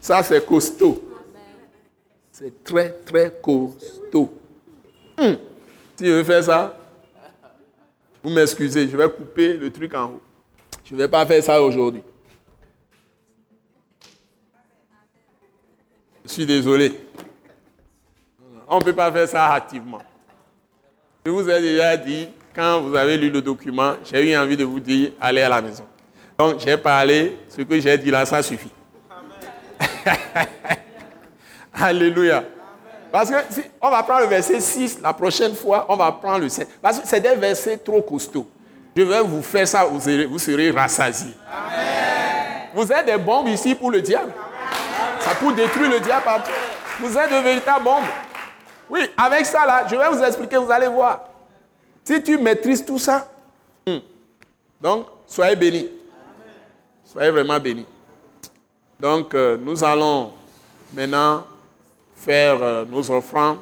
[0.00, 1.02] Ça, c'est costaud.
[2.30, 4.34] C'est très, très costaud.
[5.16, 5.34] Hmm.
[5.96, 6.76] Si veux faire ça,
[8.22, 10.20] vous m'excusez, je vais couper le truc en haut.
[10.84, 12.02] Je ne vais pas faire ça aujourd'hui.
[16.34, 16.92] Suis désolé.
[18.68, 20.02] On ne peut pas faire ça activement.
[21.24, 24.64] Je vous ai déjà dit, quand vous avez lu le document, j'ai eu envie de
[24.64, 25.84] vous dire, allez à la maison.
[26.36, 28.72] Donc j'ai parlé, ce que j'ai dit là, ça suffit.
[31.72, 32.44] Alléluia.
[33.12, 36.40] Parce que si on va prendre le verset 6, la prochaine fois, on va prendre
[36.40, 36.68] le 7.
[36.82, 38.48] Parce que c'est des versets trop costauds.
[38.96, 41.34] Je vais vous faire ça, vous serez, vous serez rassasiés.
[42.74, 44.32] Vous êtes des bombes ici pour le diable.
[45.24, 46.26] Ça pour détruire le diable.
[47.00, 48.04] Vous êtes de véritables bombes.
[48.90, 51.24] Oui, avec ça là, je vais vous expliquer, vous allez voir.
[52.04, 53.26] Si tu maîtrises tout ça,
[53.86, 53.98] hmm.
[54.78, 55.88] donc soyez bénis.
[57.04, 57.86] Soyez vraiment bénis.
[59.00, 60.32] Donc, euh, nous allons
[60.92, 61.44] maintenant
[62.14, 63.58] faire euh, nos offrandes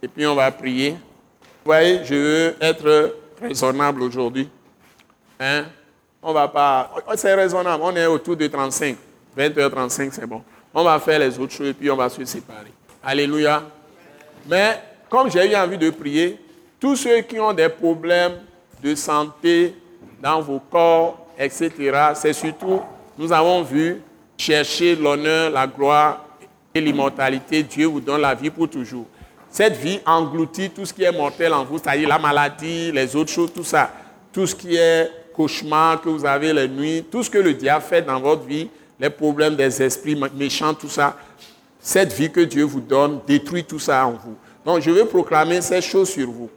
[0.00, 0.92] et puis on va prier.
[0.92, 0.98] Vous
[1.64, 4.48] voyez, je veux être raisonnable aujourd'hui.
[5.40, 5.64] Hein?
[6.22, 6.92] On va pas.
[7.08, 8.96] Oh, c'est raisonnable, on est autour de 35.
[9.36, 10.42] 20h35, c'est bon.
[10.72, 12.72] On va faire les autres choses et puis on va se séparer.
[13.02, 13.62] Alléluia.
[14.48, 16.38] Mais comme j'ai eu envie de prier,
[16.78, 18.34] tous ceux qui ont des problèmes
[18.82, 19.74] de santé
[20.22, 21.70] dans vos corps, etc.,
[22.14, 22.80] c'est surtout,
[23.18, 24.00] nous avons vu
[24.38, 26.24] chercher l'honneur, la gloire
[26.74, 27.62] et l'immortalité.
[27.62, 29.06] Dieu vous donne la vie pour toujours.
[29.50, 33.32] Cette vie engloutit tout ce qui est mortel en vous, c'est-à-dire la maladie, les autres
[33.32, 33.90] choses, tout ça.
[34.32, 37.84] Tout ce qui est cauchemar que vous avez les nuits, tout ce que le diable
[37.84, 38.68] fait dans votre vie,
[39.00, 41.16] les problèmes des esprits méchants, tout ça.
[41.80, 44.36] cette vie que Dieu vous donne détruit tout ça en vous.
[44.64, 46.50] Donc je vais proclamer ces choses sur vous.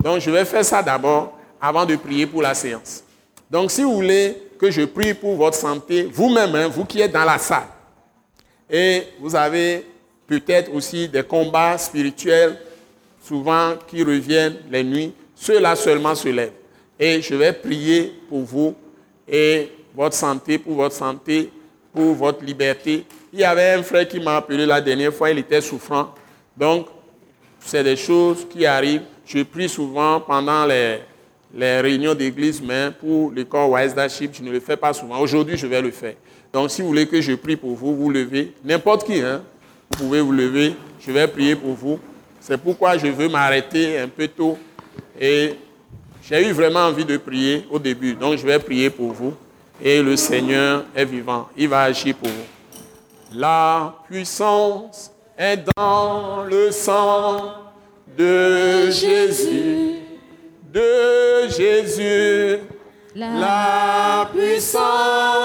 [0.00, 3.02] Donc je vais faire ça d'abord avant de prier pour la séance.
[3.50, 7.12] Donc si vous voulez que je prie pour votre santé, vous-même, hein, vous qui êtes
[7.12, 7.66] dans la salle,
[8.70, 9.84] et vous avez
[10.26, 12.58] peut-être aussi des combats spirituels,
[13.20, 16.52] souvent qui reviennent les nuits, ceux-là seulement se lèvent.
[16.98, 18.74] Et je vais prier pour vous
[19.26, 21.50] et votre santé, pour votre santé,
[21.98, 23.04] pour votre liberté.
[23.32, 26.14] Il y avait un frère qui m'a appelé la dernière fois, il était souffrant.
[26.56, 26.86] Donc,
[27.58, 29.02] c'est des choses qui arrivent.
[29.26, 31.00] Je prie souvent pendant les,
[31.80, 35.18] réunions d'église, mais pour le corps Wise je ne le fais pas souvent.
[35.18, 36.14] Aujourd'hui, je vais le faire.
[36.52, 38.52] Donc, si vous voulez que je prie pour vous, vous levez.
[38.64, 39.42] N'importe qui, hein,
[39.90, 40.74] vous pouvez vous lever.
[41.00, 41.98] Je vais prier pour vous.
[42.38, 44.56] C'est pourquoi je veux m'arrêter un peu tôt.
[45.20, 45.54] Et
[46.22, 48.14] j'ai eu vraiment envie de prier au début.
[48.14, 49.34] Donc, je vais prier pour vous.
[49.82, 51.48] Et le Seigneur est vivant.
[51.56, 53.38] Il va agir pour vous.
[53.38, 57.54] La puissance est dans le sang
[58.16, 60.00] de Jésus.
[60.72, 62.58] De Jésus.
[63.14, 65.37] La puissance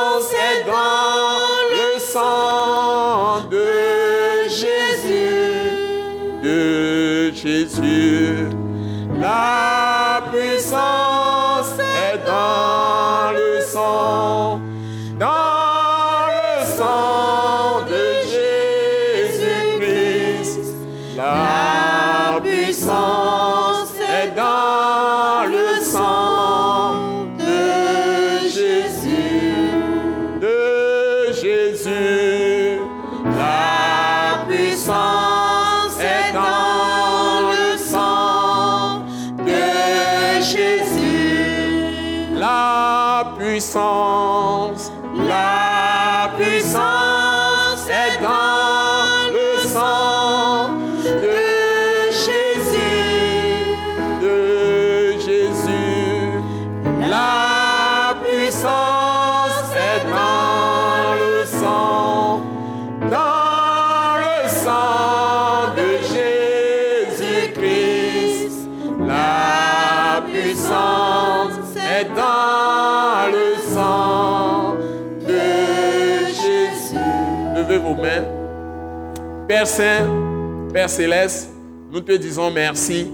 [79.64, 81.49] Père Saint, Père Céleste,
[81.90, 83.10] nous te disons merci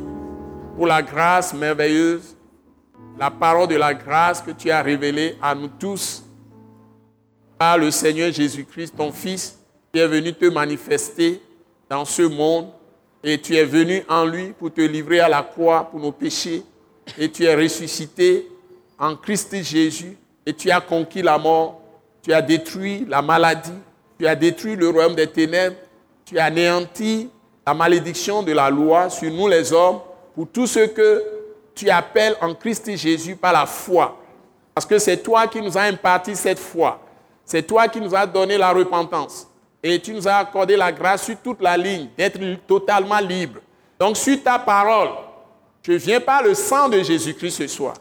[0.75, 2.35] pour la grâce merveilleuse,
[3.19, 6.23] la parole de la grâce que tu as révélée à nous tous.
[7.55, 9.59] Par le Seigneur Jésus-Christ, ton Fils,
[9.93, 11.39] qui est venu te manifester
[11.87, 12.69] dans ce monde
[13.23, 16.63] et tu es venu en lui pour te livrer à la croix pour nos péchés
[17.19, 18.47] et tu es ressuscité
[18.97, 20.17] en Christ Jésus
[20.47, 21.79] et tu as conquis la mort,
[22.23, 23.69] tu as détruit la maladie,
[24.17, 25.75] tu as détruit le royaume des ténèbres,
[26.29, 27.27] tu as anéanti
[27.65, 29.99] la malédiction de la loi sur nous les hommes
[30.35, 31.23] pour tout ce que
[31.73, 34.15] tu appelles en Christ Jésus par la foi.
[34.75, 36.99] Parce que c'est toi qui nous as imparti cette foi.
[37.43, 39.47] C'est toi qui nous as donné la repentance.
[39.81, 43.59] Et tu nous as accordé la grâce sur toute la ligne d'être totalement libre.
[43.99, 45.09] Donc sur ta parole,
[45.81, 47.95] je viens par le sang de Jésus-Christ ce soir,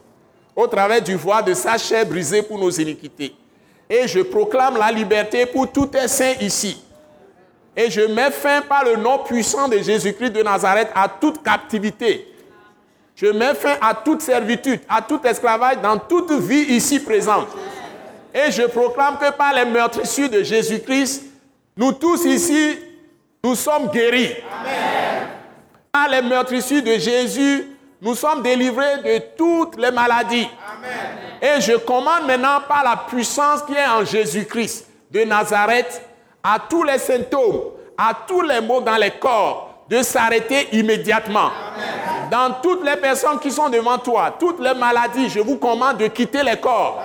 [0.54, 3.34] au travers du voile de sa chair brisée pour nos iniquités.
[3.88, 6.82] Et je proclame la liberté pour tout un saint ici.
[7.80, 12.26] Et je mets fin par le nom puissant de Jésus-Christ de Nazareth à toute captivité.
[13.14, 17.46] Je mets fin à toute servitude, à tout esclavage dans toute vie ici présente.
[18.34, 21.22] Et je proclame que par les meurtrissures de Jésus-Christ,
[21.76, 22.80] nous tous ici,
[23.44, 24.34] nous sommes guéris.
[25.92, 27.64] Par les meurtrissures de Jésus,
[28.02, 30.48] nous sommes délivrés de toutes les maladies.
[31.40, 36.02] Et je commande maintenant par la puissance qui est en Jésus-Christ de Nazareth
[36.50, 37.60] à tous les symptômes,
[37.98, 41.50] à tous les maux dans les corps, de s'arrêter immédiatement.
[42.30, 46.06] Dans toutes les personnes qui sont devant toi, toutes les maladies, je vous commande de
[46.06, 47.02] quitter les corps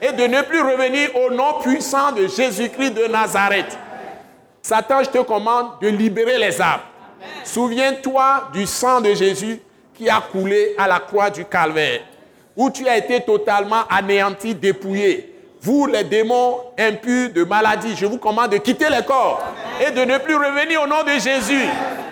[0.00, 3.76] et de ne plus revenir au nom puissant de Jésus-Christ de Nazareth.
[4.62, 6.80] Satan, je te commande de libérer les âmes.
[7.42, 9.60] Souviens-toi du sang de Jésus
[9.94, 12.00] qui a coulé à la croix du calvaire,
[12.56, 15.33] où tu as été totalement anéanti, dépouillé.
[15.64, 19.42] Vous, les démons impurs de maladie, je vous commande de quitter les corps
[19.80, 21.64] et de ne plus revenir au nom de Jésus.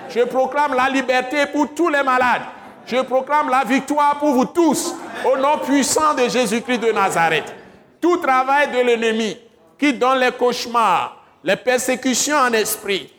[0.08, 2.40] Je proclame la liberté pour tous les malades.
[2.86, 4.94] Je proclame la victoire pour vous tous
[5.30, 7.54] au nom puissant de Jésus-Christ de Nazareth.
[8.00, 9.36] Tout travail de l'ennemi
[9.78, 13.12] qui donne les cauchemars, les persécutions en esprit,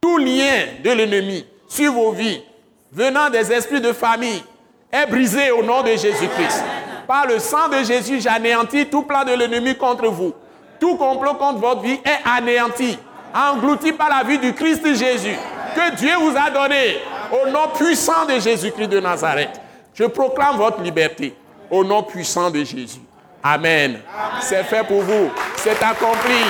[0.00, 2.42] tout lien de l'ennemi sur vos vies,
[2.90, 4.42] venant des esprits de famille,
[4.90, 6.64] est brisé au nom de Jésus-Christ.
[7.06, 10.34] Par le sang de Jésus, j'anéantis tout plan de l'ennemi contre vous.
[10.80, 12.98] Tout complot contre votre vie est anéanti
[13.36, 15.36] engloutis par la vie du Christ Jésus,
[15.74, 16.98] que Dieu vous a donné
[17.30, 19.60] au nom puissant de Jésus-Christ de Nazareth.
[19.94, 21.34] Je proclame votre liberté
[21.70, 23.00] au nom puissant de Jésus.
[23.42, 24.00] Amen.
[24.40, 25.30] C'est fait pour vous.
[25.56, 26.42] C'est accompli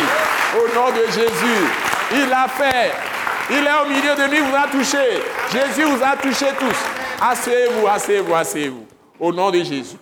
[0.54, 1.66] au nom de Jésus.
[2.12, 2.92] Il l'a fait.
[3.50, 5.22] Il est au milieu de nous, vous a touché.
[5.52, 6.76] Jésus vous a touché tous.
[7.20, 8.86] Asseyez-vous, asseyez-vous, asseyez-vous.
[9.20, 9.96] Au nom de Jésus.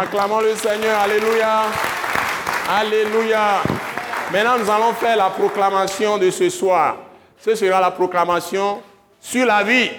[0.00, 0.98] Acclamons le Seigneur.
[0.98, 1.62] Alléluia.
[2.70, 3.62] Alléluia.
[4.32, 6.96] Maintenant, nous allons faire la proclamation de ce soir.
[7.38, 8.80] Ce sera la proclamation
[9.20, 9.90] sur la vie.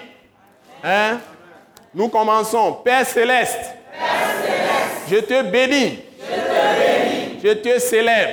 [0.82, 1.18] Hein?
[1.94, 2.72] Nous commençons.
[2.84, 3.74] Père céleste,
[5.10, 6.00] je te bénis.
[7.42, 8.32] Je te célèbre.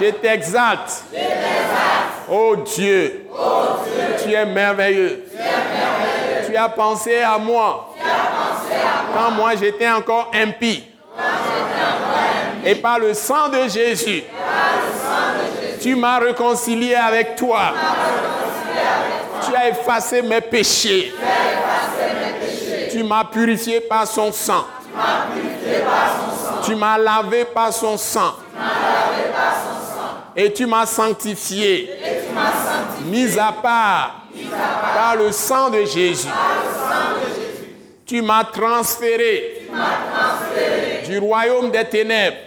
[0.00, 1.04] Je t'exalte.
[2.30, 3.26] Oh Dieu,
[4.22, 5.24] tu es merveilleux.
[6.46, 7.94] Tu as pensé à moi.
[9.14, 10.84] Quand moi j'étais encore impie.
[12.64, 14.22] Et par le sang de Jésus,
[15.80, 17.72] tu m'as réconcilié avec toi.
[19.46, 21.14] Tu as effacé mes péchés.
[22.90, 24.66] Tu m'as purifié par son sang.
[26.64, 28.34] Tu m'as lavé par son sang.
[30.36, 31.90] Et tu m'as sanctifié.
[33.04, 34.22] Mis à part
[34.94, 36.28] par le sang de Jésus.
[38.08, 39.68] Tu m'as transféré
[41.06, 42.38] du royaume des ténèbres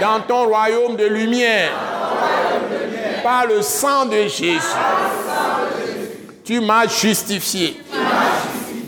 [0.00, 1.70] dans ton royaume de lumière
[3.22, 4.58] par le sang de Jésus.
[6.44, 7.80] Tu m'as justifié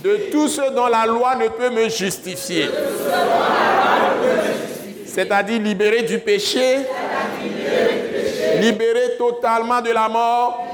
[0.03, 2.69] de tout ce dont la loi ne peut me justifier.
[5.07, 6.79] C'est-à-dire libéré du péché,
[8.61, 10.67] libéré totalement de la mort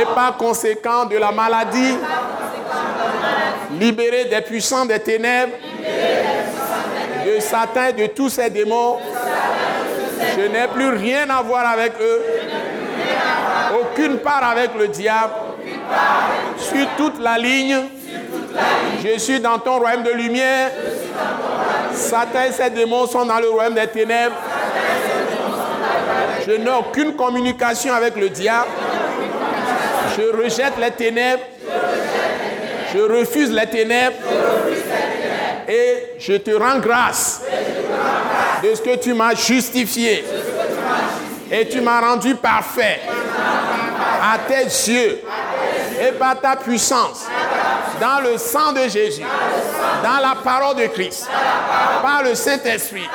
[0.00, 1.96] et par conséquent de la maladie,
[3.82, 5.54] libéré des puissants des ténèbres,
[7.26, 8.98] de Satan et de tous ses démons.
[10.36, 12.22] Je n'ai plus rien à voir avec eux,
[13.80, 15.32] aucune part avec le diable.
[16.58, 17.80] Sur toute la ligne,
[19.04, 20.70] je suis dans ton royaume de lumière.
[21.92, 24.36] Satan et ses démons sont dans le royaume des ténèbres.
[26.46, 28.70] Je n'ai aucune communication avec le diable.
[30.16, 31.42] Je rejette les ténèbres.
[32.94, 34.16] Je refuse les ténèbres.
[35.68, 37.40] Et je te rends grâce
[38.62, 40.24] de ce que tu m'as justifié.
[41.50, 43.00] Et tu m'as rendu parfait
[44.22, 45.20] à tes yeux
[46.00, 47.26] et par ta puissance
[48.00, 49.22] dans le sang de Jésus,
[50.02, 51.28] dans la parole de Christ,
[52.02, 53.08] par le Saint-Esprit,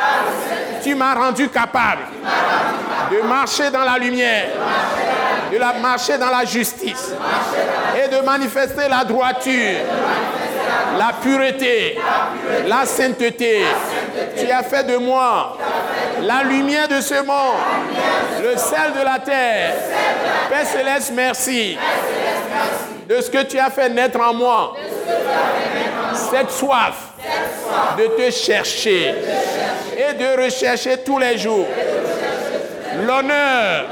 [0.83, 2.03] tu m'as rendu capable
[3.11, 4.47] de marcher dans la lumière,
[5.51, 7.11] de la marcher dans la justice
[8.18, 9.80] de manifester la droiture,
[10.98, 11.98] la pureté,
[12.68, 13.64] la sainteté.
[14.38, 15.57] Tu as fait de moi
[16.22, 17.57] la lumière de ce monde,
[18.41, 19.73] le sel de la terre.
[20.49, 21.77] Père céleste, merci
[23.07, 24.76] de ce que tu as fait naître en moi.
[26.14, 26.95] Cette soif
[27.98, 29.14] de te chercher
[29.98, 31.68] et de rechercher tous les jours
[33.06, 33.85] l'honneur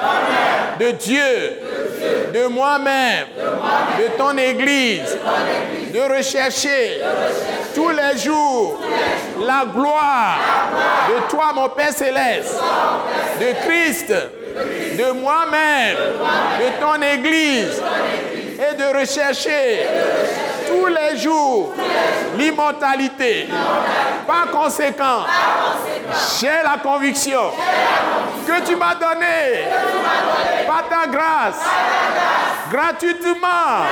[0.80, 1.60] de Dieu,
[2.34, 3.28] de moi-même,
[3.98, 5.18] de ton Église,
[5.94, 7.02] de rechercher
[7.74, 8.80] tous les jours
[9.40, 10.40] la gloire
[11.10, 12.60] de toi, mon Père céleste,
[13.40, 14.14] de Christ,
[14.98, 15.98] de moi-même,
[16.60, 17.82] de ton Église,
[18.56, 19.86] et de rechercher
[20.76, 21.74] tous les jours
[22.38, 23.48] l'immortalité.
[24.28, 25.26] Par conséquent,
[26.40, 27.52] j'ai la conviction
[28.46, 29.66] que tu m'as donné
[30.68, 31.64] par ta grâce,
[32.72, 33.86] gratuitement,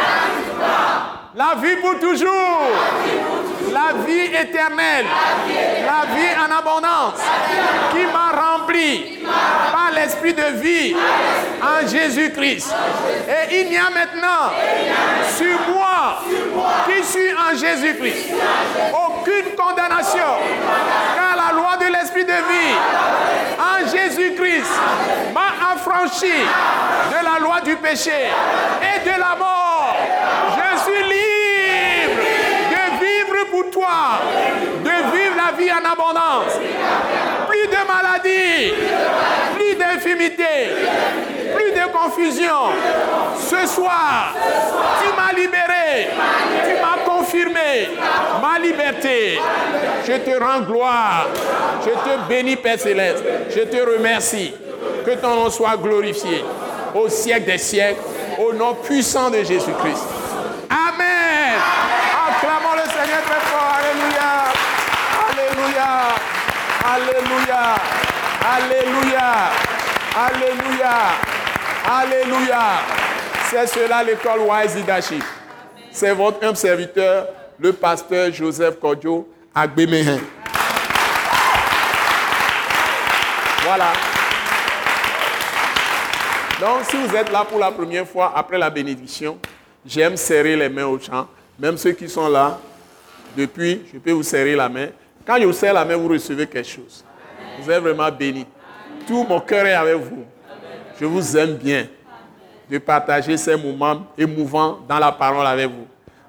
[1.36, 2.62] la vie pour toujours,
[3.72, 5.06] la vie éternelle,
[5.48, 7.20] la vie en abondance,
[7.92, 9.20] qui m'a rempli
[9.72, 10.96] par l'esprit de vie
[11.62, 12.74] en Jésus-Christ.
[13.28, 14.52] Et il n'y a maintenant
[15.36, 16.22] sur moi
[16.86, 18.34] qui suis en Jésus-Christ.
[18.94, 20.38] Aucune condamnation,
[21.16, 22.76] car la loi de l'esprit de vie
[23.58, 24.72] en Jésus-Christ
[25.34, 28.30] m'a affranchi de la loi du péché
[28.82, 29.73] et de la mort.
[30.56, 32.22] Je suis libre
[32.72, 34.20] de vivre pour toi,
[34.84, 36.54] de vivre la vie en abondance.
[37.48, 38.74] Plus de maladie,
[39.56, 40.76] plus d'infimité,
[41.56, 42.72] plus de confusion.
[43.38, 44.36] Ce soir,
[45.02, 46.10] tu m'as libéré,
[46.66, 47.90] tu m'as confirmé
[48.42, 49.40] ma liberté.
[50.06, 51.28] Je te rends gloire,
[51.82, 54.54] je te bénis, Père Céleste, je te remercie.
[55.06, 56.44] Que ton nom soit glorifié
[56.96, 58.00] au siècle des siècles,
[58.40, 60.04] au nom puissant de Jésus-Christ.
[60.70, 61.60] Amen.
[62.28, 63.78] Acclamons le Seigneur très fort.
[63.80, 64.32] Alléluia.
[65.30, 66.16] Alléluia.
[66.94, 67.76] Alléluia.
[68.56, 69.30] Alléluia.
[70.16, 70.96] Alléluia.
[71.90, 72.62] Alléluia.
[73.50, 75.24] C'est cela l'école Wise Leadership.
[75.92, 77.28] C'est votre humble serviteur,
[77.60, 80.20] le pasteur Joseph Kodjo Agbemehen.
[83.66, 84.13] Voilà.
[86.64, 89.38] Donc, si vous êtes là pour la première fois après la bénédiction,
[89.86, 91.28] j'aime serrer les mains aux gens,
[91.60, 92.58] même ceux qui sont là
[93.36, 94.88] depuis, je peux vous serrer la main.
[95.28, 97.04] Quand je vous serre la main, vous recevez quelque chose.
[97.60, 98.46] Vous êtes vraiment béni.
[99.06, 100.24] Tout mon cœur est avec vous.
[100.98, 101.86] Je vous aime bien
[102.72, 105.88] de partager ces moments émouvants dans la parole avec vous.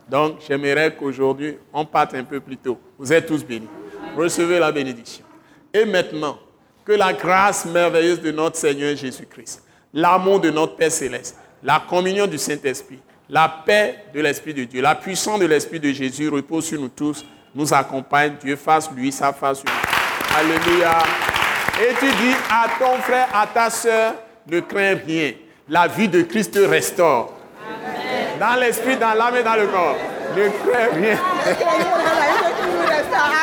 [0.09, 2.77] Donc, j'aimerais qu'aujourd'hui, on parte un peu plus tôt.
[2.99, 3.69] Vous êtes tous bénis.
[4.17, 5.25] Recevez la bénédiction.
[5.73, 6.37] Et maintenant,
[6.85, 9.64] que la grâce merveilleuse de notre Seigneur Jésus-Christ,
[9.95, 12.99] l'amour de notre Père céleste, la communion du Saint-Esprit,
[13.31, 16.89] la paix de l'Esprit de Dieu, la puissance de l'Esprit de Jésus repose sur nous
[16.89, 18.35] tous, nous accompagne.
[18.43, 20.37] Dieu fasse lui sa face sur nous.
[20.37, 20.99] Alléluia.
[21.81, 24.15] Et tu dis à ton frère, à ta soeur,
[24.47, 25.33] ne crains rien.
[25.69, 27.33] La vie de Christ te restaure.
[28.39, 29.97] Dans l'esprit, dans l'âme et dans le corps.
[30.37, 31.19] Ne crains rien.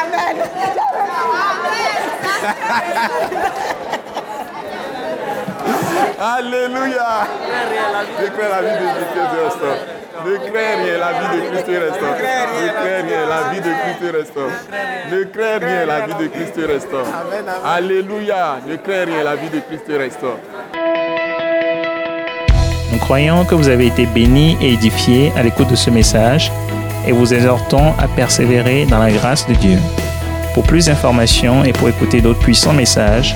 [0.03, 0.38] Amen.
[6.19, 7.28] Alléluia.
[8.18, 9.80] Crains la vie de Christ restaure.
[10.22, 12.15] Crains rien, la vie de Christ restaure.
[12.18, 14.52] Crains rien, la vie de Christ restaure.
[15.34, 17.07] Crains rien, la vie de Christ restaure.
[17.65, 18.60] Alléluia.
[18.84, 20.38] Crains rien, la vie de Christ restaure.
[22.91, 26.52] Nous croyons que vous avez été bénis et édifiés à l'écoute de ce message
[27.07, 29.78] et vous exhortons à persévérer dans la grâce de Dieu.
[30.53, 33.36] Pour plus d'informations et pour écouter d'autres puissants messages,